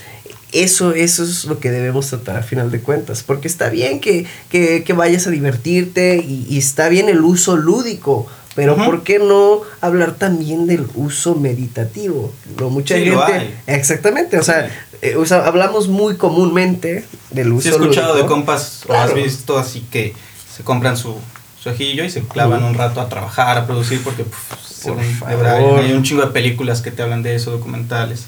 eso, 0.51 0.93
eso 0.93 1.23
es 1.23 1.45
lo 1.45 1.59
que 1.59 1.69
debemos 1.69 2.07
tratar 2.07 2.37
a 2.37 2.43
final 2.43 2.71
de 2.71 2.79
cuentas, 2.81 3.21
porque 3.23 3.47
está 3.47 3.69
bien 3.69 3.99
que, 3.99 4.25
que- 4.49 4.83
que 4.83 4.93
vayas 4.93 5.27
a 5.27 5.29
divertirte 5.29 6.17
y 6.27 6.57
está 6.57 6.89
bien 6.89 7.09
el 7.09 7.21
uso 7.21 7.55
lúdico, 7.55 8.25
pero. 8.55 8.75
¿por 8.75 9.03
qué 9.03 9.19
no 9.19 9.61
hablar 9.81 10.13
también 10.13 10.67
del 10.67 10.87
uso 10.95 11.35
meditativo? 11.35 12.33
No, 12.59 12.69
mucha 12.69 12.95
Sí, 12.95 13.05
lo 13.05 13.21
gente... 13.25 13.39
hay. 13.39 13.59
Exactamente, 13.67 14.37
o 14.37 14.43
sea, 14.43 14.69
eh, 15.01 15.15
o 15.15 15.25
sea, 15.25 15.45
hablamos 15.45 15.87
muy 15.87 16.17
comúnmente 16.17 17.05
del 17.31 17.53
uso 17.53 17.61
Sí 17.61 17.69
he 17.69 17.71
escuchado 17.71 18.15
de 18.15 18.25
compas, 18.25 18.83
o 18.87 18.93
has 18.93 19.13
visto 19.13 19.57
así 19.57 19.81
que 19.91 20.13
se 20.55 20.63
compran 20.63 20.97
su, 20.97 21.15
su 21.61 21.69
ajillo 21.69 22.03
y 22.03 22.09
se 22.09 22.21
clavan 22.21 22.63
un 22.63 22.73
rato 22.73 22.99
a 22.99 23.07
trabajar, 23.07 23.57
a 23.57 23.65
producir, 23.65 24.03
porque 24.03 24.23
puf, 24.23 24.59
según 24.61 25.03
verdad, 25.21 25.77
hay 25.77 25.93
un 25.93 26.03
chingo 26.03 26.21
de 26.21 26.31
películas 26.31 26.81
que 26.81 26.91
te 26.91 27.01
hablan 27.01 27.23
de 27.23 27.35
eso, 27.35 27.51
documentales. 27.51 28.25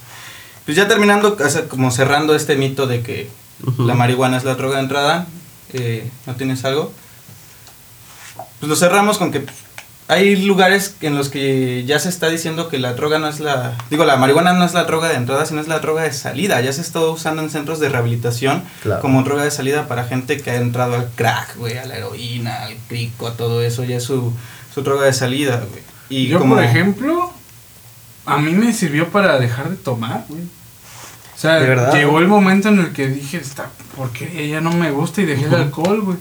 Pues 0.65 0.77
ya 0.77 0.87
terminando, 0.87 1.37
o 1.37 1.49
sea, 1.49 1.67
como 1.67 1.91
cerrando 1.91 2.35
este 2.35 2.55
mito 2.55 2.87
de 2.87 3.01
que 3.01 3.29
la 3.79 3.95
marihuana 3.95 4.37
es 4.37 4.43
la 4.43 4.55
droga 4.55 4.77
de 4.77 4.83
entrada, 4.83 5.27
eh, 5.73 6.09
¿no 6.25 6.35
tienes 6.35 6.63
algo? 6.65 6.91
Pues 8.59 8.69
lo 8.69 8.75
cerramos 8.75 9.17
con 9.17 9.31
que 9.31 9.41
pues, 9.41 9.55
hay 10.11 10.35
lugares 10.35 10.95
en 10.99 11.15
los 11.15 11.29
que 11.29 11.85
ya 11.85 11.97
se 11.99 12.09
está 12.09 12.27
diciendo 12.27 12.67
que 12.67 12.79
la 12.79 12.93
droga 12.93 13.17
no 13.17 13.29
es 13.29 13.39
la... 13.39 13.77
Digo, 13.89 14.03
la 14.03 14.17
marihuana 14.17 14.51
no 14.51 14.65
es 14.65 14.73
la 14.73 14.83
droga 14.83 15.07
de 15.07 15.15
entrada, 15.15 15.45
sino 15.45 15.61
es 15.61 15.69
la 15.69 15.79
droga 15.79 16.03
de 16.03 16.11
salida. 16.11 16.59
Ya 16.59 16.73
se 16.73 16.81
está 16.81 16.99
usando 16.99 17.41
en 17.41 17.49
centros 17.49 17.79
de 17.79 17.87
rehabilitación 17.87 18.63
Claro. 18.83 19.01
como 19.01 19.23
droga 19.23 19.43
de 19.45 19.51
salida 19.51 19.87
para 19.87 20.03
gente 20.03 20.35
que 20.41 20.51
ha 20.51 20.55
entrado 20.57 20.95
al 20.95 21.09
crack, 21.15 21.55
güey, 21.55 21.77
a 21.77 21.85
la 21.85 21.95
heroína, 21.97 22.63
al 22.65 22.75
crico, 22.89 23.27
a 23.27 23.37
todo 23.37 23.61
eso. 23.63 23.85
Ya 23.85 23.97
es 23.97 24.03
su, 24.03 24.33
su 24.73 24.81
droga 24.81 25.05
de 25.05 25.13
salida, 25.13 25.63
güey. 25.69 25.81
Y 26.09 26.27
Yo, 26.27 26.39
como, 26.39 26.55
por 26.55 26.63
ejemplo, 26.65 27.31
a 28.25 28.37
mí 28.37 28.51
me 28.51 28.73
sirvió 28.73 29.07
para 29.09 29.39
dejar 29.39 29.69
de 29.69 29.77
tomar, 29.77 30.25
güey. 30.27 30.41
O 30.43 31.39
sea, 31.41 31.55
¿De 31.55 31.67
verdad? 31.67 31.93
llegó 31.93 32.19
el 32.19 32.27
momento 32.27 32.67
en 32.67 32.79
el 32.79 32.91
que 32.91 33.07
dije, 33.07 33.37
esta 33.37 33.69
porquería 33.95 34.45
ya 34.45 34.61
no 34.61 34.71
me 34.73 34.91
gusta 34.91 35.21
y 35.21 35.25
dejé 35.25 35.45
el 35.45 35.55
alcohol, 35.55 36.01
güey. 36.01 36.17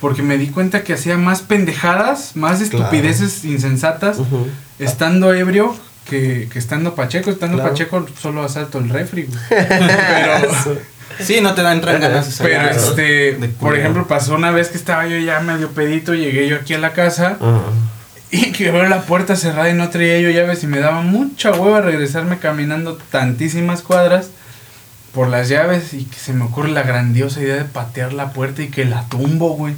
Porque 0.00 0.22
me 0.22 0.38
di 0.38 0.46
cuenta 0.48 0.84
que 0.84 0.92
hacía 0.94 1.16
más 1.16 1.42
pendejadas, 1.42 2.36
más 2.36 2.58
Claro. 2.60 2.84
estupideces 2.84 3.44
insensatas, 3.44 4.18
Ujú. 4.18 4.46
estando 4.78 5.34
ebrio 5.34 5.76
que, 6.08 6.48
que 6.52 6.58
estando 6.58 6.94
pacheco. 6.94 7.30
Estando 7.30 7.56
Claro. 7.56 7.70
pacheco 7.70 8.06
solo 8.20 8.44
asalto 8.44 8.78
el 8.78 8.88
refri, 8.90 9.24
güey. 9.24 9.38
Pero, 9.48 10.78
Sí, 11.20 11.40
no 11.40 11.52
te 11.54 11.62
dan 11.62 11.80
ganas 11.80 12.38
pero 12.40 12.70
este, 12.70 13.32
por 13.58 13.76
ejemplo, 13.76 14.06
pasó 14.06 14.36
una 14.36 14.52
vez 14.52 14.68
que 14.68 14.76
estaba 14.76 15.06
yo 15.08 15.16
ya 15.18 15.40
medio 15.40 15.70
pedito, 15.70 16.14
llegué 16.14 16.46
yo 16.46 16.56
aquí 16.56 16.74
a 16.74 16.78
la 16.78 16.92
casa. 16.92 17.38
Ajá. 17.40 17.62
Y 18.30 18.52
que 18.52 18.70
veo 18.70 18.84
la 18.84 19.00
puerta 19.02 19.34
cerrada 19.34 19.70
y 19.70 19.74
no 19.74 19.88
traía 19.88 20.20
yo 20.20 20.30
llaves 20.30 20.62
y 20.62 20.66
me 20.68 20.78
daba 20.80 21.00
mucha 21.00 21.50
hueva 21.50 21.80
regresarme 21.80 22.38
caminando 22.38 22.98
tantísimas 23.10 23.80
cuadras 23.80 24.28
por 25.12 25.28
las 25.28 25.48
llaves 25.48 25.94
y 25.94 26.04
que 26.04 26.18
se 26.18 26.32
me 26.32 26.44
ocurre 26.44 26.70
la 26.70 26.82
grandiosa 26.82 27.40
idea 27.40 27.56
de 27.56 27.64
patear 27.64 28.12
la 28.12 28.32
puerta 28.32 28.62
y 28.62 28.68
que 28.68 28.84
la 28.84 29.04
tumbo, 29.08 29.50
güey. 29.54 29.74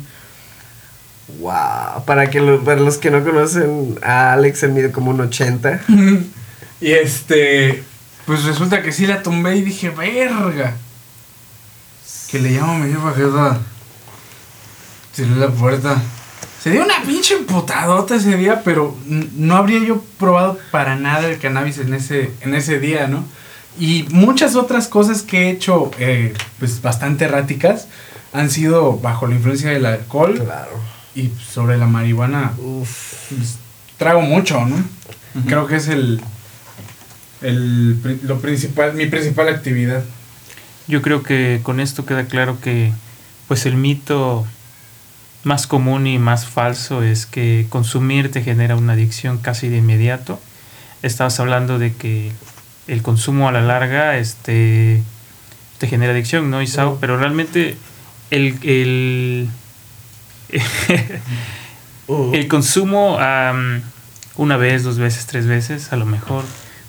Wow, 1.39 2.05
para, 2.07 2.29
que 2.29 2.41
lo- 2.41 2.63
para 2.65 2.81
los 2.81 2.99
que 2.99 3.11
no 3.11 3.23
conocen 3.23 3.99
a 4.03 4.33
Alex, 4.33 4.65
él 4.65 4.73
mide 4.73 4.91
como 4.91 5.11
un 5.13 5.21
80. 5.21 5.81
y 6.81 6.91
este, 6.93 7.85
pues 8.27 8.45
resulta 8.45 8.83
que 8.83 8.91
sí 8.93 9.07
la 9.07 9.23
tumbé 9.23 9.57
y 9.57 9.63
dije, 9.63 9.91
verga. 9.91 10.75
Que 12.31 12.39
le 12.41 12.51
llamo 12.51 12.73
a 12.73 12.79
mi 12.79 12.93
jefa, 12.93 13.13
jefa. 13.15 13.59
Tiré 15.15 15.31
la 15.37 15.49
puerta. 15.49 16.01
Se 16.63 16.71
dio 16.71 16.85
una 16.85 17.03
pinche 17.07 17.35
emputadota 17.35 18.17
ese 18.17 18.37
día, 18.37 18.63
pero 18.65 18.97
no 19.07 19.57
habría 19.57 19.81
yo 19.81 20.03
probado 20.19 20.59
para 20.71 20.97
nada 20.97 21.27
el 21.29 21.39
cannabis 21.39 21.79
en 21.79 21.95
ese, 21.95 22.33
en 22.43 22.55
ese 22.55 22.79
día, 22.81 23.07
¿no? 23.07 23.25
Y 23.81 24.05
muchas 24.11 24.55
otras 24.57 24.87
cosas 24.89 25.23
que 25.23 25.45
he 25.47 25.51
hecho, 25.51 25.91
eh, 25.99 26.35
pues 26.59 26.83
bastante 26.83 27.25
erráticas, 27.25 27.89
han 28.33 28.51
sido 28.51 28.99
bajo 28.99 29.27
la 29.27 29.35
influencia 29.35 29.71
del 29.71 29.87
alcohol 29.87 30.35
Claro. 30.45 30.79
y 31.17 31.31
sobre 31.53 31.79
la 31.79 31.87
marihuana. 31.87 32.53
Uf. 32.59 33.33
pues, 33.35 33.57
trago 33.97 34.21
mucho, 34.21 34.65
¿no? 34.67 34.77
Creo 35.47 35.67
que 35.67 35.77
es 35.77 35.89
el, 35.89 36.21
el 37.41 38.21
lo 38.23 38.39
principal, 38.41 38.95
mi 38.95 39.07
principal 39.07 39.49
actividad. 39.49 40.03
Yo 40.87 41.03
creo 41.03 41.23
que 41.23 41.61
con 41.63 41.81
esto 41.81 42.05
queda 42.05 42.27
claro 42.27 42.61
que 42.61 42.93
pues 43.49 43.65
el 43.67 43.77
mito 43.77 44.47
más 45.45 45.67
común 45.67 46.07
y 46.07 46.19
más 46.19 46.47
falso 46.47 47.03
es 47.03 47.27
que 47.27 47.67
consumir 47.71 48.31
te 48.31 48.43
genera 48.43 48.77
una 48.77 48.93
adicción 48.93 49.39
casi 49.39 49.69
de 49.69 49.79
inmediato. 49.79 50.39
Estabas 51.03 51.41
hablando 51.41 51.79
de 51.79 51.95
que 51.95 52.33
el 52.87 53.03
consumo 53.03 53.49
a 53.49 53.53
la 53.53 53.61
larga 53.61 54.17
este, 54.17 55.03
te 55.79 55.87
genera 55.87 56.13
adicción, 56.13 56.51
¿no, 56.51 56.63
Isao? 56.63 56.99
Pero 57.01 57.17
realmente 57.17 57.77
el, 58.31 58.59
el, 58.63 59.51
Uh. 62.09 62.31
el 62.35 62.49
consumo 62.49 63.19
una 64.37 64.57
vez, 64.57 64.83
dos 64.83 64.99
veces, 64.99 65.27
tres 65.27 65.47
veces, 65.47 65.93
a 65.93 65.97
lo 65.97 66.07
mejor, 66.07 66.45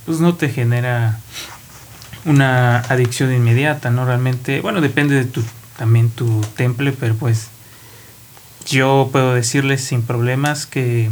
pues 0.06 0.20
no 0.20 0.36
te 0.36 0.50
genera 0.50 1.20
una 2.26 2.80
adicción 2.80 3.34
inmediata, 3.34 3.90
¿no? 3.90 4.06
Realmente, 4.06 4.62
bueno, 4.62 4.82
depende 4.82 5.16
de 5.16 5.26
tu, 5.26 5.44
también 5.78 6.10
tu 6.10 6.42
temple, 6.56 6.94
pero 6.94 7.16
pues 7.16 7.48
yo 8.68 9.10
puedo 9.12 9.34
decirles 9.34 9.84
sin 9.84 10.04
problemas 10.04 10.66
que 10.66 11.10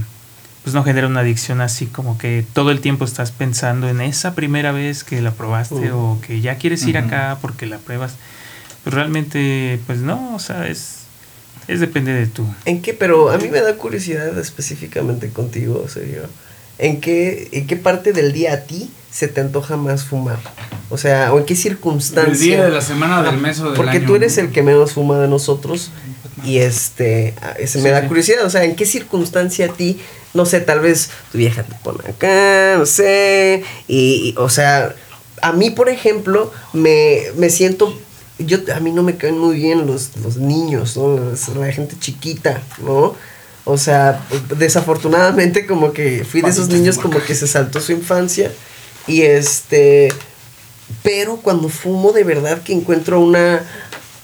pues 0.64 0.74
no 0.74 0.84
genera 0.84 1.08
una 1.08 1.22
adicción 1.22 1.62
así 1.62 1.86
como 1.86 2.18
que 2.18 2.46
todo 2.54 2.72
el 2.72 2.82
tiempo 2.82 3.06
estás 3.06 3.32
pensando 3.32 3.88
en 3.90 4.02
esa 4.02 4.36
primera 4.36 4.72
vez 4.72 5.04
que 5.04 5.22
la 5.22 5.32
probaste 5.32 5.92
Uh. 5.92 5.96
o 5.98 6.22
que 6.26 6.42
ya 6.42 6.56
quieres 6.58 6.86
ir 6.86 6.98
acá 6.98 7.38
porque 7.42 7.66
la 7.66 7.78
pruebas. 7.78 8.14
Pues 8.84 8.94
realmente, 8.94 9.80
pues 9.88 10.00
no, 10.00 10.36
o 10.36 10.40
sea, 10.40 10.68
es, 10.68 11.00
es 11.68 11.80
depende 11.80 12.14
de 12.14 12.28
tu, 12.28 12.46
¿En 12.66 12.82
qué? 12.82 12.94
Pero 12.94 13.30
a 13.30 13.38
mí 13.38 13.50
me 13.50 13.62
da 13.62 13.76
curiosidad 13.76 14.38
específicamente 14.40 15.30
contigo, 15.30 15.86
Sergio. 15.88 16.24
¿En 16.78 17.02
qué, 17.02 17.50
¿En 17.52 17.68
qué 17.68 17.76
parte 17.76 18.14
del 18.14 18.32
día 18.32 18.54
a 18.54 18.58
ti 18.62 18.90
se 19.12 19.28
te 19.28 19.42
antoja 19.42 19.76
más 19.76 20.06
fumar? 20.06 20.40
O 20.90 20.98
sea, 20.98 21.34
¿o 21.34 21.40
en 21.40 21.46
qué 21.46 21.56
circunstancia? 21.56 22.32
El 22.32 22.40
día 22.40 22.64
de 22.64 22.72
la 22.72 22.82
semana 22.82 23.22
del 23.22 23.38
mes 23.38 23.60
o 23.60 23.66
del 23.66 23.74
Porque 23.76 23.98
año, 23.98 24.08
tú 24.08 24.16
eres 24.16 24.38
el 24.38 24.50
que 24.52 24.64
menos 24.64 24.94
fuma 24.94 25.20
de 25.20 25.28
nosotros. 25.28 25.92
Y 26.46 26.60
este, 26.60 27.34
ah, 27.42 27.54
ese 27.60 27.80
me 27.80 27.86
Sí, 27.86 27.90
da 27.90 28.08
curiosidad, 28.08 28.46
o 28.46 28.50
sea, 28.50 28.64
¿en 28.64 28.78
qué 28.78 28.86
circunstancia 28.86 29.66
a 29.66 29.74
ti, 29.74 30.00
no 30.34 30.46
sé, 30.46 30.62
tal 30.62 30.80
vez 30.80 31.10
tu 31.32 31.38
vieja 31.38 31.64
te 31.64 31.76
pone 31.84 32.08
acá, 32.10 32.76
no 32.78 32.86
sé, 32.86 33.64
y, 33.88 34.30
y, 34.30 34.36
o 34.38 34.50
sea, 34.50 34.96
a 35.42 35.52
mí, 35.52 35.70
por 35.70 35.90
ejemplo, 35.90 36.52
me, 36.74 37.24
me 37.36 37.50
siento, 37.50 37.98
yo, 38.38 38.60
a 38.74 38.80
mí 38.80 38.92
no 38.92 39.04
me 39.04 39.18
caen 39.18 39.38
muy 39.38 39.56
bien 39.56 39.88
los, 39.88 40.16
los 40.18 40.38
niños, 40.38 40.98
¿no? 40.98 41.20
La 41.56 41.72
gente 41.72 41.96
chiquita, 42.00 42.62
¿no? 42.84 43.16
O 43.66 43.78
sea, 43.78 44.26
desafortunadamente 44.58 45.68
como 45.68 45.94
que 45.94 46.24
fui 46.24 46.42
de 46.42 46.50
esos 46.50 46.70
niños 46.70 46.98
como 46.98 47.22
que 47.22 47.36
se 47.36 47.46
saltó 47.46 47.80
su 47.80 47.92
infancia 47.92 48.52
y 49.06 49.22
este, 49.22 50.10
pero 51.04 51.38
cuando 51.38 51.70
fumo 51.70 52.12
de 52.12 52.24
verdad 52.24 52.64
que 52.64 52.74
encuentro 52.74 53.20
una 53.20 53.62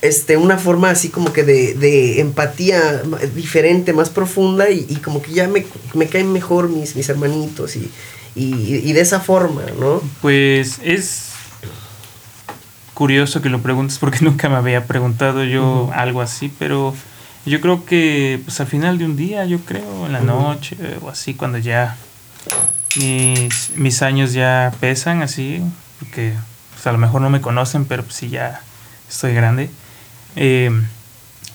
este 0.08 0.38
una 0.38 0.58
forma 0.58 0.90
así 0.90 1.10
como 1.10 1.34
que 1.34 1.44
de, 1.44 1.74
de 1.74 2.20
empatía 2.22 3.02
diferente 3.36 3.94
más 3.94 4.10
profunda 4.10 4.70
y, 4.70 4.86
y 4.90 4.96
como 4.98 5.22
que 5.22 5.32
ya 5.32 5.48
me, 5.48 5.66
me 5.94 6.08
caen 6.08 6.32
mejor 6.32 6.70
mis, 6.70 6.96
mis 6.96 7.10
hermanitos 7.10 7.76
y, 7.76 7.90
y, 8.36 8.82
y 8.84 8.94
de 8.94 9.02
esa 9.02 9.20
forma 9.20 9.62
no 9.80 10.02
Pues 10.22 10.80
es 10.84 11.32
curioso 12.96 13.42
que 13.42 13.50
lo 13.50 13.62
preguntes 13.62 14.00
porque 14.00 14.20
nunca 14.22 14.50
me 14.50 14.56
había 14.56 14.86
preguntado 14.86 15.44
yo 15.44 15.92
algo 15.94 16.22
así, 16.22 16.52
pero 16.58 16.96
yo 17.46 17.62
creo 17.62 17.86
que 17.86 18.42
pues 18.44 18.60
al 18.60 18.68
final 18.68 18.98
de 18.98 19.06
un 19.06 19.16
día, 19.16 19.46
yo 19.46 19.60
creo, 19.60 20.08
en 20.08 20.14
la 20.14 20.22
noche 20.22 20.76
o 21.04 21.10
así, 21.10 21.36
cuando 21.36 21.60
ya 21.60 21.96
mis, 22.98 23.72
mis 23.76 24.02
años 24.02 24.34
ya 24.34 24.74
pesan 24.80 25.22
así, 25.22 25.62
porque 26.00 26.34
pues, 26.74 26.88
a 26.88 26.92
lo 26.92 26.98
mejor 26.98 27.22
no 27.22 27.30
me 27.30 27.42
conocen, 27.42 27.86
pero 27.86 28.04
pues 28.04 28.16
sí 28.16 28.30
ya 28.30 28.62
estoy 29.08 29.36
grande. 29.36 29.70
Eh, 30.36 30.72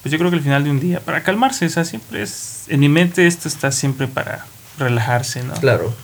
pues 0.02 0.12
yo 0.12 0.18
creo 0.18 0.30
que 0.30 0.36
al 0.36 0.42
final 0.42 0.64
de 0.64 0.70
un 0.70 0.80
día, 0.80 1.00
para 1.00 1.22
calmarse, 1.22 1.66
o 1.66 1.68
sea, 1.68 1.84
siempre 1.84 2.22
es, 2.22 2.64
en 2.68 2.80
mi 2.80 2.88
mente 2.88 3.26
esto 3.26 3.48
está 3.48 3.70
siempre 3.72 4.08
para 4.08 4.46
relajarse, 4.78 5.42
¿no? 5.42 5.54
claro 5.54 5.94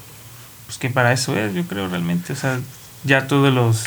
pues 0.66 0.78
que 0.78 0.90
para 0.90 1.12
eso 1.12 1.36
es, 1.36 1.54
yo 1.54 1.64
creo 1.64 1.88
realmente, 1.88 2.32
o 2.32 2.36
sea, 2.36 2.58
ya 3.04 3.26
todos 3.28 3.52
los, 3.54 3.84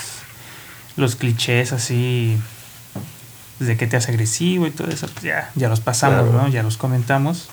los 0.96 1.16
clichés 1.16 1.74
así 1.74 2.38
de 3.60 3.76
que 3.76 3.86
te 3.86 3.98
hace 3.98 4.12
agresivo 4.12 4.66
y 4.66 4.72
todo 4.72 4.88
eso, 4.88 5.08
pues 5.08 5.24
ya, 5.24 5.52
ya 5.56 5.68
los 5.68 5.82
pasamos, 5.82 6.30
Claro. 6.30 6.44
¿no? 6.44 6.48
Ya 6.48 6.64
los 6.64 6.78
comentamos. 6.78 7.50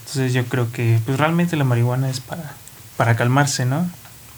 Entonces 0.00 0.32
yo 0.32 0.44
creo 0.44 0.70
que 0.72 1.00
pues 1.04 1.18
realmente 1.18 1.56
la 1.56 1.64
marihuana 1.64 2.08
es 2.08 2.20
para, 2.20 2.52
para 2.96 3.16
calmarse, 3.16 3.66
¿no? 3.66 3.90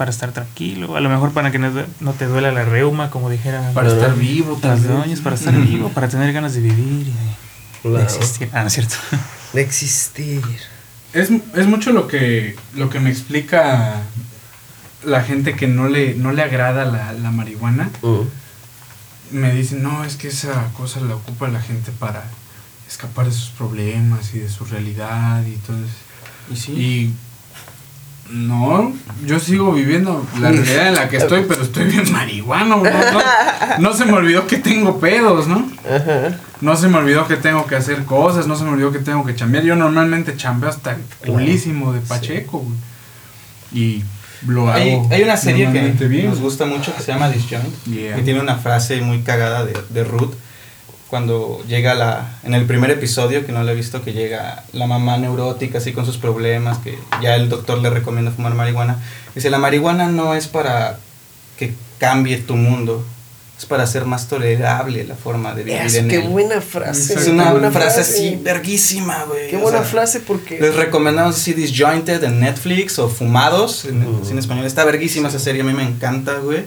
Para 0.02 0.10
estar 0.10 0.32
tranquilo, 0.32 0.96
a 0.96 1.00
lo 1.00 1.08
mejor 1.08 1.30
para 1.30 1.52
que 1.52 1.60
no, 1.60 1.70
no 2.00 2.12
te 2.12 2.26
duela 2.26 2.50
la 2.50 2.64
reuma, 2.64 3.08
como 3.08 3.30
dijera 3.30 3.70
Para 3.72 3.88
estar 3.88 4.16
vivo, 4.16 4.58
las 4.60 4.82
doñas, 4.82 5.20
para 5.20 5.36
estar 5.36 5.54
vivo, 5.54 5.90
para 5.90 6.08
tener 6.08 6.32
ganas 6.32 6.54
de 6.54 6.60
vivir 6.60 7.06
y 7.06 7.88
de, 7.88 7.98
de 7.98 8.02
existir. 8.02 8.50
Ah, 8.52 8.62
no 8.62 8.66
es 8.66 8.72
cierto. 8.72 8.96
De 9.52 9.62
existir. 9.62 10.42
Es, 11.12 11.30
es 11.54 11.66
mucho 11.68 11.92
lo 11.92 12.08
que, 12.08 12.56
lo 12.74 12.90
que 12.90 12.98
me 12.98 13.10
explica 13.10 14.02
la 15.04 15.22
gente 15.22 15.54
que 15.54 15.68
no 15.68 15.86
le, 15.88 16.16
no 16.16 16.32
le 16.32 16.42
agrada 16.42 16.84
la, 16.84 17.12
la 17.12 17.30
marihuana. 17.30 17.88
Me 19.30 19.54
dicen, 19.54 19.84
no, 19.84 20.02
es 20.02 20.16
que 20.16 20.26
esa 20.26 20.68
cosa 20.76 20.98
la 20.98 21.14
ocupa 21.14 21.46
la 21.46 21.60
gente 21.60 21.92
para 21.92 22.24
escapar 22.88 23.26
de 23.26 23.32
sus 23.32 23.50
problemas 23.50 24.34
y 24.34 24.40
de 24.40 24.48
su 24.48 24.64
realidad 24.64 25.44
y 25.46 25.54
todo 25.58 25.76
eso. 25.76 25.94
Y 26.50 26.56
sí. 26.56 26.72
Y 26.72 27.14
no, 28.30 28.92
yo 29.26 29.38
sigo 29.38 29.72
viviendo 29.72 30.26
la 30.40 30.50
realidad 30.50 30.88
en 30.88 30.94
la 30.94 31.08
que 31.08 31.18
estoy, 31.18 31.44
pero 31.46 31.62
estoy 31.62 31.84
bien 31.84 32.10
marihuano. 32.12 32.76
No, 32.76 32.90
no, 32.90 33.20
no 33.78 33.92
se 33.92 34.06
me 34.06 34.12
olvidó 34.12 34.46
que 34.46 34.56
tengo 34.56 34.98
pedos, 34.98 35.48
¿no? 35.48 35.68
Ajá. 35.84 36.38
No 36.60 36.76
se 36.76 36.88
me 36.88 36.98
olvidó 36.98 37.26
que 37.26 37.36
tengo 37.36 37.66
que 37.66 37.76
hacer 37.76 38.04
cosas, 38.04 38.46
no 38.46 38.56
se 38.56 38.64
me 38.64 38.70
olvidó 38.70 38.92
que 38.92 39.00
tengo 39.00 39.24
que 39.24 39.34
chambear. 39.34 39.64
Yo 39.64 39.76
normalmente 39.76 40.36
chambeo 40.36 40.70
hasta 40.70 40.92
el 40.92 41.02
culísimo 41.26 41.92
de 41.92 42.00
Pacheco, 42.00 42.60
güey. 42.60 42.76
Y 43.72 44.04
lo 44.46 44.70
hago. 44.70 44.74
Hay, 44.80 45.00
hay 45.10 45.22
una 45.22 45.36
serie 45.36 45.70
que 45.72 46.06
bien. 46.06 46.30
nos 46.30 46.40
gusta 46.40 46.64
mucho 46.64 46.94
que 46.94 47.02
se 47.02 47.12
llama 47.12 47.28
Disjoint. 47.28 47.84
Yeah. 47.84 48.18
Y 48.18 48.22
tiene 48.22 48.40
una 48.40 48.56
frase 48.56 49.00
muy 49.00 49.22
cagada 49.22 49.64
de, 49.64 49.74
de 49.90 50.04
Ruth. 50.04 50.34
Cuando 51.12 51.62
llega 51.68 51.92
la. 51.94 52.38
En 52.42 52.54
el 52.54 52.64
primer 52.64 52.90
episodio, 52.90 53.44
que 53.44 53.52
no 53.52 53.62
lo 53.62 53.70
he 53.70 53.74
visto, 53.74 54.00
que 54.02 54.14
llega 54.14 54.64
la 54.72 54.86
mamá 54.86 55.18
neurótica, 55.18 55.76
así 55.76 55.92
con 55.92 56.06
sus 56.06 56.16
problemas, 56.16 56.78
que 56.78 56.98
ya 57.20 57.36
el 57.36 57.50
doctor 57.50 57.76
le 57.82 57.90
recomienda 57.90 58.30
fumar 58.30 58.54
marihuana. 58.54 58.96
Dice: 59.34 59.50
La 59.50 59.58
marihuana 59.58 60.06
no 60.08 60.34
es 60.34 60.46
para 60.48 60.98
que 61.58 61.74
cambie 61.98 62.38
tu 62.38 62.56
mundo, 62.56 63.04
es 63.58 63.66
para 63.66 63.82
hacer 63.82 64.06
más 64.06 64.26
tolerable 64.28 65.04
la 65.04 65.14
forma 65.14 65.52
de 65.54 65.64
vivir 65.64 65.82
Eso, 65.82 65.98
en 65.98 66.08
qué 66.08 66.16
él. 66.22 66.28
buena 66.30 66.62
frase. 66.62 67.12
Es 67.12 67.28
una 67.28 67.52
buena 67.52 67.70
frase 67.70 68.00
así, 68.00 68.38
verguísima, 68.42 69.24
güey. 69.24 69.50
Qué 69.50 69.58
o 69.58 69.60
buena 69.60 69.80
sea, 69.80 69.86
frase 69.88 70.20
porque. 70.20 70.58
Les 70.60 70.74
recomendamos 70.74 71.36
así 71.36 71.52
Disjointed 71.52 72.24
en 72.24 72.40
Netflix 72.40 72.98
o 72.98 73.10
Fumados 73.10 73.84
en, 73.84 74.02
Ujú. 74.02 74.30
en 74.30 74.38
español. 74.38 74.64
Está 74.64 74.82
verguísima 74.86 75.28
esa 75.28 75.38
serie, 75.38 75.60
a 75.60 75.64
mí 75.66 75.74
me 75.74 75.82
encanta, 75.82 76.36
güey. 76.38 76.64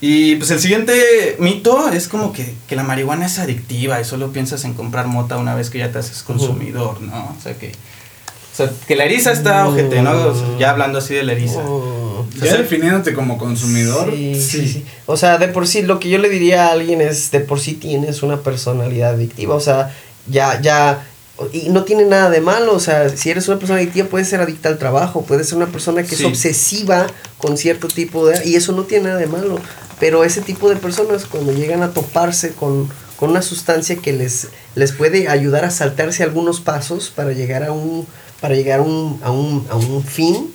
Y 0.00 0.36
pues 0.36 0.50
el 0.50 0.60
siguiente 0.60 1.36
mito 1.38 1.88
es 1.88 2.08
como 2.08 2.32
que, 2.32 2.54
que 2.68 2.76
la 2.76 2.82
marihuana 2.82 3.26
es 3.26 3.38
adictiva 3.38 4.00
y 4.00 4.04
solo 4.04 4.30
piensas 4.32 4.64
en 4.64 4.74
comprar 4.74 5.06
mota 5.06 5.38
una 5.38 5.54
vez 5.54 5.70
que 5.70 5.78
ya 5.78 5.90
te 5.90 5.98
haces 5.98 6.22
consumidor, 6.22 7.00
¿no? 7.00 7.34
O 7.38 7.42
sea 7.42 7.54
que, 7.54 7.68
o 7.68 8.56
sea, 8.56 8.70
que 8.86 8.94
la 8.94 9.04
eriza 9.04 9.32
está 9.32 9.66
ojete, 9.66 10.02
¿no? 10.02 10.10
O 10.12 10.34
sea, 10.34 10.58
ya 10.58 10.70
hablando 10.70 10.98
así 10.98 11.14
de 11.14 11.22
la 11.22 11.32
eriza. 11.32 11.60
Oh. 11.60 12.26
Ya 12.42 12.56
definiéndote 12.56 13.14
como 13.14 13.38
consumidor. 13.38 14.10
Sí, 14.14 14.34
sí, 14.34 14.42
sí. 14.42 14.68
sí. 14.68 14.84
O 15.06 15.16
sea, 15.16 15.38
de 15.38 15.48
por 15.48 15.66
sí, 15.66 15.82
lo 15.82 15.98
que 15.98 16.10
yo 16.10 16.18
le 16.18 16.28
diría 16.28 16.66
a 16.66 16.72
alguien 16.72 17.00
es, 17.00 17.30
de 17.30 17.40
por 17.40 17.60
sí 17.60 17.72
tienes 17.74 18.22
una 18.22 18.40
personalidad 18.42 19.14
adictiva. 19.14 19.54
O 19.54 19.60
sea, 19.60 19.94
ya, 20.26 20.60
ya, 20.60 21.06
y 21.52 21.68
no 21.70 21.84
tiene 21.84 22.04
nada 22.04 22.28
de 22.30 22.40
malo. 22.40 22.74
O 22.74 22.80
sea, 22.80 23.08
si 23.10 23.30
eres 23.30 23.48
una 23.48 23.58
persona 23.58 23.78
adictiva, 23.78 24.08
puedes 24.08 24.28
ser 24.28 24.40
adicta 24.40 24.68
al 24.68 24.78
trabajo, 24.78 25.22
puedes 25.22 25.48
ser 25.48 25.56
una 25.56 25.66
persona 25.66 26.02
que 26.02 26.16
Sí. 26.16 26.22
es 26.24 26.24
obsesiva 26.24 27.06
con 27.38 27.56
cierto 27.56 27.88
tipo 27.88 28.26
de... 28.26 28.46
Y 28.46 28.56
eso 28.56 28.72
no 28.72 28.82
tiene 28.82 29.04
nada 29.04 29.18
de 29.18 29.26
malo. 29.26 29.58
Pero 29.98 30.24
ese 30.24 30.42
tipo 30.42 30.68
de 30.68 30.76
personas, 30.76 31.24
cuando 31.26 31.52
llegan 31.52 31.82
a 31.82 31.92
toparse 31.92 32.52
con, 32.52 32.88
con 33.16 33.30
una 33.30 33.42
sustancia 33.42 33.96
que 33.96 34.12
les, 34.12 34.48
les 34.74 34.92
puede 34.92 35.28
ayudar 35.28 35.64
a 35.64 35.70
saltarse 35.70 36.22
algunos 36.22 36.60
pasos 36.60 37.10
para 37.14 37.32
llegar 37.32 37.64
a 37.64 37.72
un, 37.72 38.06
para 38.40 38.54
llegar 38.54 38.80
a 38.80 38.82
un, 38.82 39.20
a 39.22 39.30
un, 39.30 39.66
a 39.70 39.76
un 39.76 40.04
fin, 40.04 40.52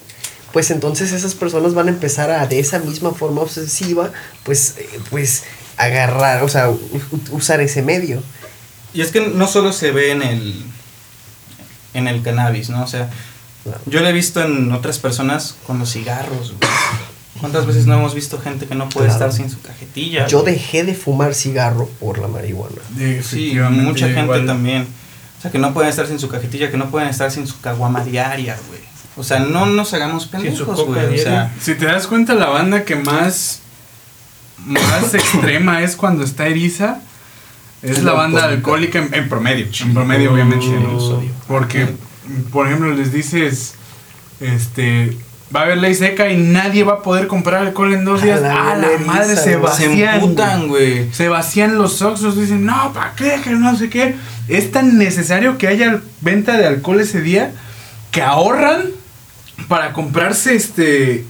pues 0.51 0.69
entonces 0.69 1.11
esas 1.11 1.33
personas 1.33 1.73
van 1.73 1.87
a 1.87 1.91
empezar 1.91 2.29
a 2.29 2.45
de 2.45 2.59
esa 2.59 2.79
misma 2.79 3.13
forma 3.13 3.41
obsesiva 3.41 4.11
pues 4.43 4.75
eh, 4.77 4.99
pues 5.09 5.43
agarrar 5.77 6.43
o 6.43 6.49
sea 6.49 6.69
usar 7.31 7.61
ese 7.61 7.81
medio 7.81 8.21
Y 8.93 9.01
es 9.01 9.11
que 9.11 9.21
no 9.21 9.47
solo 9.47 9.71
se 9.71 9.91
ve 9.91 10.11
en 10.11 10.21
el, 10.21 10.65
en 11.93 12.07
el 12.07 12.21
cannabis, 12.21 12.69
¿no? 12.69 12.83
O 12.83 12.87
sea, 12.87 13.09
yo 13.85 14.01
lo 14.01 14.07
he 14.07 14.13
visto 14.13 14.41
en 14.43 14.71
otras 14.73 14.99
personas 14.99 15.55
con 15.65 15.79
los 15.79 15.93
cigarros, 15.93 16.53
güey. 16.53 16.69
¿Cuántas 17.41 17.65
veces 17.65 17.85
no 17.87 17.95
hemos 17.95 18.15
visto 18.15 18.39
gente 18.39 18.67
que 18.67 18.75
no 18.75 18.87
puede 18.87 19.07
Claro. 19.07 19.25
estar 19.25 19.33
sin 19.33 19.49
su 19.49 19.61
cajetilla? 19.61 20.27
yo 20.27 20.41
güey? 20.43 20.53
dejé 20.53 20.83
de 20.85 20.93
fumar 20.95 21.33
cigarro 21.33 21.87
por 21.99 22.19
la 22.19 22.27
marihuana 22.29 22.75
Sí, 23.23 23.57
mucha 23.71 24.05
gente 24.05 24.21
igual. 24.21 24.45
también. 24.45 24.83
O 25.37 25.41
sea, 25.41 25.51
que 25.51 25.57
no 25.57 25.73
pueden 25.73 25.89
estar 25.89 26.05
sin 26.07 26.19
su 26.19 26.29
cajetilla, 26.29 26.69
que 26.71 26.77
no 26.77 26.89
pueden 26.91 27.09
estar 27.09 27.31
sin 27.31 27.47
su 27.47 27.59
caguama 27.59 28.03
diaria, 28.05 28.55
güey. 28.69 28.79
O 29.17 29.23
sea, 29.23 29.39
no 29.39 29.65
nos 29.65 29.93
hagamos 29.93 30.27
pendejos, 30.27 30.85
güey. 30.85 30.99
O 31.05 31.09
diaria. 31.09 31.23
sea, 31.23 31.53
Si 31.59 31.73
te 31.75 31.85
das 31.85 32.05
cuenta, 32.07 32.33
la 32.35 32.45
banda 32.47 32.85
que 32.85 32.95
más, 32.95 33.61
más 34.65 35.13
extrema 35.15 35.81
es 35.81 35.95
cuando 35.95 36.23
está 36.23 36.45
eriza, 36.47 37.01
es 37.81 38.03
la 38.03 38.13
banda 38.13 38.45
alcohólica. 38.45 38.99
alcohólica 38.99 39.17
en, 39.17 39.23
en 39.23 39.29
promedio. 39.29 39.67
En 39.81 39.93
promedio, 39.95 40.31
obviamente. 40.33 40.67
Porque, 41.47 41.87
por 42.53 42.67
ejemplo, 42.67 42.93
les 42.93 43.11
dices, 43.11 43.73
este, 44.39 45.17
va 45.55 45.61
a 45.61 45.63
haber 45.63 45.77
ley 45.79 45.93
seca 45.95 46.29
y 46.29 46.37
nadie 46.37 46.83
va 46.83 46.93
a 46.93 47.01
poder 47.01 47.27
comprar 47.27 47.61
alcohol 47.67 47.93
en 47.93 48.05
dos 48.05 48.21
A 48.21 48.25
días. 48.25 48.41
la 48.41 48.71
Ah, 48.71 48.75
la 48.77 48.97
madre 49.05 49.35
se 49.35 49.57
güey. 49.57 49.73
se 49.73 49.87
vacían. 49.87 50.15
emputan, 50.15 50.67
güey. 50.67 51.11
Se 51.13 51.27
vacían 51.27 51.77
los 51.77 52.01
oxos, 52.01 52.37
dicen, 52.37 52.65
no, 52.65 52.93
¿para 52.93 53.13
qué? 53.15 53.39
Que 53.43 53.49
no 53.51 53.75
sé 53.75 53.89
qué. 53.89 54.15
Es 54.47 54.71
tan 54.71 54.97
necesario 54.97 55.57
que 55.57 55.67
haya 55.67 56.01
venta 56.21 56.57
de 56.57 56.65
alcohol 56.67 56.99
ese 57.01 57.21
día 57.21 57.51
que 58.11 58.21
ahorran 58.21 58.83
para 59.67 59.93
comprarse 59.93 60.55
este. 60.55 61.25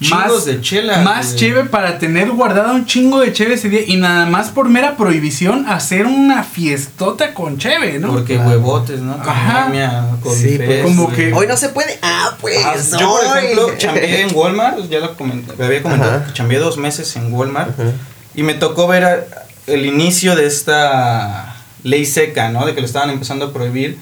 Chingos 0.00 0.44
de 0.44 0.60
chela, 0.60 0.98
Más 0.98 1.26
güey. 1.28 1.38
cheve 1.38 1.64
para 1.64 1.98
tener 1.98 2.30
guardado 2.30 2.74
un 2.74 2.84
chingo 2.84 3.20
de 3.20 3.32
cheve 3.32 3.54
ese 3.54 3.68
día. 3.70 3.80
Y 3.86 3.96
nada 3.96 4.26
más 4.26 4.48
por 4.50 4.68
mera 4.68 4.96
prohibición 4.96 5.66
hacer 5.68 6.04
una 6.06 6.42
fiestota 6.44 7.32
con 7.32 7.56
cheve, 7.58 7.98
¿no? 7.98 8.12
Porque 8.12 8.34
Claro. 8.34 8.50
huevotes, 8.50 9.00
¿no? 9.00 9.14
Ajá. 9.14 9.64
Anemia, 9.66 10.04
Sí, 10.16 10.20
Codifes, 10.22 10.82
como 10.84 11.04
güey. 11.04 11.16
que- 11.16 11.32
hoy 11.32 11.46
no 11.46 11.56
se 11.56 11.70
puede 11.70 11.98
ah 12.02 12.36
pues 12.40 12.58
Ah, 12.64 12.74
no, 12.92 12.98
yo, 13.00 13.18
por 13.26 13.38
ejemplo, 13.38 13.70
chambeé 13.78 14.20
en 14.22 14.30
Walmart, 14.36 14.88
ya 14.90 14.98
lo 15.00 15.16
comenté, 15.16 15.54
me 15.56 15.64
había 15.64 15.82
comentado, 15.82 16.16
Ajá. 16.24 16.32
chambeé 16.34 16.58
dos 16.58 16.76
meses 16.76 17.16
en 17.16 17.32
Walmart 17.32 17.70
Ajá. 17.80 17.92
y 18.34 18.42
me 18.42 18.52
tocó 18.54 18.86
ver 18.88 19.04
a- 19.04 19.24
el 19.66 19.86
inicio 19.86 20.36
de 20.36 20.46
esta 20.46 21.56
ley 21.82 22.04
seca, 22.04 22.50
¿no? 22.50 22.66
De 22.66 22.74
que 22.74 22.80
lo 22.80 22.86
estaban 22.86 23.10
empezando 23.10 23.46
a 23.46 23.52
prohibir 23.52 23.98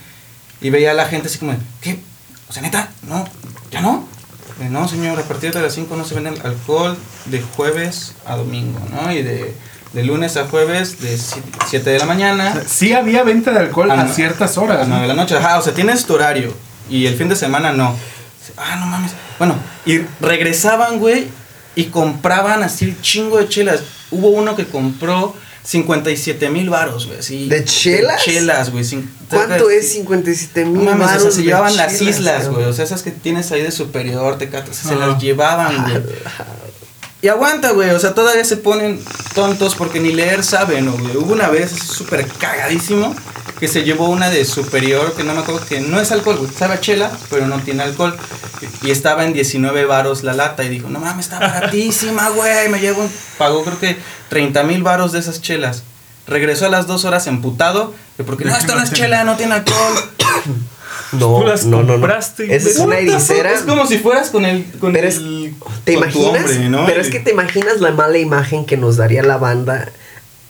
y 0.61 0.71
veía 0.71 0.91
a 0.91 0.95
la 0.95 1.07
gente 1.07 1.29
así 1.29 1.39
como, 1.39 1.55
¿qué? 1.81 1.99
O 2.49 2.53
sea, 2.53 2.63
neta, 2.63 2.89
no, 3.09 3.27
ya 3.71 3.81
no. 3.81 4.09
Eh, 4.61 4.69
no, 4.71 4.87
señor, 4.87 5.19
a 5.19 5.23
partir 5.23 5.53
de 5.53 5.61
las 5.61 5.75
5 5.75 5.97
no 5.97 6.05
se 6.05 6.15
vende 6.15 6.41
alcohol 6.43 6.97
de 7.27 7.43
jueves 7.43 8.15
a 8.25 8.37
domingo, 8.37 8.81
¿no? 8.91 9.13
Y 9.13 9.23
de, 9.23 9.55
de 9.93 10.05
lunes 10.05 10.37
a 10.37 10.47
jueves 10.47 11.01
de 11.01 11.19
7 11.19 11.91
de 11.91 11.99
la 11.99 12.07
mañana 12.07 12.63
Sí 12.67 12.93
había 12.93 13.25
venta 13.25 13.51
de 13.51 13.59
alcohol 13.59 13.91
a 13.91 14.07
ciertas 14.09 14.57
a 14.57 14.61
horas, 14.61 14.89
¿no? 14.89 14.97
9 14.97 15.03
de 15.03 15.09
la 15.09 15.15
noche. 15.15 15.37
Ajá, 15.37 15.59
o 15.59 15.63
sea, 15.63 15.75
tienes 15.75 16.05
tu 16.07 16.15
horario. 16.15 16.55
Y 16.89 17.07
el 17.07 17.17
fin 17.17 17.29
de 17.29 17.37
semana 17.37 17.73
no. 17.73 17.97
Ah, 18.57 18.77
no 18.77 18.87
mames. 18.87 19.13
Bueno, 19.39 19.57
y 19.87 20.01
regresaban, 20.21 20.99
güey, 20.99 21.27
y 21.75 21.85
compraban 21.87 22.63
así 22.63 22.87
un 22.87 23.01
chingo 23.01 23.39
de 23.39 23.49
chelas. 23.49 23.83
Hubo 24.11 24.29
uno 24.29 24.55
que 24.55 24.67
compró 24.67 25.35
57 25.65 26.51
mil 26.51 26.69
varos, 26.71 27.07
güey. 27.07 27.19
así, 27.19 27.49
¿De 27.49 27.65
chelas? 27.65 28.23
chelas, 28.23 28.71
güey. 28.71 28.85
cin- 28.85 29.09
¿Cuánto 29.31 29.71
es 29.71 29.93
57 29.93 30.65
No 30.67 30.71
mil 30.73 30.85
mames, 30.85 31.07
o 31.07 31.09
sea, 31.09 31.17
varos 31.19 31.35
se 31.35 31.43
llevaban 31.43 31.77
las 31.77 31.99
chelas, 31.99 32.17
islas, 32.19 32.49
güey. 32.51 32.65
O 32.67 32.73
sea, 32.73 32.85
esas 32.85 33.03
que 33.03 33.11
tienes 33.11 33.51
ahí 33.51 33.63
de 33.63 33.71
superior, 33.71 34.37
te 34.39 34.49
catas, 34.51 34.77
se 34.77 34.95
las 34.95 35.19
llevaban, 35.21 35.83
güey. 35.85 36.03
Y 37.23 37.29
aguanta, 37.29 37.71
güey. 37.71 37.89
O 37.91 37.99
sea, 37.99 38.13
todavía 38.15 38.45
se 38.45 38.59
ponen 38.59 39.03
tontos 39.35 39.75
porque 39.75 39.99
ni 40.01 40.13
leer 40.13 40.45
saben, 40.45 40.85
¿no, 40.85 40.93
güey. 40.93 41.17
Hubo 41.17 41.33
una 41.33 41.49
vez 41.49 41.73
así 41.73 41.81
súper 41.81 42.27
cagadísimo 42.27 43.17
que 43.65 43.69
se 43.69 43.83
llevó 43.83 44.11
una 44.11 44.29
de 44.29 44.45
superior, 44.45 45.15
que 45.15 45.25
no 45.25 45.33
me 45.33 45.41
acuerdo, 45.41 45.65
que 45.67 45.81
no 45.81 45.99
es 45.99 46.13
alcohol, 46.13 46.37
güey. 46.37 46.51
Sabe 46.53 46.75
a 46.75 46.81
chela, 46.81 47.11
pero 47.31 47.47
no 47.47 47.59
tiene 47.61 47.83
alcohol. 47.83 48.15
Y 48.83 48.91
estaba 48.91 49.25
en 49.25 49.33
19 49.33 49.87
varos 49.87 50.23
la 50.23 50.35
lata. 50.35 50.65
Y 50.65 50.69
dijo, 50.69 50.91
no 50.91 51.01
mames, 51.01 51.25
está 51.25 51.39
baratísima, 51.39 52.29
güey. 52.37 52.69
Me 52.69 52.79
llevo 52.79 53.01
un... 53.05 53.11
Pagó 53.39 53.65
creo 53.65 53.81
que 53.81 53.97
30 54.29 54.65
mil 54.65 54.83
varos 54.83 55.13
de 55.13 55.21
esas 55.21 55.41
chelas. 55.41 55.83
Regresó 56.27 56.67
a 56.67 56.69
las 56.69 56.87
dos 56.87 57.07
horas 57.07 57.27
emputado. 57.27 57.95
que 58.19 58.25
Porque 58.25 58.45
no, 58.45 58.55
esto 58.55 58.75
no 58.75 58.83
es 58.83 58.93
chela, 58.93 59.25
no 59.25 59.35
tiene 59.39 59.55
alcohol. 59.55 59.95
No, 61.13 61.39
Tú 61.41 61.47
las 61.47 61.65
no, 61.65 61.83
no, 61.85 61.97
no. 61.97 62.07
Esa 62.09 62.43
es 62.49 62.79
una 62.79 62.99
ericera. 62.99 63.53
Es 63.53 63.61
como 63.63 63.87
si 63.87 63.99
fueras 63.99 64.31
con 64.31 64.45
el. 64.45 64.65
Con 64.81 64.93
Pero 64.93 65.07
es- 65.09 65.17
el 65.17 65.55
¿Te 65.85 65.95
con 65.95 66.11
tu 66.11 66.19
imaginas? 66.21 66.51
hombre, 66.51 66.69
¿no? 66.71 66.87
Pero 66.87 67.01
es 67.01 67.09
que 67.09 67.21
te 67.21 67.31
imaginas 67.31 67.81
la 67.81 67.93
mala 67.93 68.19
imagen 68.19 68.67
que 68.67 68.77
nos 68.77 68.97
daría 68.97 69.23
la 69.23 69.37
banda 69.37 69.89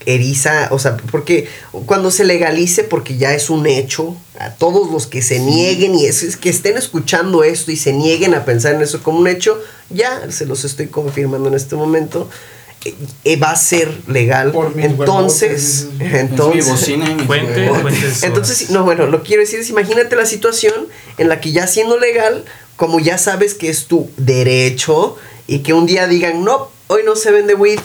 eriza, 0.07 0.69
o 0.71 0.79
sea, 0.79 0.97
porque 0.97 1.49
cuando 1.87 2.11
se 2.11 2.25
legalice, 2.25 2.85
porque 2.85 3.17
ya 3.17 3.35
es 3.35 3.51
un 3.51 3.67
hecho, 3.67 4.17
a 4.39 4.51
todos 4.51 4.91
los 4.91 5.07
que 5.07 5.23
se 5.23 5.39
nieguen 5.39 5.95
y 5.95 6.07
es, 6.07 6.23
es 6.23 6.37
que 6.37 6.51
estén 6.51 6.77
escuchando 6.77 7.45
esto 7.45 7.71
y 7.71 7.77
se 7.77 7.93
nieguen 7.93 8.35
a 8.35 8.45
pensar 8.45 8.75
en 8.75 8.83
eso 8.83 9.03
como 9.03 9.21
un 9.21 9.29
hecho, 9.29 9.61
ya 9.91 10.31
se 10.31 10.47
los 10.47 10.65
estoy 10.65 10.89
confirmando 10.89 11.49
en 11.49 11.55
este 11.55 11.77
momento, 11.77 12.29
eh, 12.85 12.95
eh, 13.25 13.37
va 13.37 13.53
a 13.53 13.57
ser 13.57 13.91
legal. 14.09 14.53
Por 14.53 14.73
Entonces, 14.79 15.89
entonces, 16.01 16.69
bocina 16.71 17.11
y 17.11 17.25
Fuente, 17.25 17.71
entonces, 18.23 18.71
no, 18.71 18.85
bueno, 18.85 19.07
lo 19.07 19.23
que 19.23 19.29
quiero 19.29 19.43
decir 19.43 19.61
es, 19.61 19.71
imagínate 19.71 20.17
la 20.17 20.27
situación 20.27 20.75
en 21.17 21.29
la 21.29 21.41
que 21.41 21.53
ya 21.53 21.67
siendo 21.67 21.99
legal, 21.99 22.45
como 22.77 23.01
ya 23.01 23.19
sabes 23.19 23.55
que 23.55 23.71
es 23.71 23.87
tu 23.87 24.11
derecho 24.17 25.17
y 25.47 25.61
que 25.61 25.73
un 25.73 25.87
día 25.87 26.07
digan, 26.07 26.45
no, 26.45 26.71
hoy 26.89 27.03
no 27.05 27.17
se 27.17 27.31
vende 27.31 27.55
weed. 27.55 27.81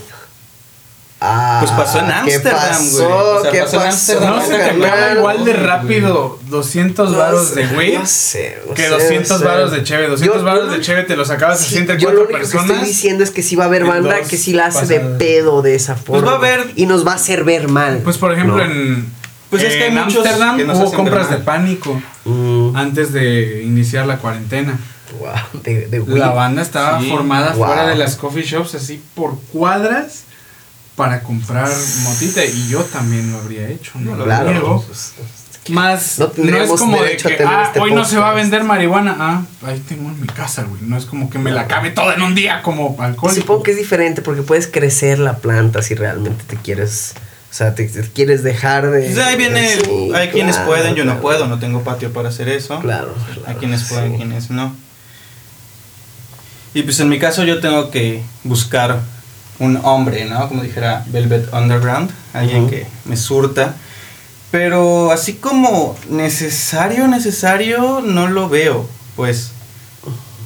Ah, 1.22 1.58
Pues 1.60 1.72
pasó 1.74 2.00
en 2.00 2.06
¿qué 2.06 2.14
Ámsterdam, 2.14 2.90
güey. 2.92 3.06
O 3.06 3.42
sea, 3.42 3.52
¿Qué 3.52 3.60
pasó 3.60 3.82
en 3.82 3.88
Ámsterdam. 3.90 4.36
No 4.38 4.42
se 4.42 4.54
te 4.56 4.64
acaba 4.86 5.12
igual 5.16 5.44
de 5.44 5.54
rápido 5.54 6.40
200 6.48 7.16
varos 7.18 7.56
de 7.56 7.64
No 7.66 8.06
sé, 8.06 8.58
no 8.68 8.74
que 8.74 8.84
sé, 8.84 8.88
200 8.90 9.30
no 9.30 9.38
sé. 9.40 9.44
varos 9.46 9.72
de 9.74 9.84
cheve. 9.84 10.08
200 10.08 10.38
Yo- 10.40 10.46
varos 10.46 10.66
yo- 10.68 10.72
de 10.72 10.82
cheve 10.82 11.04
te 11.04 11.18
los 11.18 11.30
acabas 11.30 11.60
así 11.60 11.74
Sí, 11.74 11.78
entre 11.80 11.98
yo 12.00 12.12
lo 12.12 12.20
cuatro 12.20 12.20
único 12.22 12.38
que 12.38 12.38
personas. 12.54 12.70
estoy 12.72 12.88
diciendo 12.88 13.24
es 13.26 13.32
que 13.32 13.44
sí 13.44 13.58
va 13.58 13.66
a 13.66 13.68
haber 13.68 13.84
banda 13.84 14.22
que 14.22 14.38
sí 14.38 14.54
la 14.54 14.68
hace 14.68 14.86
de 14.86 15.00
pedo 15.18 15.62
de 15.62 15.76
esa 15.76 15.96
forma. 15.96 16.26
va 16.26 16.32
a 16.34 16.36
haber- 16.38 16.72
Y 16.78 16.86
nos 16.86 17.06
va 17.06 17.12
a 17.12 17.16
hacer 17.16 17.44
ver 17.44 17.68
mal. 17.68 18.00
Pues 18.02 18.18
por 18.18 18.32
ejemplo 18.32 18.56
¿no? 18.58 18.64
en 18.64 19.12
Pues 19.50 19.64
es 19.64 19.74
que 19.76 19.88
en 19.88 19.98
Ámsterdam 19.98 20.58
hubo 20.70 20.94
compras 20.94 21.30
de 21.30 21.38
pánico 21.38 22.02
Mm, 22.24 22.76
antes 22.78 23.12
de 23.12 23.64
iniciar 23.64 24.06
la 24.06 24.18
cuarentena. 24.20 24.78
wow, 25.20 25.62
de, 25.64 25.88
de. 25.88 26.04
La 26.18 26.30
banda 26.30 26.62
estaba 26.62 27.02
Sí. 27.02 27.10
formada 27.10 27.54
Wow. 27.54 27.66
fuera 27.66 27.88
de 27.88 27.96
las 27.96 28.16
coffee 28.16 28.44
shops 28.44 28.76
así 28.76 29.02
por 29.16 29.38
cuadras 29.52 30.24
para 31.00 31.22
comprar 31.24 31.70
motita 32.04 32.44
y 32.44 32.68
yo 32.68 32.82
también 32.84 33.32
lo 33.32 33.38
habría 33.38 33.70
hecho, 33.70 33.94
no 33.96 34.18
lo 34.18 34.26
Claro. 34.26 34.52
niego. 34.52 34.86
Más 35.70 36.20
No 36.20 36.30
no, 36.36 36.58
es 36.58 36.70
como 36.72 37.02
de 37.02 37.16
que 37.16 37.38
ah, 37.46 37.64
este 37.68 37.80
hoy 37.80 37.94
no 37.94 38.04
se 38.04 38.18
va 38.18 38.32
a 38.32 38.32
podcast". 38.32 38.36
vender 38.52 38.64
marihuana, 38.66 39.16
ah, 39.18 39.42
ahí 39.66 39.80
tengo 39.88 40.10
en 40.10 40.20
mi 40.20 40.28
casa, 40.28 40.64
güey. 40.64 40.82
No 40.82 40.98
es 40.98 41.06
como 41.06 41.30
que 41.30 41.40
me 41.40 41.52
la 41.52 41.68
cabe 41.68 41.92
toda 41.92 42.16
en 42.16 42.22
un 42.22 42.36
día 42.36 42.62
como 42.64 42.98
alcohol. 43.00 43.34
supongo 43.34 43.64
que 43.64 43.72
es 43.72 43.78
diferente 43.78 44.22
porque 44.22 44.42
puedes 44.42 44.68
crecer 44.68 45.20
la 45.20 45.38
planta 45.38 45.82
si 45.82 45.96
realmente 45.96 46.44
te 46.46 46.58
quieres. 46.58 47.14
O 47.50 47.54
sea, 47.54 47.76
te, 47.76 47.86
te 47.88 48.02
quieres 48.02 48.44
dejar 48.44 48.92
de. 48.92 49.04
Pues 49.04 49.18
ahí 49.20 49.38
viene, 49.38 49.72
el- 49.76 49.86
Sí, 49.86 50.12
hay 50.14 50.28
quienes 50.32 50.58
pueden, 50.58 50.96
yo 50.96 51.06
no 51.06 51.22
puedo, 51.22 51.48
no 51.48 51.60
tengo 51.60 51.82
patio 51.82 52.12
para 52.12 52.28
hacer 52.28 52.50
eso. 52.50 52.78
Claro. 52.82 53.16
Hay 53.30 53.36
claro, 53.44 53.60
quienes 53.60 53.84
pueden, 53.86 54.12
sí. 54.12 54.18
quienes 54.18 54.50
no. 54.50 54.76
Y 56.74 56.84
pues 56.84 57.00
en 57.00 57.08
mi 57.08 57.20
caso 57.20 57.46
yo 57.46 57.62
tengo 57.62 57.90
que 57.90 58.22
buscar 58.44 59.00
un 59.60 59.80
hombre, 59.84 60.26
¿no? 60.26 60.48
Como 60.48 60.64
dijera 60.64 61.06
Velvet 61.08 61.54
Underground, 61.54 62.12
alguien 62.34 62.70
que 62.70 62.88
me 63.06 63.18
surta. 63.18 63.76
Pero 64.52 65.12
así 65.12 65.36
como 65.36 65.96
necesario, 66.10 67.08
necesario, 67.08 68.02
no 68.02 68.28
lo 68.28 68.50
veo, 68.50 68.90
pues. 69.16 69.52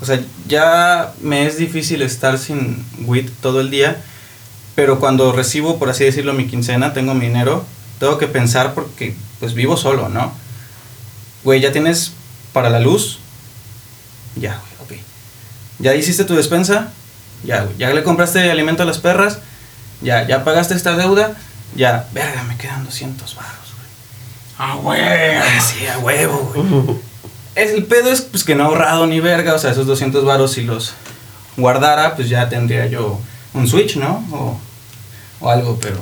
O 0.01 0.05
sea, 0.05 0.19
ya 0.47 1.13
me 1.21 1.45
es 1.45 1.57
difícil 1.57 2.01
estar 2.01 2.37
sin 2.37 2.85
WIT 3.05 3.29
todo 3.41 3.61
el 3.61 3.69
día, 3.69 4.01
pero 4.75 4.99
cuando 4.99 5.31
recibo, 5.31 5.79
por 5.79 5.89
así 5.89 6.03
decirlo, 6.03 6.33
mi 6.33 6.47
quincena, 6.47 6.91
tengo 6.91 7.13
mi 7.13 7.27
dinero, 7.27 7.63
tengo 7.99 8.17
que 8.17 8.27
pensar 8.27 8.73
porque 8.73 9.15
pues 9.39 9.53
vivo 9.53 9.77
solo, 9.77 10.09
¿no? 10.09 10.33
Güey, 11.43 11.61
ya 11.61 11.71
tienes 11.71 12.11
para 12.51 12.69
la 12.69 12.79
luz. 12.79 13.19
Ya, 14.35 14.59
ok. 14.81 14.93
¿Ya 15.79 15.95
hiciste 15.95 16.25
tu 16.25 16.35
despensa? 16.35 16.91
Ya, 17.43 17.63
güey. 17.63 17.77
¿Ya 17.77 17.89
le 17.93 18.03
compraste 18.03 18.51
alimento 18.51 18.83
a 18.83 18.85
las 18.85 18.99
perras? 18.99 19.39
Ya, 20.01 20.27
¿ya 20.27 20.43
pagaste 20.43 20.73
esta 20.73 20.95
deuda? 20.95 21.35
Ya, 21.75 22.07
verga, 22.13 22.43
me 22.43 22.57
quedan 22.57 22.83
200 22.85 23.35
baros, 23.35 24.81
güey. 24.81 25.01
Ah. 25.01 25.43
Ah, 25.43 25.61
sí, 25.61 25.85
a 25.87 25.99
huevo, 25.99 26.51
güey. 26.53 26.97
Es, 27.55 27.71
el 27.71 27.85
pedo 27.85 28.11
es 28.11 28.21
pues, 28.21 28.43
que 28.43 28.55
no 28.55 28.63
he 28.63 28.67
ahorrado 28.67 29.05
ni 29.07 29.19
verga, 29.19 29.53
o 29.53 29.59
sea, 29.59 29.71
esos 29.71 29.85
200 29.85 30.25
varos 30.25 30.53
si 30.53 30.63
los 30.63 30.93
guardara, 31.55 32.15
pues 32.15 32.29
ya 32.29 32.49
tendría 32.49 32.87
yo 32.87 33.19
un 33.53 33.67
Switch, 33.67 33.95
¿no? 33.97 34.25
O, 34.31 34.59
o 35.39 35.49
algo, 35.49 35.77
pero... 35.81 35.97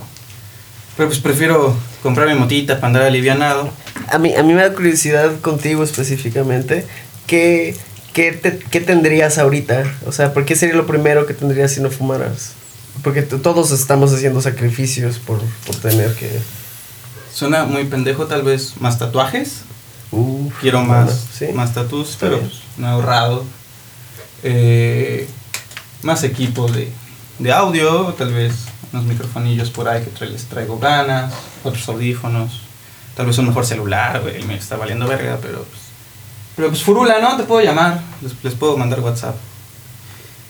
Pero 0.97 1.09
pues 1.09 1.19
prefiero 1.19 1.75
comprar 2.03 2.27
mi 2.27 2.35
motita 2.35 2.75
para 2.75 2.87
andar 2.87 3.03
alivianado. 3.03 3.69
A 4.09 4.17
mí, 4.17 4.35
a 4.35 4.43
mí 4.43 4.53
me 4.53 4.61
da 4.61 4.73
curiosidad 4.73 5.39
contigo 5.39 5.83
específicamente. 5.83 6.85
¿Qué, 7.27 7.77
qué, 8.13 8.31
te- 8.31 8.59
qué 8.59 8.81
tendrías 8.81 9.37
ahorita? 9.37 9.83
O 10.05 10.11
sea, 10.11 10.33
¿por 10.33 10.45
qué 10.45 10.55
sería 10.55 10.75
lo 10.75 10.85
primero 10.87 11.25
que 11.25 11.33
tendrías 11.33 11.71
si 11.71 11.81
no 11.81 11.89
fumaras? 11.91 12.53
Porque 13.03 13.21
todos 13.21 13.71
estamos 13.71 14.13
haciendo 14.13 14.41
sacrificios 14.41 15.17
por, 15.17 15.39
por 15.65 15.75
tener 15.77 16.13
que. 16.15 16.29
Suena 17.33 17.63
muy 17.63 17.85
pendejo, 17.85 18.27
tal 18.27 18.43
vez 18.43 18.73
más 18.79 18.99
tatuajes. 18.99 19.61
Uf, 20.11 20.53
Quiero 20.59 20.79
bueno, 20.85 21.05
más, 21.05 21.27
sí. 21.37 21.47
más 21.53 21.73
tatuos, 21.73 22.09
Está 22.11 22.25
pero 22.27 22.39
pues, 22.41 22.53
no 22.77 22.87
he 22.87 22.89
ahorrado. 22.89 23.45
Eh, 24.43 25.27
más 26.01 26.23
equipo 26.23 26.67
de, 26.69 26.91
de 27.39 27.51
audio, 27.53 28.13
tal 28.17 28.33
vez 28.33 28.53
unos 28.91 29.05
microfonillos 29.05 29.69
por 29.69 29.87
ahí 29.87 30.03
que 30.03 30.11
tra- 30.13 30.27
les 30.29 30.45
traigo 30.45 30.79
ganas, 30.79 31.33
otros 31.63 31.87
audífonos, 31.87 32.61
tal 33.15 33.27
vez 33.27 33.37
un 33.37 33.47
mejor 33.47 33.65
celular, 33.65 34.19
güey, 34.21 34.43
me 34.43 34.55
está 34.55 34.75
valiendo 34.75 35.07
verga, 35.07 35.37
pero 35.41 35.59
pues, 35.63 35.80
pero 36.55 36.69
pues 36.69 36.83
furula, 36.83 37.19
¿no? 37.19 37.37
Te 37.37 37.43
puedo 37.43 37.61
llamar, 37.61 38.01
les, 38.21 38.33
les 38.43 38.53
puedo 38.55 38.77
mandar 38.77 38.99
WhatsApp. 38.99 39.35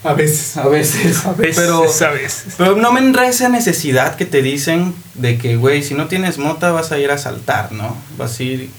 A 0.04 0.14
veces. 0.14 0.58
A 0.58 0.68
veces, 0.68 1.26
A 1.26 1.34
veces, 1.34 1.56
pero, 1.58 1.84
a 1.84 2.12
veces. 2.12 2.56
pero 2.58 2.76
no 2.76 2.91
me 2.91 2.99
entra 3.02 3.28
esa 3.28 3.49
necesidad 3.49 4.16
que 4.16 4.26
te 4.26 4.41
dicen 4.41 4.95
de 5.14 5.38
que, 5.38 5.58
güey, 5.58 5.84
si 5.84 5.93
no 5.93 6.08
tienes 6.08 6.39
mota 6.39 6.72
vas 6.72 6.91
a 6.91 6.97
ir 6.97 7.12
a 7.12 7.18
saltar, 7.18 7.72
¿no? 7.72 7.95
Vas 8.18 8.39
a 8.39 8.43
ir... 8.43 8.70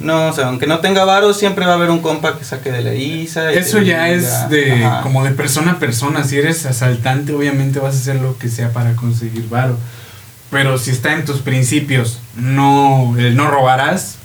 No, 0.00 0.30
o 0.30 0.32
sea, 0.32 0.48
aunque 0.48 0.66
no 0.66 0.80
tenga 0.80 1.04
varos, 1.04 1.38
siempre 1.38 1.64
va 1.64 1.72
a 1.72 1.74
haber 1.76 1.90
un 1.90 2.00
compa 2.00 2.36
que 2.36 2.44
saque 2.44 2.72
de 2.72 2.82
la 2.82 2.94
ISA. 2.94 3.52
y 3.54 3.58
Eso 3.58 3.80
ya 3.80 4.08
es 4.08 4.48
de 4.48 4.84
ajá. 4.84 5.02
como 5.02 5.22
de 5.22 5.30
persona 5.30 5.72
a 5.72 5.78
persona. 5.78 6.24
Si 6.24 6.36
eres 6.36 6.66
asaltante, 6.66 7.32
obviamente 7.32 7.78
vas 7.78 7.94
a 7.94 7.98
hacer 7.98 8.16
lo 8.16 8.36
que 8.36 8.48
sea 8.48 8.72
para 8.72 8.96
conseguir 8.96 9.48
varo. 9.48 9.76
Pero 10.50 10.78
si 10.78 10.90
está 10.90 11.12
en 11.12 11.24
tus 11.24 11.38
principios, 11.42 12.18
no, 12.34 13.14
el 13.16 13.36
no 13.36 13.48
robarás, 13.48 14.16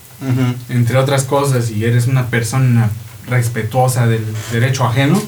Entre 0.70 0.98
otras 0.98 1.24
cosas, 1.24 1.72
y 1.72 1.86
eres 1.86 2.08
una 2.08 2.28
persona 2.28 2.90
respetuosa 3.28 4.06
del 4.08 4.26
derecho 4.52 4.86
ajeno, 4.86 5.22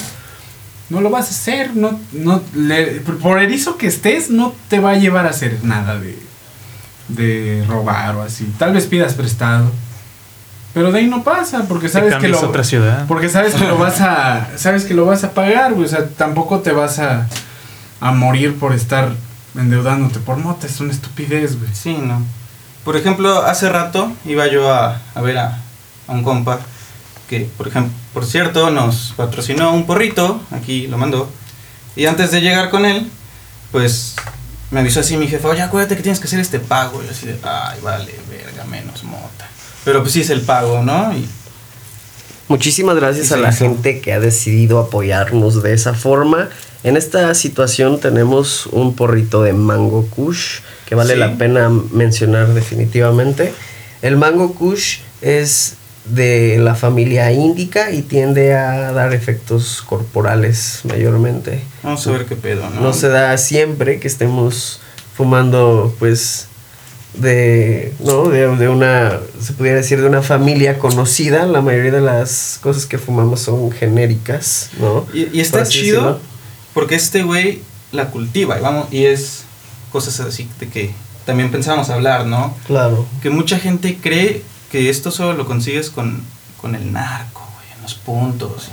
no 0.89 0.99
lo 1.01 1.09
vas 1.09 1.27
a 1.27 1.29
hacer. 1.31 1.75
No, 1.75 1.99
no, 2.11 2.41
le- 2.55 2.99
por 2.99 3.39
erizo 3.41 3.77
que 3.77 3.87
estés, 3.87 4.29
no 4.29 4.53
te 4.69 4.79
va 4.79 4.91
a 4.91 4.95
llevar 4.97 5.25
a 5.25 5.29
hacer 5.29 5.59
nada 5.63 5.97
de, 5.99 6.17
de 7.07 7.63
robar 7.67 8.15
o 8.15 8.21
así. 8.21 8.51
Tal 8.57 8.73
vez 8.73 8.85
pidas 8.87 9.13
prestado. 9.13 9.71
Pero 10.73 10.91
de 10.91 10.99
ahí 10.99 11.07
no 11.07 11.23
pasa, 11.23 11.63
porque 11.67 11.89
sabes 11.89 12.15
que 12.15 12.27
lo, 12.29 12.39
otra 12.49 12.63
ciudad. 12.63 13.05
porque 13.07 13.27
sabes 13.29 13.53
que 13.55 13.65
lo 13.67 13.77
vas 13.77 13.99
a 14.01 14.47
sabes 14.57 14.85
que 14.85 14.93
lo 14.93 15.05
vas 15.05 15.23
a 15.25 15.33
pagar, 15.33 15.73
güey, 15.73 15.85
o 15.85 15.89
sea, 15.89 16.07
tampoco 16.07 16.59
te 16.61 16.71
vas 16.71 16.99
a, 16.99 17.27
a 17.99 18.11
morir 18.13 18.55
por 18.57 18.73
estar 18.73 19.09
endeudándote 19.55 20.19
por 20.19 20.37
mota, 20.37 20.67
es 20.67 20.79
una 20.79 20.93
estupidez, 20.93 21.59
güey. 21.59 21.69
Sí, 21.73 21.97
no. 22.01 22.21
Por 22.83 22.97
ejemplo, 22.97 23.43
hace 23.43 23.69
rato 23.69 24.11
iba 24.25 24.47
yo 24.47 24.71
a, 24.71 25.01
a 25.13 25.21
ver 25.21 25.37
a, 25.37 25.61
a 26.07 26.11
un 26.11 26.23
compa 26.23 26.59
que, 27.29 27.41
por 27.57 27.67
ejemplo, 27.67 27.93
por 28.13 28.25
cierto, 28.25 28.69
nos 28.71 29.13
patrocinó 29.15 29.73
un 29.73 29.85
porrito, 29.85 30.41
aquí 30.51 30.87
lo 30.87 30.97
mandó. 30.97 31.29
Y 31.95 32.05
antes 32.05 32.31
de 32.31 32.41
llegar 32.41 32.69
con 32.69 32.85
él, 32.85 33.09
pues 33.71 34.15
me 34.71 34.79
avisó 34.79 35.01
así 35.01 35.17
mi 35.17 35.27
jefe, 35.27 35.47
oye, 35.47 35.61
acuérdate 35.61 35.95
que 35.95 36.03
tienes 36.03 36.19
que 36.19 36.27
hacer 36.27 36.39
este 36.39 36.59
pago. 36.59 37.01
Y 37.01 37.05
yo 37.05 37.11
así 37.11 37.27
de, 37.27 37.37
ay, 37.43 37.79
vale, 37.81 38.19
verga, 38.29 38.63
menos 38.65 39.03
mota. 39.03 39.47
Pero 39.85 40.01
pues 40.01 40.13
sí 40.13 40.21
es 40.21 40.29
el 40.29 40.41
pago, 40.41 40.81
¿no? 40.83 41.13
Y 41.13 41.27
Muchísimas 42.51 42.97
gracias 42.97 43.31
a 43.31 43.37
la 43.37 43.53
gente 43.53 44.01
que 44.01 44.11
ha 44.11 44.19
decidido 44.19 44.79
apoyarnos 44.79 45.63
de 45.63 45.73
esa 45.73 45.93
forma. 45.93 46.49
En 46.83 46.97
esta 46.97 47.33
situación 47.33 48.01
tenemos 48.01 48.65
un 48.65 48.93
porrito 48.93 49.41
de 49.41 49.53
Mango 49.53 50.05
Kush 50.07 50.59
que 50.91 50.95
vale 50.95 51.13
Sí. 51.13 51.19
la 51.21 51.37
pena 51.37 51.69
mencionar 51.69 52.49
definitivamente. 52.53 53.53
El 54.01 54.17
Mango 54.17 54.53
Kush 54.55 54.97
es 55.21 55.75
de 56.03 56.57
la 56.57 56.75
familia 56.75 57.31
índica 57.31 57.91
y 57.91 58.01
tiende 58.01 58.55
a 58.55 58.91
dar 58.91 59.13
efectos 59.13 59.81
corporales 59.87 60.81
mayormente. 60.83 61.63
vamos 61.81 62.05
a 62.05 62.11
ver 62.11 62.25
qué 62.25 62.35
pedo, 62.35 62.69
¿no? 62.69 62.81
No 62.81 62.91
se 62.91 63.07
da 63.07 63.37
siempre 63.37 64.01
que 64.01 64.07
estemos 64.09 64.81
fumando, 65.15 65.95
pues, 65.97 66.47
de, 67.13 67.93
¿no? 68.03 68.27
De, 68.27 68.53
de 68.57 68.67
una, 68.67 69.17
se 69.39 69.53
pudiera 69.53 69.77
decir, 69.77 70.01
de 70.01 70.07
una 70.07 70.21
familia 70.21 70.77
conocida. 70.77 71.45
La 71.45 71.61
mayoría 71.61 71.91
de 71.93 72.01
las 72.01 72.59
cosas 72.61 72.85
que 72.85 72.97
fumamos 72.97 73.39
son 73.39 73.71
genéricas, 73.71 74.71
¿no? 74.77 75.05
Y, 75.13 75.39
está 75.39 75.63
chido 75.65 76.01
decirlo. 76.01 76.19
porque 76.73 76.95
este 76.95 77.23
güey 77.23 77.61
la 77.93 78.09
cultiva 78.11 78.59
y 78.59 78.61
vamos 78.61 78.87
y 78.91 79.05
es 79.05 79.45
cosas 79.91 80.19
así 80.19 80.49
de 80.59 80.69
que 80.69 80.91
también 81.25 81.51
pensábamos 81.51 81.89
hablar, 81.89 82.25
¿no? 82.25 82.55
Claro. 82.67 83.05
Que 83.21 83.29
mucha 83.29 83.59
gente 83.59 83.97
cree 84.01 84.43
que 84.71 84.89
esto 84.89 85.11
solo 85.11 85.33
lo 85.33 85.45
consigues 85.45 85.89
con, 85.89 86.23
con 86.59 86.75
el 86.75 86.91
narco, 86.91 87.47
güey, 87.55 87.67
en 87.75 87.81
los 87.81 87.93
puntos 87.95 88.69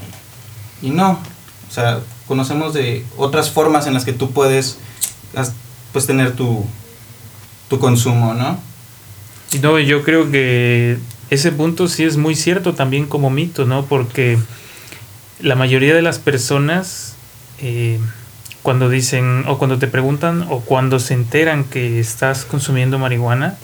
y, 0.82 0.86
y 0.88 0.90
no, 0.90 1.18
o 1.68 1.72
sea, 1.72 2.00
conocemos 2.26 2.72
de 2.74 3.04
otras 3.16 3.50
formas 3.50 3.86
en 3.86 3.94
las 3.94 4.04
que 4.04 4.12
tú 4.12 4.30
puedes 4.30 4.78
pues 5.92 6.06
tener 6.06 6.32
tu 6.34 6.64
tu 7.68 7.78
consumo, 7.78 8.34
¿no? 8.34 8.58
Y 9.52 9.58
No, 9.58 9.78
yo 9.78 10.02
creo 10.02 10.30
que 10.30 10.98
ese 11.30 11.52
punto 11.52 11.88
sí 11.88 12.04
es 12.04 12.16
muy 12.16 12.34
cierto 12.34 12.74
también 12.74 13.06
como 13.06 13.30
mito, 13.30 13.64
¿no? 13.64 13.84
Porque 13.84 14.38
la 15.40 15.54
mayoría 15.54 15.94
de 15.94 16.02
las 16.02 16.18
personas, 16.18 17.14
eh, 17.60 17.98
cuando 18.62 18.88
dicen, 18.88 19.44
o 19.46 19.58
cuando 19.58 19.78
te 19.78 19.86
preguntan, 19.86 20.46
o 20.48 20.60
cuando 20.60 20.98
se 20.98 21.14
enteran 21.14 21.64
que 21.64 22.00
estás 22.00 22.44
consumiendo 22.44 22.98
marihuana, 22.98 23.56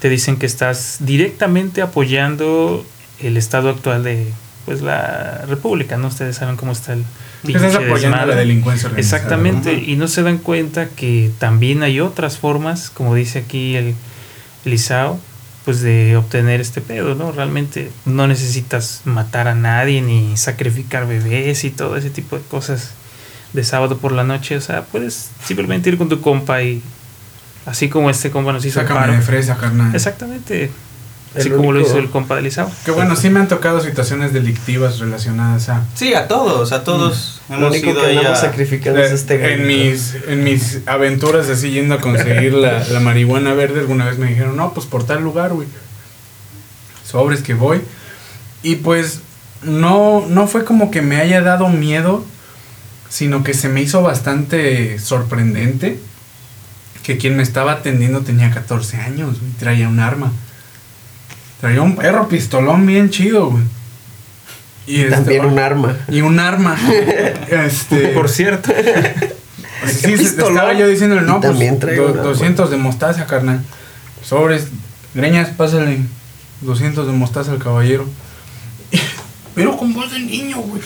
te 0.00 0.08
dicen 0.08 0.36
que 0.36 0.46
estás 0.46 0.98
directamente 1.00 1.82
apoyando 1.82 2.84
el 3.20 3.36
estado 3.36 3.70
actual 3.70 4.04
de 4.04 4.26
pues 4.64 4.82
la 4.82 5.44
república, 5.48 5.96
¿no? 5.96 6.08
Ustedes 6.08 6.36
saben 6.36 6.56
cómo 6.56 6.72
está 6.72 6.92
el 6.92 7.04
Estás 7.46 7.76
apoyando 7.76 8.26
la 8.26 8.34
delincuencia 8.34 8.88
organizada. 8.88 9.22
Exactamente, 9.22 9.72
¿no? 9.72 9.78
y 9.78 9.96
no 9.96 10.08
se 10.08 10.22
dan 10.22 10.38
cuenta 10.38 10.88
que 10.88 11.30
también 11.38 11.82
hay 11.82 12.00
otras 12.00 12.36
formas, 12.36 12.90
como 12.90 13.14
dice 13.14 13.38
aquí 13.38 13.76
el, 13.76 13.94
el 14.64 14.74
Isao, 14.74 15.18
pues 15.64 15.80
de 15.82 16.16
obtener 16.16 16.60
este 16.60 16.80
pedo, 16.80 17.14
¿no? 17.14 17.30
Realmente 17.32 17.90
no 18.04 18.26
necesitas 18.26 19.02
matar 19.04 19.48
a 19.48 19.54
nadie 19.54 20.02
ni 20.02 20.36
sacrificar 20.36 21.06
bebés 21.06 21.64
y 21.64 21.70
todo 21.70 21.96
ese 21.96 22.10
tipo 22.10 22.36
de 22.36 22.42
cosas 22.42 22.92
de 23.52 23.64
sábado 23.64 23.98
por 23.98 24.12
la 24.12 24.24
noche, 24.24 24.56
o 24.56 24.60
sea, 24.60 24.82
puedes 24.84 25.30
simplemente 25.44 25.88
ir 25.90 25.98
con 25.98 26.08
tu 26.08 26.20
compa 26.20 26.62
y 26.62 26.82
así 27.66 27.88
como 27.88 28.10
este 28.10 28.30
compa 28.30 28.52
nos 28.52 28.64
hizo 28.64 28.80
Sácame 28.80 29.00
paro. 29.00 29.12
de 29.14 29.20
fresa, 29.22 29.56
carnal. 29.56 29.94
Exactamente. 29.94 30.70
El 31.34 31.40
Así 31.42 31.50
como 31.50 31.72
lo 31.72 31.80
único- 31.80 31.88
hizo 31.90 31.98
el 31.98 32.08
compa 32.08 32.36
del 32.36 32.46
Isao. 32.46 32.70
Que 32.86 32.90
bueno, 32.90 33.14
sí 33.14 33.28
me 33.28 33.38
han 33.40 33.48
tocado 33.48 33.80
situaciones 33.82 34.32
delictivas 34.32 34.98
relacionadas 34.98 35.68
a... 35.68 35.82
Sí, 35.94 36.14
a 36.14 36.26
todos, 36.26 36.72
a 36.72 36.84
todos. 36.84 37.42
Lo 37.50 37.56
Hemos 37.56 37.70
único 37.72 37.90
ido 37.90 38.00
que 38.00 38.06
ahí 38.06 38.16
andamos 38.16 38.38
a- 38.38 38.42
sacrificando 38.42 38.98
es 39.00 39.12
este 39.12 39.52
en 39.54 39.66
mis, 39.66 40.14
en 40.26 40.42
mis 40.42 40.78
aventuras 40.86 41.48
así 41.50 41.70
yendo 41.70 41.94
a 41.96 42.00
conseguir 42.00 42.54
la, 42.54 42.82
la 42.88 43.00
marihuana 43.00 43.52
verde, 43.52 43.80
alguna 43.80 44.06
vez 44.06 44.16
me 44.18 44.28
dijeron, 44.28 44.56
no, 44.56 44.72
pues 44.72 44.86
por 44.86 45.04
tal 45.04 45.22
lugar, 45.22 45.52
güey. 45.52 45.68
Sobres 47.06 47.42
que 47.42 47.54
voy. 47.54 47.82
Y 48.62 48.76
pues 48.76 49.20
no, 49.62 50.24
no 50.28 50.46
fue 50.46 50.64
como 50.64 50.90
que 50.90 51.02
me 51.02 51.16
haya 51.16 51.42
dado 51.42 51.68
miedo, 51.68 52.24
sino 53.08 53.42
que 53.42 53.54
se 53.54 53.68
me 53.68 53.80
hizo 53.82 54.02
bastante 54.02 54.98
sorprendente 54.98 55.98
que 57.02 57.16
quien 57.16 57.36
me 57.36 57.42
estaba 57.42 57.72
atendiendo 57.72 58.20
tenía 58.20 58.50
14 58.50 58.98
años, 58.98 59.38
güey, 59.40 59.52
traía 59.58 59.88
un 59.88 59.98
arma. 60.00 60.30
Traía 61.60 61.80
un 61.82 61.96
perro 61.96 62.28
pistolón 62.28 62.84
bien 62.86 63.10
chido, 63.10 63.50
güey. 63.50 63.64
Y 64.86 65.00
este, 65.00 65.10
También 65.16 65.44
un 65.46 65.58
arma. 65.58 65.96
y 66.08 66.20
un 66.20 66.38
arma. 66.38 66.76
este, 67.50 68.08
Por 68.08 68.28
cierto. 68.28 68.72
pues 69.80 69.92
sí, 70.00 70.12
estaba 70.14 70.72
yo 70.74 70.86
diciéndole, 70.86 71.22
no, 71.22 71.36
Y 71.38 71.40
pues 71.40 71.50
también 71.50 71.78
traigo 71.78 72.04
do- 72.08 72.12
un 72.12 72.18
arma. 72.20 72.30
200 72.30 72.70
de 72.70 72.76
mostaza, 72.76 73.26
carnal. 73.26 73.62
Sobres, 74.24 74.68
greñas, 75.14 75.48
pásale 75.50 76.00
200 76.60 77.06
de 77.06 77.12
mostaza 77.12 77.52
al 77.52 77.58
caballero. 77.58 78.06
Pero 79.54 79.76
con 79.76 79.92
voz 79.94 80.12
de 80.12 80.20
niño, 80.20 80.58
güey. 80.58 80.82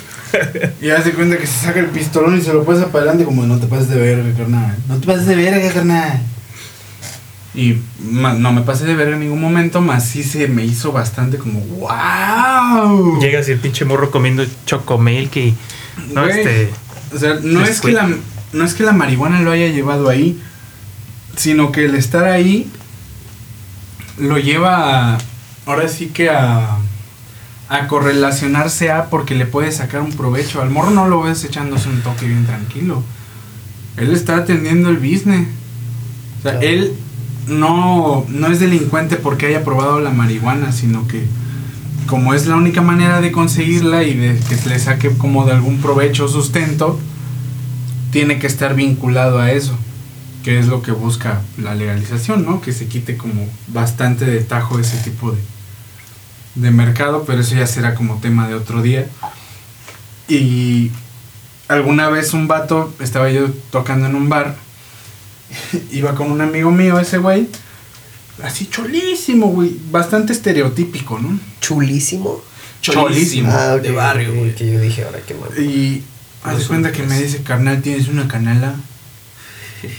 Y 0.81 0.91
hace 0.91 1.13
cuenta 1.13 1.39
que 1.39 1.47
se 1.47 1.67
saca 1.67 1.81
el 1.81 1.87
pistolón 1.87 2.39
y 2.39 2.43
se 2.43 2.53
lo 2.53 2.65
pasa 2.65 2.87
para 2.87 3.05
adelante 3.05 3.25
como 3.25 3.45
no 3.45 3.59
te 3.59 3.67
pases 3.67 3.89
de 3.89 4.01
verga, 4.01 4.33
carnal. 4.37 4.77
No 4.89 4.99
te 4.99 5.07
pases 5.07 5.27
de 5.27 5.37
verga, 5.37 5.73
carnal. 5.73 6.21
Y 7.55 7.77
no 8.01 8.53
me 8.53 8.63
pasé 8.63 8.87
de 8.87 8.95
verga 8.95 9.15
en 9.15 9.21
ningún 9.21 9.41
momento, 9.41 9.83
más 9.83 10.07
sí 10.07 10.23
se 10.23 10.49
me 10.49 10.65
hizo 10.65 10.91
bastante 10.91 11.37
como, 11.37 11.61
wow. 11.61 13.21
Llegas 13.21 13.49
y 13.49 13.53
el 13.53 13.59
pinche 13.59 13.85
morro 13.85 14.11
comiendo 14.11 14.45
chocomilk 14.65 15.37
y. 15.37 15.55
No, 16.15 16.23
Güey, 16.23 16.39
este. 16.39 16.71
O 17.15 17.19
sea, 17.19 17.35
no 17.43 17.63
Es 17.63 17.71
es, 17.71 17.81
que 17.83 17.93
la, 17.93 18.09
no 18.55 18.65
es 18.65 18.73
que 18.73 18.85
la 18.85 18.93
marihuana 18.93 19.41
lo 19.41 19.51
haya 19.51 19.69
llevado 19.69 20.09
ahí, 20.09 20.41
sino 21.37 21.73
que 21.73 21.85
el 21.85 21.95
estar 21.95 22.25
ahí 22.25 22.71
lo 24.17 24.39
lleva 24.39 25.15
a, 25.15 25.19
ahora 25.67 25.89
sí 25.89 26.07
que 26.07 26.31
a, 26.31 26.79
a 27.73 27.89
correlacionarse 27.89 28.91
a 28.91 29.09
porque 29.09 29.35
le 29.35 29.47
puede 29.47 29.73
sacar 29.73 30.03
un 30.03 30.13
provecho. 30.13 30.61
Al 30.61 30.69
morro 30.69 30.91
no 30.91 31.09
lo 31.09 31.23
ves 31.23 31.43
echándose 31.43 31.89
un 31.89 32.03
toque 32.03 32.27
bien 32.27 32.45
tranquilo. 32.45 33.03
Él 33.97 34.13
está 34.13 34.37
atendiendo 34.37 34.91
el 34.91 34.99
business. 34.99 35.49
O 36.39 36.43
sea, 36.43 36.53
Claro. 36.59 36.61
él 36.61 36.93
no, 37.49 38.27
no 38.29 38.49
es 38.49 38.61
delincuente 38.61 39.17
porque 39.17 39.47
haya 39.47 39.65
probado 39.65 40.01
la 40.01 40.11
marihuana, 40.11 40.71
sino 40.71 41.09
que 41.09 41.25
como 42.07 42.35
es 42.35 42.47
la 42.47 42.57
única 42.57 42.83
manera 42.83 43.23
de 43.23 43.33
conseguirla 43.33 44.03
y 44.03 44.15
de 44.19 44.39
que 44.39 44.69
le 44.69 44.79
saque 44.79 45.09
como 45.17 45.47
de 45.47 45.53
algún 45.53 45.79
provecho 45.79 46.27
o 46.27 46.29
sustento, 46.29 47.01
tiene 48.11 48.39
que 48.39 48.49
estar 48.49 48.75
vinculado 48.75 49.39
a 49.41 49.51
eso, 49.51 49.75
que 50.45 50.59
es 50.59 50.67
lo 50.67 50.83
que 50.83 50.93
busca 50.93 51.41
la 51.57 51.75
legalización, 51.75 52.45
¿no? 52.45 52.61
Que 52.61 52.75
se 52.75 52.87
quite 52.87 53.17
como 53.17 53.47
bastante 53.69 54.27
de 54.27 54.41
tajo 54.41 54.79
ese 54.79 54.99
tipo 54.99 55.33
de, 55.33 55.39
de 56.55 56.71
mercado, 56.71 57.25
pero 57.27 57.41
eso 57.41 57.55
ya 57.55 57.67
será 57.67 57.95
como 57.95 58.21
tema 58.21 58.49
de 58.49 58.55
otro 58.55 58.83
día. 58.83 59.09
Y 60.29 60.91
alguna 61.69 62.09
vez 62.09 62.35
un 62.35 62.49
vato, 62.49 62.93
estaba 63.01 63.31
yo 63.31 63.51
tocando 63.71 64.07
en 64.07 64.15
un 64.15 64.29
bar, 64.29 64.57
iba 65.91 66.15
con 66.15 66.31
un 66.31 66.41
amigo 66.41 66.71
mío, 66.71 66.99
ese 66.99 67.19
güey, 67.19 67.49
así 68.43 68.67
cholísimo, 68.67 69.49
güey, 69.49 69.77
bastante 69.91 70.33
estereotípico, 70.33 71.19
¿no? 71.19 71.39
Chulísimo. 71.61 72.43
Cholísimo. 72.83 73.51
Ah, 73.53 73.77
de 73.77 73.93
barrio, 73.93 74.35
güey. 74.35 74.55
Que 74.55 74.71
yo 74.71 74.81
dije, 74.81 75.05
ahora 75.05 75.21
qué 75.27 75.35
mal. 75.35 75.57
Y 75.57 76.03
Los 76.45 76.67
cuenta 76.67 76.91
que 76.91 77.05
me 77.05 77.21
dice, 77.21 77.43
carnal, 77.43 77.81
¿tienes 77.81 78.09
una 78.09 78.29
canela? 78.29 78.75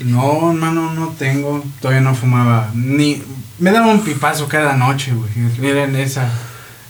No, 0.06 0.52
hermano, 0.52 0.94
no 0.94 1.10
tengo. 1.10 1.62
Todavía 1.82 2.02
no 2.02 2.16
fumaba. 2.16 2.72
Ni. 2.74 3.22
Me 3.64 3.72
daba 3.72 3.88
un 3.88 4.02
pipazo 4.02 4.50
cada 4.50 4.74
noche, 4.76 5.14
güey. 5.14 5.70
Era 5.72 5.86
en 5.86 5.96
esa. 5.96 6.28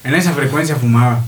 En 0.03 0.15
esa 0.15 0.33
frecuencia 0.33 0.75
fumaba. 0.75 1.19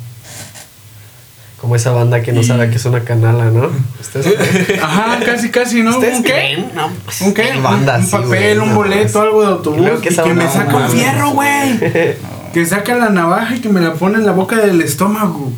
Como 1.61 1.75
esa 1.75 1.91
banda 1.91 2.23
que 2.23 2.31
no 2.31 2.41
Y- 2.41 2.43
sabe 2.43 2.71
que 2.71 2.77
es 2.77 2.85
una 2.85 3.03
canala, 3.03 3.45
¿no? 3.45 3.69
¿Ustedes 4.01 4.79
Ajá, 4.81 5.19
casi, 5.23 5.51
casi, 5.51 5.83
¿no? 5.83 5.91
¿Ustedes 5.91 6.17
¿Un 6.17 6.23
qué? 6.23 6.65
No, 6.73 6.89
pues, 7.05 7.21
¿Un 7.21 7.33
qué? 7.35 7.51
Un, 7.57 7.61
banda 7.63 7.95
un 7.97 8.01
así, 8.01 8.11
papel, 8.11 8.27
güey, 8.27 8.57
un 8.57 8.73
boleto, 8.73 9.21
algo 9.21 9.41
de 9.41 9.47
autobús. 9.49 9.87
Y 10.01 10.15
que 10.15 10.33
me 10.33 10.49
saca 10.49 10.75
un 10.75 10.89
fierro, 10.89 11.29
güey. 11.29 11.79
que 12.53 12.65
saca 12.65 12.95
la 12.95 13.09
navaja 13.09 13.55
y 13.55 13.59
que 13.61 13.69
me 13.69 13.81
la 13.81 13.93
pone 13.93 14.15
en 14.17 14.25
la 14.25 14.31
boca 14.31 14.55
del 14.57 14.81
estómago. 14.81 15.51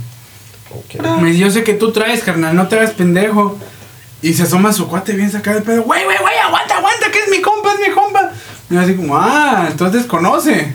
Ok. 0.72 1.02
Me 1.22 1.30
dice, 1.30 1.40
yo 1.40 1.50
sé 1.50 1.64
que 1.64 1.76
tú 1.76 1.94
traes, 1.94 2.24
carnal, 2.24 2.54
no 2.58 2.68
te 2.68 2.76
hagas 2.78 2.92
pendejo. 2.92 3.58
Y 4.22 4.34
se 4.34 4.44
asoma 4.44 4.74
su 4.74 4.88
cuate 4.88 5.14
bien 5.14 5.32
sacado 5.32 5.60
de 5.60 5.64
pedo. 5.64 5.84
Güey, 5.84 6.04
güey, 6.04 6.18
güey, 6.20 6.38
aguanta, 6.40 6.78
aguanta, 6.78 7.10
que 7.12 7.20
es 7.20 7.30
mi 7.30 7.40
compa, 7.40 7.70
es 7.74 7.88
mi 7.88 7.94
compa. 7.94 8.27
Y 8.70 8.74
yo 8.74 8.82
así 8.82 8.96
como, 8.96 9.18
ah, 9.18 9.68
entonces 9.72 10.06
conoce. 10.06 10.72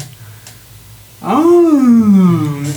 Ah. 1.22 1.40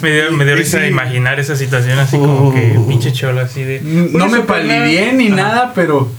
Me 0.01 0.11
dio, 0.11 0.31
me 0.31 0.45
dio 0.45 0.55
risa 0.55 0.79
sí, 0.79 0.85
imaginar 0.85 1.39
esa 1.39 1.55
situación 1.55 1.97
así 1.97 2.17
como 2.17 2.53
que 2.53 2.79
pinche 2.87 3.11
cholo 3.11 3.41
así 3.41 3.63
de. 3.63 3.81
No 3.81 4.27
me 4.27 4.41
palideé 4.41 5.13
ni 5.13 5.29
nada, 5.29 5.71
pero. 5.73 6.09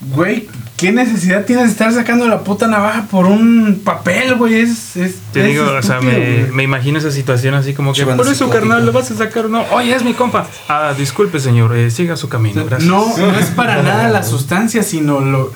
Güey, 0.00 0.48
¿qué 0.76 0.92
necesidad 0.92 1.44
tienes 1.44 1.66
de 1.66 1.70
estar 1.72 1.92
sacando 1.92 2.28
la 2.28 2.44
puta 2.44 2.68
navaja 2.68 3.06
por 3.10 3.26
un 3.26 3.80
papel, 3.84 4.36
güey? 4.36 4.54
Es, 4.54 4.96
es, 4.96 5.16
Te 5.32 5.40
es 5.40 5.46
digo, 5.48 5.64
o 5.64 5.82
sea, 5.82 6.00
me, 6.00 6.46
me 6.52 6.62
imagino 6.62 6.98
esa 6.98 7.10
situación 7.10 7.54
así 7.54 7.74
como 7.74 7.92
que. 7.92 8.04
Por 8.06 8.28
eso, 8.28 8.48
carnal, 8.48 8.86
lo 8.86 8.92
vas 8.92 9.10
a 9.10 9.16
sacar 9.16 9.46
o 9.46 9.48
no. 9.48 9.64
Oye, 9.72 9.94
es 9.94 10.04
mi 10.04 10.14
compa. 10.14 10.46
Ah, 10.68 10.94
disculpe, 10.96 11.40
señor, 11.40 11.76
eh, 11.76 11.90
siga 11.90 12.16
su 12.16 12.28
camino, 12.28 12.64
gracias. 12.64 12.88
No, 12.88 13.16
no 13.16 13.38
es 13.38 13.46
para 13.46 13.82
nada 13.82 14.08
la 14.08 14.22
sustancia, 14.22 14.82
sino 14.82 15.20
lo, 15.20 15.52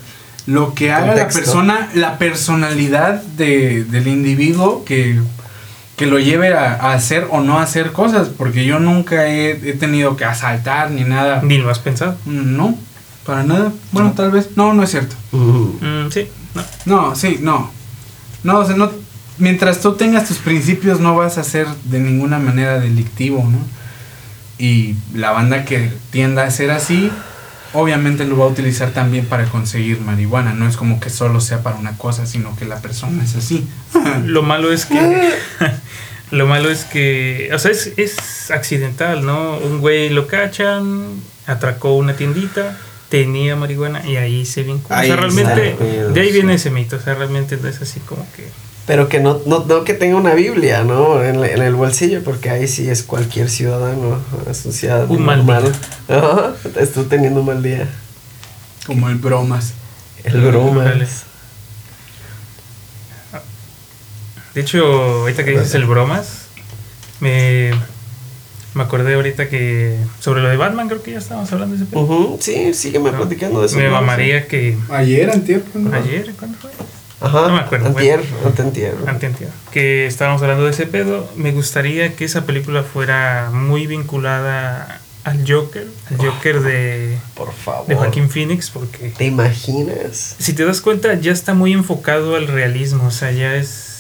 lo 0.47 0.75
que 0.75 0.93
haga 0.93 1.15
la 1.15 1.29
persona, 1.29 1.91
la 1.95 2.19
personalidad 2.19 3.23
de, 3.23 3.85
del 3.85 4.09
individuo 4.09 4.85
que, 4.85 5.21
que 5.97 6.07
lo 6.07 6.19
lleve 6.19 6.53
a, 6.55 6.75
a 6.75 6.95
hacer 6.95 7.29
o 7.31 7.41
no 7.41 7.61
hacer 7.61 7.93
cosas, 7.93 8.29
porque 8.29 8.65
yo 8.65 8.81
nunca 8.81 9.29
he, 9.29 9.51
he 9.51 9.73
tenido 9.75 10.17
que 10.17 10.25
asaltar 10.25 10.91
ni 10.91 11.05
nada. 11.05 11.41
Ni 11.43 11.59
lo 11.59 11.71
has 11.71 11.79
pensado. 11.79 12.17
No, 12.25 12.77
para 13.25 13.45
nada. 13.45 13.73
Bueno, 13.93 14.13
tal 14.17 14.31
vez. 14.31 14.51
No, 14.57 14.75
no 14.75 14.83
es 14.83 14.91
cierto. 14.91 15.15
Mm. 15.31 16.07
Mm, 16.07 16.11
sí, 16.11 16.29
no. 16.55 16.63
No, 16.87 17.17
sí, 17.17 17.39
no. 17.41 17.71
No, 18.43 18.59
o 18.59 18.67
sea, 18.67 18.77
no. 18.77 18.91
Mientras 19.39 19.81
tú 19.81 19.95
tengas 19.95 20.29
tus 20.29 20.39
principios, 20.39 21.01
no 21.01 21.17
vas 21.17 21.39
a 21.39 21.45
ser 21.45 21.67
de 21.85 22.01
ninguna 22.01 22.39
manera 22.39 22.79
delictivo, 22.79 23.39
¿no? 23.49 23.59
Y 24.59 24.95
la 25.15 25.31
banda 25.31 25.65
que 25.65 25.91
tienda 26.11 26.45
a 26.45 26.51
ser 26.51 26.71
así, 26.71 27.11
obviamente 27.75 28.25
lo 28.25 28.37
va 28.37 28.45
a 28.45 28.49
utilizar 28.49 28.91
también 28.91 29.27
para 29.27 29.47
conseguir 29.47 30.01
marihuana. 30.01 30.55
No 30.55 30.69
es 30.69 30.77
como 30.77 31.01
que 31.01 31.11
solo 31.11 31.41
sea 31.41 31.63
para 31.63 31.77
una 31.77 31.97
cosa, 31.97 32.27
sino 32.27 32.57
que 32.57 32.65
la 32.65 32.81
persona 32.81 33.23
es 33.23 33.37
así. 33.37 33.67
Lo 34.25 34.43
malo 34.43 34.73
es 34.73 34.87
que. 34.87 34.99
lo 36.31 36.47
malo 36.47 36.71
es 36.71 36.85
que. 36.85 37.51
O 37.53 37.59
sea, 37.59 37.71
es, 37.71 37.93
es 37.97 38.51
accidental, 38.51 39.25
¿no? 39.25 39.59
Un 39.59 39.81
güey 39.81 40.11
lo 40.11 40.27
cachan, 40.27 41.21
atracó 41.47 41.97
una 41.97 42.15
tiendita, 42.15 42.79
tenía 43.09 43.57
marihuana 43.57 44.07
y 44.07 44.17
ahí 44.17 44.47
se 44.47 44.63
vincula. 44.63 44.99
Ahí 44.99 45.11
o 45.11 45.15
sea, 45.15 45.23
realmente. 45.23 45.77
De 46.13 46.21
ahí 46.21 46.29
sí. 46.29 46.33
viene 46.33 46.55
ese 46.55 46.71
mito. 46.71 46.97
O 46.97 47.01
sea, 47.01 47.15
realmente 47.15 47.57
no 47.57 47.69
es 47.69 47.81
así 47.81 48.01
como 48.01 48.27
que. 48.37 48.49
Pero 48.87 49.09
que 49.09 49.21
no, 49.21 49.41
no, 49.47 49.65
no 49.65 49.85
que 49.85 49.95
tenga 49.95 50.17
una 50.17 50.35
Biblia, 50.35 50.83
¿no? 50.83 51.23
En, 51.23 51.37
en 51.45 51.63
el 51.63 51.75
bolsillo, 51.75 52.23
porque 52.25 52.51
ahí 52.51 52.67
sí 52.67 52.89
es 52.91 53.03
cualquier 53.05 53.49
ciudadano. 53.49 54.19
Es 54.51 54.65
un 54.67 54.73
ciudadano 54.73 55.13
Un 55.13 55.25
mal 55.25 55.47
normal. 55.47 55.73
Estoy 56.77 57.05
teniendo 57.05 57.41
un 57.41 57.47
mal 57.47 57.63
día. 57.63 57.89
Como 58.87 59.09
el 59.09 59.17
bromas. 59.17 59.75
El 60.25 60.41
bromas. 60.41 61.25
De 64.55 64.61
hecho, 64.61 64.85
ahorita 65.23 65.45
que 65.45 65.53
dices 65.53 65.75
el 65.77 65.87
bromas, 65.87 66.47
me, 67.21 67.71
me 68.75 68.83
acordé 68.83 69.15
ahorita 69.15 69.49
que 69.49 69.97
sobre 70.21 70.43
lo 70.43 70.49
de 70.49 70.57
Batman, 70.59 70.89
creo 70.89 71.03
que 71.03 71.13
ya 71.13 71.19
estábamos 71.19 71.51
hablando 71.53 71.77
de 71.77 71.85
ese. 71.85 71.97
Ujú, 71.97 72.37
Sí, 72.41 72.75
sígueme 72.75 73.13
¿no? 73.13 73.19
platicando 73.19 73.61
de 73.61 73.67
eso. 73.67 73.79
Me 73.79 73.89
mamaría 73.89 74.47
que 74.49 74.77
Ayer, 74.91 75.31
antier, 75.31 75.63
¿cuándo? 75.63 75.95
ayer, 75.97 76.35
¿cuándo 76.39 76.59
fue? 76.59 76.71
Ajá, 77.23 77.49
No 77.49 77.55
me 77.55 77.61
acuerdo, 77.61 77.87
antier, 77.87 78.21
bueno. 78.43 78.49
Anteantier, 79.07 79.49
que 79.71 80.07
estábamos 80.07 80.43
hablando 80.43 80.65
de 80.65 80.71
ese 80.71 80.87
pedo. 80.87 81.29
Me 81.37 81.53
gustaría 81.53 82.15
que 82.17 82.25
esa 82.25 82.45
película 82.47 82.83
fuera 82.83 83.51
muy 83.53 83.87
vinculada 83.87 85.01
al 85.25 85.45
Joker, 85.49 85.87
al 86.11 86.17
Joker 86.17 86.61
de, 86.61 87.17
Por 87.35 87.53
favor. 87.53 87.87
de 87.87 87.95
Joaquín 87.95 88.29
Phoenix, 88.29 88.71
porque 88.71 89.11
¿Te 89.17 89.27
imaginas? 89.27 90.35
si 90.39 90.53
te 90.53 90.65
das 90.65 90.81
cuenta 90.81 91.15
ya 91.15 91.31
está 91.33 91.55
muy 91.55 91.73
enfocado 91.73 92.35
al 92.37 92.49
realismo, 92.49 93.07
o 93.07 93.11
sea, 93.13 93.31
ya 93.31 93.55
es 93.55 93.91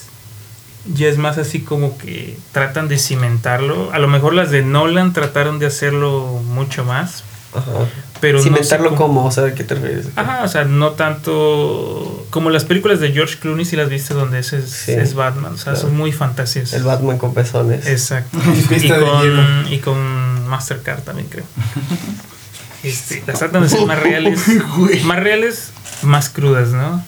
ya 0.92 1.06
es 1.06 1.16
más 1.18 1.38
así 1.38 1.60
como 1.60 1.96
que 1.96 2.36
tratan 2.50 2.88
de 2.88 2.98
cimentarlo. 2.98 3.92
A 3.92 4.00
lo 4.00 4.08
mejor 4.08 4.34
las 4.34 4.50
de 4.50 4.62
Nolan 4.62 5.12
trataron 5.12 5.60
de 5.60 5.66
hacerlo 5.66 6.42
mucho 6.44 6.84
más, 6.84 7.22
Ajá. 7.54 7.70
pero 8.20 8.38
no 8.38 8.44
sé 8.44 8.50
Cimentarlo 8.50 8.90
cómo- 8.90 9.06
como, 9.20 9.24
o 9.26 9.30
sea, 9.30 9.44
¿a 9.46 9.54
qué 9.54 9.62
te 9.64 9.74
refieres? 9.74 10.06
Ajá, 10.16 10.42
o 10.44 10.48
sea, 10.48 10.64
no 10.64 10.92
tanto 10.92 12.24
como 12.30 12.50
las 12.50 12.64
películas 12.64 13.00
de 13.00 13.12
George 13.12 13.38
Clooney 13.38 13.64
si 13.64 13.76
las 13.76 13.88
viste 13.88 14.14
donde 14.14 14.38
ese 14.38 14.58
es, 14.58 14.70
Sí. 14.70 14.92
es 14.92 15.14
Batman, 15.14 15.54
o 15.54 15.58
sea, 15.58 15.76
son 15.76 15.96
muy 15.96 16.12
fantasiosas. 16.12 16.72
El 16.74 16.84
Batman 16.84 17.18
con 17.18 17.34
pezones. 17.34 17.86
Exacto. 17.86 18.38
Y, 18.70 18.78
de 18.88 18.98
con, 19.00 19.72
y 19.72 19.78
con 19.78 20.48
Mastercard 20.48 21.00
también 21.02 21.28
creo. 21.28 21.44
Este, 22.82 23.22
las 23.28 23.38
tratan 23.38 23.62
de 23.62 23.68
ser 23.68 23.86
más 23.86 24.00
reales, 24.00 24.40
más 25.04 25.18
reales, 25.20 25.70
más 26.02 26.28
crudas, 26.30 26.70
¿no? 26.70 27.04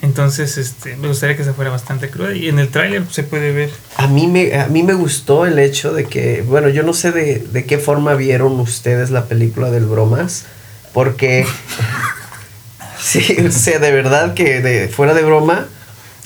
Entonces, 0.00 0.58
este, 0.58 0.96
me 0.96 1.08
gustaría 1.08 1.36
que 1.36 1.42
se 1.44 1.52
fuera 1.52 1.70
bastante 1.70 2.08
cruda 2.08 2.32
y 2.34 2.48
en 2.48 2.58
el 2.60 2.68
tráiler 2.68 3.04
se 3.10 3.24
puede 3.24 3.52
ver. 3.52 3.70
A 3.96 4.06
mí, 4.06 4.26
me, 4.28 4.54
a 4.60 4.68
mí 4.68 4.82
me 4.84 4.94
gustó 4.94 5.44
el 5.44 5.58
hecho 5.58 5.92
de 5.92 6.04
que, 6.04 6.42
bueno, 6.42 6.68
yo 6.68 6.82
no 6.84 6.92
sé 6.94 7.10
de, 7.10 7.38
de 7.40 7.64
qué 7.64 7.78
forma 7.78 8.14
vieron 8.14 8.60
ustedes 8.60 9.10
la 9.10 9.24
película 9.24 9.70
del 9.70 9.86
Bromas, 9.86 10.44
porque, 10.92 11.44
sí, 13.00 13.36
o 13.46 13.50
sea, 13.50 13.78
de 13.78 13.90
verdad 13.92 14.34
que 14.34 14.60
de, 14.60 14.88
fuera 14.88 15.14
de 15.14 15.22
broma, 15.22 15.66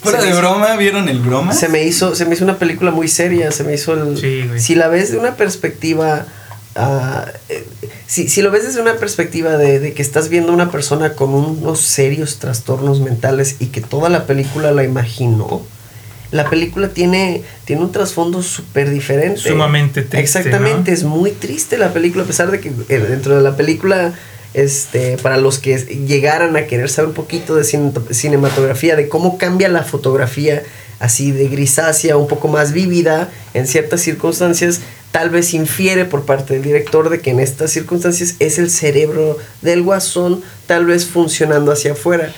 Fuera 0.02 0.20
de 0.20 0.30
hizo- 0.30 0.38
broma, 0.38 0.74
¿vieron 0.76 1.08
el 1.08 1.20
broma? 1.20 1.52
se 1.54 1.68
me 1.68 1.84
hizo, 1.84 2.14
se 2.16 2.24
me 2.26 2.34
hizo 2.34 2.42
una 2.44 2.58
película 2.58 2.90
muy 2.90 3.06
seria, 3.08 3.52
se 3.52 3.62
me 3.62 3.74
hizo 3.74 3.94
el... 3.94 4.18
Sí, 4.18 4.44
güey. 4.48 4.60
Si 4.60 4.74
la 4.74 4.88
ves 4.88 5.12
de 5.12 5.18
una 5.18 5.36
perspectiva... 5.36 6.26
ah, 6.74 7.26
eh, 7.48 7.64
si, 8.06 8.28
si 8.28 8.42
lo 8.42 8.50
ves 8.50 8.64
desde 8.64 8.80
una 8.80 8.96
perspectiva 8.96 9.56
de, 9.56 9.78
de 9.80 9.92
que 9.92 10.02
estás 10.02 10.28
viendo 10.28 10.52
a 10.52 10.54
una 10.54 10.70
persona 10.70 11.14
con 11.14 11.30
unos 11.34 11.80
serios 11.80 12.38
trastornos 12.38 13.00
mentales 13.00 13.56
y 13.58 13.66
que 13.66 13.80
toda 13.80 14.08
la 14.08 14.26
película 14.26 14.72
la 14.72 14.84
imaginó, 14.84 15.62
la 16.30 16.48
película 16.48 16.88
tiene, 16.88 17.42
tiene 17.66 17.82
un 17.82 17.92
trasfondo 17.92 18.42
súper 18.42 18.88
diferente. 18.90 19.38
Sumamente 19.40 20.00
triste, 20.02 20.18
Exactamente, 20.20 20.90
¿no? 20.90 20.96
es 20.96 21.04
muy 21.04 21.30
triste 21.30 21.76
la 21.76 21.92
película, 21.92 22.24
a 22.24 22.26
pesar 22.26 22.50
de 22.50 22.58
que 22.60 22.68
eh, 22.88 22.98
dentro 22.98 23.36
de 23.36 23.42
la 23.42 23.54
película, 23.54 24.14
este, 24.54 25.18
para 25.18 25.36
los 25.36 25.58
que 25.58 25.76
llegaran 25.78 26.56
a 26.56 26.66
querer 26.66 26.88
saber 26.88 27.08
un 27.08 27.14
poquito 27.14 27.54
de 27.54 27.64
cine- 27.64 27.92
cinematografía, 28.10 28.96
de 28.96 29.08
cómo 29.08 29.36
cambia 29.36 29.68
la 29.68 29.82
fotografía 29.82 30.62
así 31.00 31.32
de 31.32 31.48
grisácea, 31.48 32.16
un 32.16 32.28
poco 32.28 32.48
más 32.48 32.72
vívida 32.72 33.28
en 33.54 33.66
ciertas 33.66 34.00
circunstancias, 34.00 34.80
tal 35.12 35.30
vez 35.30 35.54
infiere 35.54 36.04
por 36.04 36.24
parte 36.24 36.54
del 36.54 36.62
director 36.62 37.10
de 37.10 37.20
que 37.20 37.30
en 37.30 37.38
estas 37.38 37.70
circunstancias 37.70 38.34
es 38.40 38.58
el 38.58 38.70
cerebro 38.70 39.38
del 39.60 39.82
guasón 39.82 40.42
tal 40.66 40.86
vez 40.86 41.06
funcionando 41.06 41.70
hacia 41.70 41.92
afuera. 41.92 42.32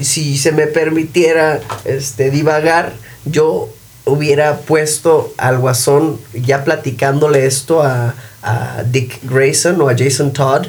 Si 0.00 0.38
se 0.38 0.52
me 0.52 0.66
permitiera 0.66 1.60
este, 1.84 2.30
divagar, 2.30 2.92
yo 3.24 3.68
hubiera 4.04 4.58
puesto 4.58 5.34
al 5.36 5.58
guasón 5.58 6.20
ya 6.32 6.64
platicándole 6.64 7.46
esto 7.46 7.82
a, 7.82 8.14
a 8.42 8.84
Dick 8.84 9.18
Grayson 9.24 9.80
o 9.80 9.88
a 9.88 9.96
Jason 9.96 10.32
Todd, 10.32 10.66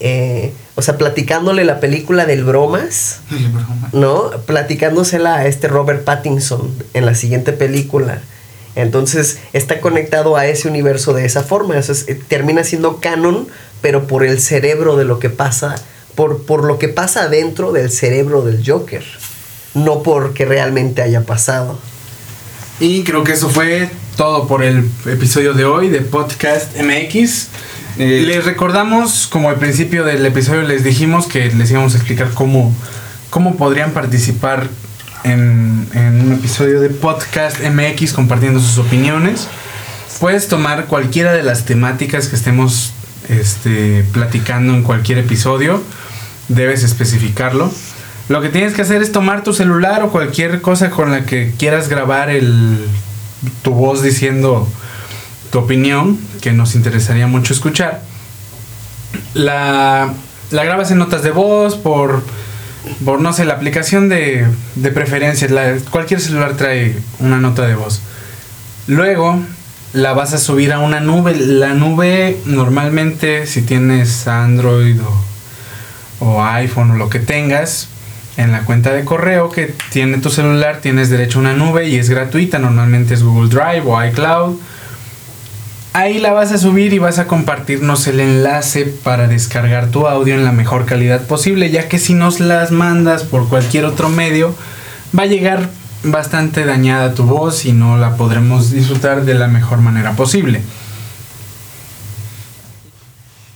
eh, 0.00 0.52
o 0.76 0.82
sea, 0.82 0.98
platicándole 0.98 1.64
la 1.64 1.80
película 1.80 2.26
del 2.26 2.44
bromas. 2.44 3.20
¿no? 3.92 4.30
Platicándosela 4.46 5.36
a 5.36 5.46
este 5.46 5.68
Robert 5.68 6.04
Pattinson 6.04 6.72
en 6.94 7.06
la 7.06 7.14
siguiente 7.14 7.52
película. 7.52 8.20
Entonces 8.76 9.38
está 9.52 9.80
conectado 9.80 10.36
a 10.36 10.46
ese 10.46 10.68
universo 10.68 11.12
de 11.12 11.24
esa 11.24 11.42
forma. 11.42 11.78
Eso 11.78 11.92
es- 11.92 12.08
eh, 12.08 12.20
termina 12.28 12.64
siendo 12.64 12.98
canon, 12.98 13.46
pero 13.80 14.06
por 14.06 14.24
el 14.24 14.40
cerebro 14.40 14.96
de 14.96 15.04
lo 15.04 15.18
que 15.18 15.30
pasa, 15.30 15.74
por, 16.14 16.42
por 16.44 16.64
lo 16.64 16.78
que 16.78 16.88
pasa 16.88 17.24
adentro 17.24 17.72
del 17.72 17.90
cerebro 17.90 18.42
del 18.42 18.62
Joker. 18.66 19.04
No 19.74 20.02
porque 20.02 20.44
realmente 20.44 21.02
haya 21.02 21.22
pasado. 21.22 21.78
Y 22.80 23.02
creo 23.04 23.22
que 23.24 23.32
eso 23.32 23.48
fue 23.48 23.88
todo 24.16 24.46
por 24.48 24.62
el 24.62 24.88
episodio 25.06 25.52
de 25.54 25.64
hoy 25.64 25.88
de 25.88 26.00
Podcast 26.00 26.76
MX. 26.76 27.48
Eh, 27.98 28.22
les 28.26 28.44
recordamos, 28.44 29.28
como 29.28 29.50
al 29.50 29.56
principio 29.56 30.04
del 30.04 30.24
episodio 30.26 30.62
les 30.62 30.82
dijimos 30.82 31.26
que 31.26 31.50
les 31.52 31.70
íbamos 31.70 31.94
a 31.94 31.98
explicar 31.98 32.30
cómo, 32.34 32.72
cómo 33.30 33.56
podrían 33.56 33.92
participar 33.92 34.68
en, 35.24 35.88
en 35.94 36.20
un 36.20 36.32
episodio 36.32 36.80
de 36.80 36.90
Podcast 36.90 37.58
MX 37.60 38.12
compartiendo 38.12 38.60
sus 38.60 38.78
opiniones. 38.78 39.48
Puedes 40.20 40.48
tomar 40.48 40.86
cualquiera 40.86 41.32
de 41.32 41.42
las 41.42 41.64
temáticas 41.64 42.28
que 42.28 42.36
estemos 42.36 42.92
este, 43.28 44.04
platicando 44.12 44.74
en 44.74 44.82
cualquier 44.82 45.18
episodio. 45.18 45.82
Debes 46.48 46.84
especificarlo. 46.84 47.72
Lo 48.28 48.40
que 48.40 48.48
tienes 48.48 48.74
que 48.74 48.82
hacer 48.82 49.02
es 49.02 49.12
tomar 49.12 49.42
tu 49.42 49.52
celular 49.52 50.02
o 50.02 50.10
cualquier 50.10 50.60
cosa 50.60 50.90
con 50.90 51.10
la 51.10 51.26
que 51.26 51.52
quieras 51.58 51.88
grabar 51.88 52.30
el, 52.30 52.86
tu 53.62 53.72
voz 53.72 54.02
diciendo 54.02 54.68
tu 55.50 55.58
opinión, 55.58 56.18
que 56.40 56.52
nos 56.52 56.74
interesaría 56.74 57.26
mucho 57.26 57.52
escuchar. 57.52 58.02
La, 59.34 60.12
la 60.50 60.64
grabas 60.64 60.90
en 60.90 60.98
notas 60.98 61.22
de 61.22 61.30
voz 61.30 61.76
por, 61.76 62.22
por 63.04 63.20
no 63.20 63.32
sé, 63.32 63.44
la 63.44 63.54
aplicación 63.54 64.08
de, 64.08 64.46
de 64.74 64.90
preferencias. 64.90 65.52
Cualquier 65.90 66.20
celular 66.20 66.56
trae 66.56 66.96
una 67.18 67.38
nota 67.38 67.66
de 67.66 67.74
voz. 67.74 68.00
Luego 68.86 69.40
la 69.92 70.12
vas 70.12 70.32
a 70.34 70.38
subir 70.38 70.72
a 70.72 70.78
una 70.78 71.00
nube. 71.00 71.34
La 71.36 71.74
nube 71.74 72.38
normalmente 72.44 73.46
si 73.46 73.62
tienes 73.62 74.26
Android 74.26 75.00
o, 75.00 76.26
o 76.26 76.44
iPhone 76.44 76.92
o 76.92 76.96
lo 76.96 77.08
que 77.08 77.20
tengas, 77.20 77.88
en 78.36 78.50
la 78.50 78.64
cuenta 78.64 78.92
de 78.92 79.04
correo 79.04 79.50
que 79.50 79.74
tiene 79.90 80.18
tu 80.18 80.28
celular 80.28 80.80
tienes 80.80 81.08
derecho 81.08 81.38
a 81.38 81.42
una 81.42 81.52
nube 81.54 81.88
y 81.88 81.96
es 81.96 82.10
gratuita. 82.10 82.58
Normalmente 82.58 83.14
es 83.14 83.22
Google 83.22 83.48
Drive 83.48 83.82
o 83.86 84.04
iCloud. 84.04 84.56
Ahí 85.94 86.18
la 86.18 86.32
vas 86.32 86.50
a 86.50 86.58
subir 86.58 86.92
y 86.92 86.98
vas 86.98 87.20
a 87.20 87.28
compartirnos 87.28 88.08
el 88.08 88.18
enlace 88.18 88.84
para 88.84 89.28
descargar 89.28 89.92
tu 89.92 90.08
audio 90.08 90.34
en 90.34 90.44
la 90.44 90.50
mejor 90.50 90.86
calidad 90.86 91.24
posible, 91.24 91.70
ya 91.70 91.88
que 91.88 92.00
si 92.00 92.14
nos 92.14 92.40
las 92.40 92.72
mandas 92.72 93.22
por 93.22 93.48
cualquier 93.48 93.84
otro 93.84 94.08
medio, 94.08 94.56
va 95.16 95.22
a 95.22 95.26
llegar 95.26 95.70
bastante 96.02 96.64
dañada 96.64 97.14
tu 97.14 97.22
voz 97.22 97.64
y 97.64 97.72
no 97.72 97.96
la 97.96 98.16
podremos 98.16 98.72
disfrutar 98.72 99.24
de 99.24 99.34
la 99.34 99.46
mejor 99.46 99.78
manera 99.78 100.16
posible. 100.16 100.62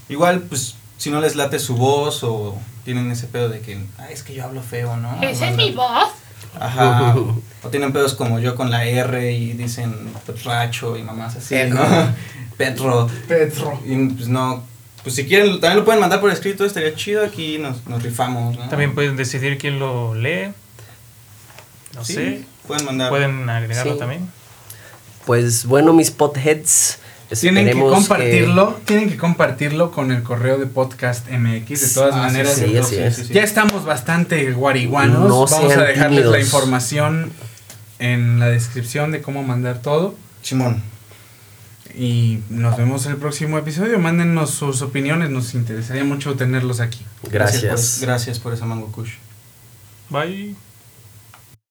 Igual, 0.08 0.42
pues, 0.42 0.76
si 0.96 1.10
no 1.10 1.20
les 1.20 1.34
late 1.34 1.58
su 1.58 1.74
voz 1.74 2.22
o 2.22 2.56
tienen 2.84 3.10
ese 3.10 3.26
pedo 3.26 3.48
de 3.48 3.58
que, 3.58 3.84
ay, 3.98 4.12
es 4.12 4.22
que 4.22 4.34
yo 4.34 4.44
hablo 4.44 4.62
feo, 4.62 4.96
¿no? 4.96 5.20
¿Esa 5.22 5.50
es 5.50 5.56
mi 5.56 5.72
voz? 5.72 6.10
Ajá. 6.58 7.14
o 7.62 7.68
tienen 7.70 7.92
pedos 7.92 8.14
como 8.14 8.38
yo 8.38 8.54
con 8.54 8.70
la 8.70 8.84
R 8.84 9.32
y 9.32 9.52
dicen 9.52 9.94
racho 10.44 10.96
y 10.96 11.02
mamás 11.02 11.36
así, 11.36 11.56
¿no? 11.68 11.80
Petro. 12.56 13.08
Petro. 13.28 13.80
Y 13.86 13.96
pues 14.08 14.28
no. 14.28 14.64
Pues 15.02 15.14
si 15.14 15.26
quieren, 15.26 15.52
también 15.60 15.76
lo 15.76 15.84
pueden 15.84 16.00
mandar 16.00 16.20
por 16.20 16.30
escrito, 16.30 16.64
estaría 16.64 16.94
chido. 16.94 17.24
Aquí 17.24 17.58
nos, 17.58 17.86
nos 17.86 18.02
rifamos, 18.02 18.58
¿no? 18.58 18.68
También 18.68 18.94
pueden 18.94 19.16
decidir 19.16 19.56
quién 19.58 19.78
lo 19.78 20.14
lee. 20.14 20.52
No 21.94 22.04
Sí, 22.04 22.14
sé. 22.14 22.44
Pueden 22.66 22.84
mandar. 22.84 23.08
Pueden 23.10 23.48
agregarlo 23.48 23.92
Sí. 23.94 23.98
también. 23.98 24.28
Pues 25.24 25.64
bueno, 25.66 25.92
mis 25.92 26.10
potheads. 26.10 26.98
Tienen 27.40 27.66
que 27.66 27.72
compartirlo, 27.78 28.80
tienen 28.84 29.10
que 29.10 29.16
compartirlo 29.16 29.90
con 29.90 30.12
el 30.12 30.22
correo 30.22 30.56
de 30.58 30.66
podcast 30.66 31.28
MX. 31.30 31.68
De 31.80 31.88
todas 31.94 32.14
Ah, 32.14 32.18
maneras, 32.18 32.54
sí, 32.54 32.76
así 32.76 32.96
es. 32.96 33.16
sí, 33.16 33.24
sí. 33.26 33.34
ya 33.34 33.42
estamos 33.42 33.84
bastante 33.84 34.50
guariguanos. 34.52 35.28
No 35.28 35.46
Vamos 35.46 35.76
a 35.76 35.82
dejarles 35.84 36.24
la 36.24 36.32
tímidos. 36.32 36.40
información 36.40 37.30
en 37.98 38.38
la 38.40 38.48
descripción 38.48 39.12
de 39.12 39.20
cómo 39.20 39.42
mandar 39.42 39.82
todo. 39.82 40.14
Simón. 40.42 40.82
Y 41.94 42.40
nos 42.48 42.76
vemos 42.76 43.04
el 43.06 43.16
próximo 43.16 43.58
episodio. 43.58 43.98
Mándennos 43.98 44.50
sus 44.50 44.82
opiniones, 44.82 45.30
nos 45.30 45.54
interesaría 45.54 46.04
mucho 46.04 46.34
tenerlos 46.36 46.80
aquí. 46.80 47.04
Gracias. 47.30 47.96
por, 47.98 48.06
gracias 48.08 48.38
por 48.38 48.52
esa 48.54 48.64
mango 48.66 48.90
kush. 48.92 49.14
Bye. 50.08 50.54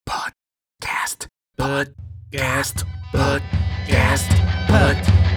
Podcast. 0.06 1.26
Podcast. 1.56 2.82
Podcast. 3.12 4.32
Podcast. 4.68 5.37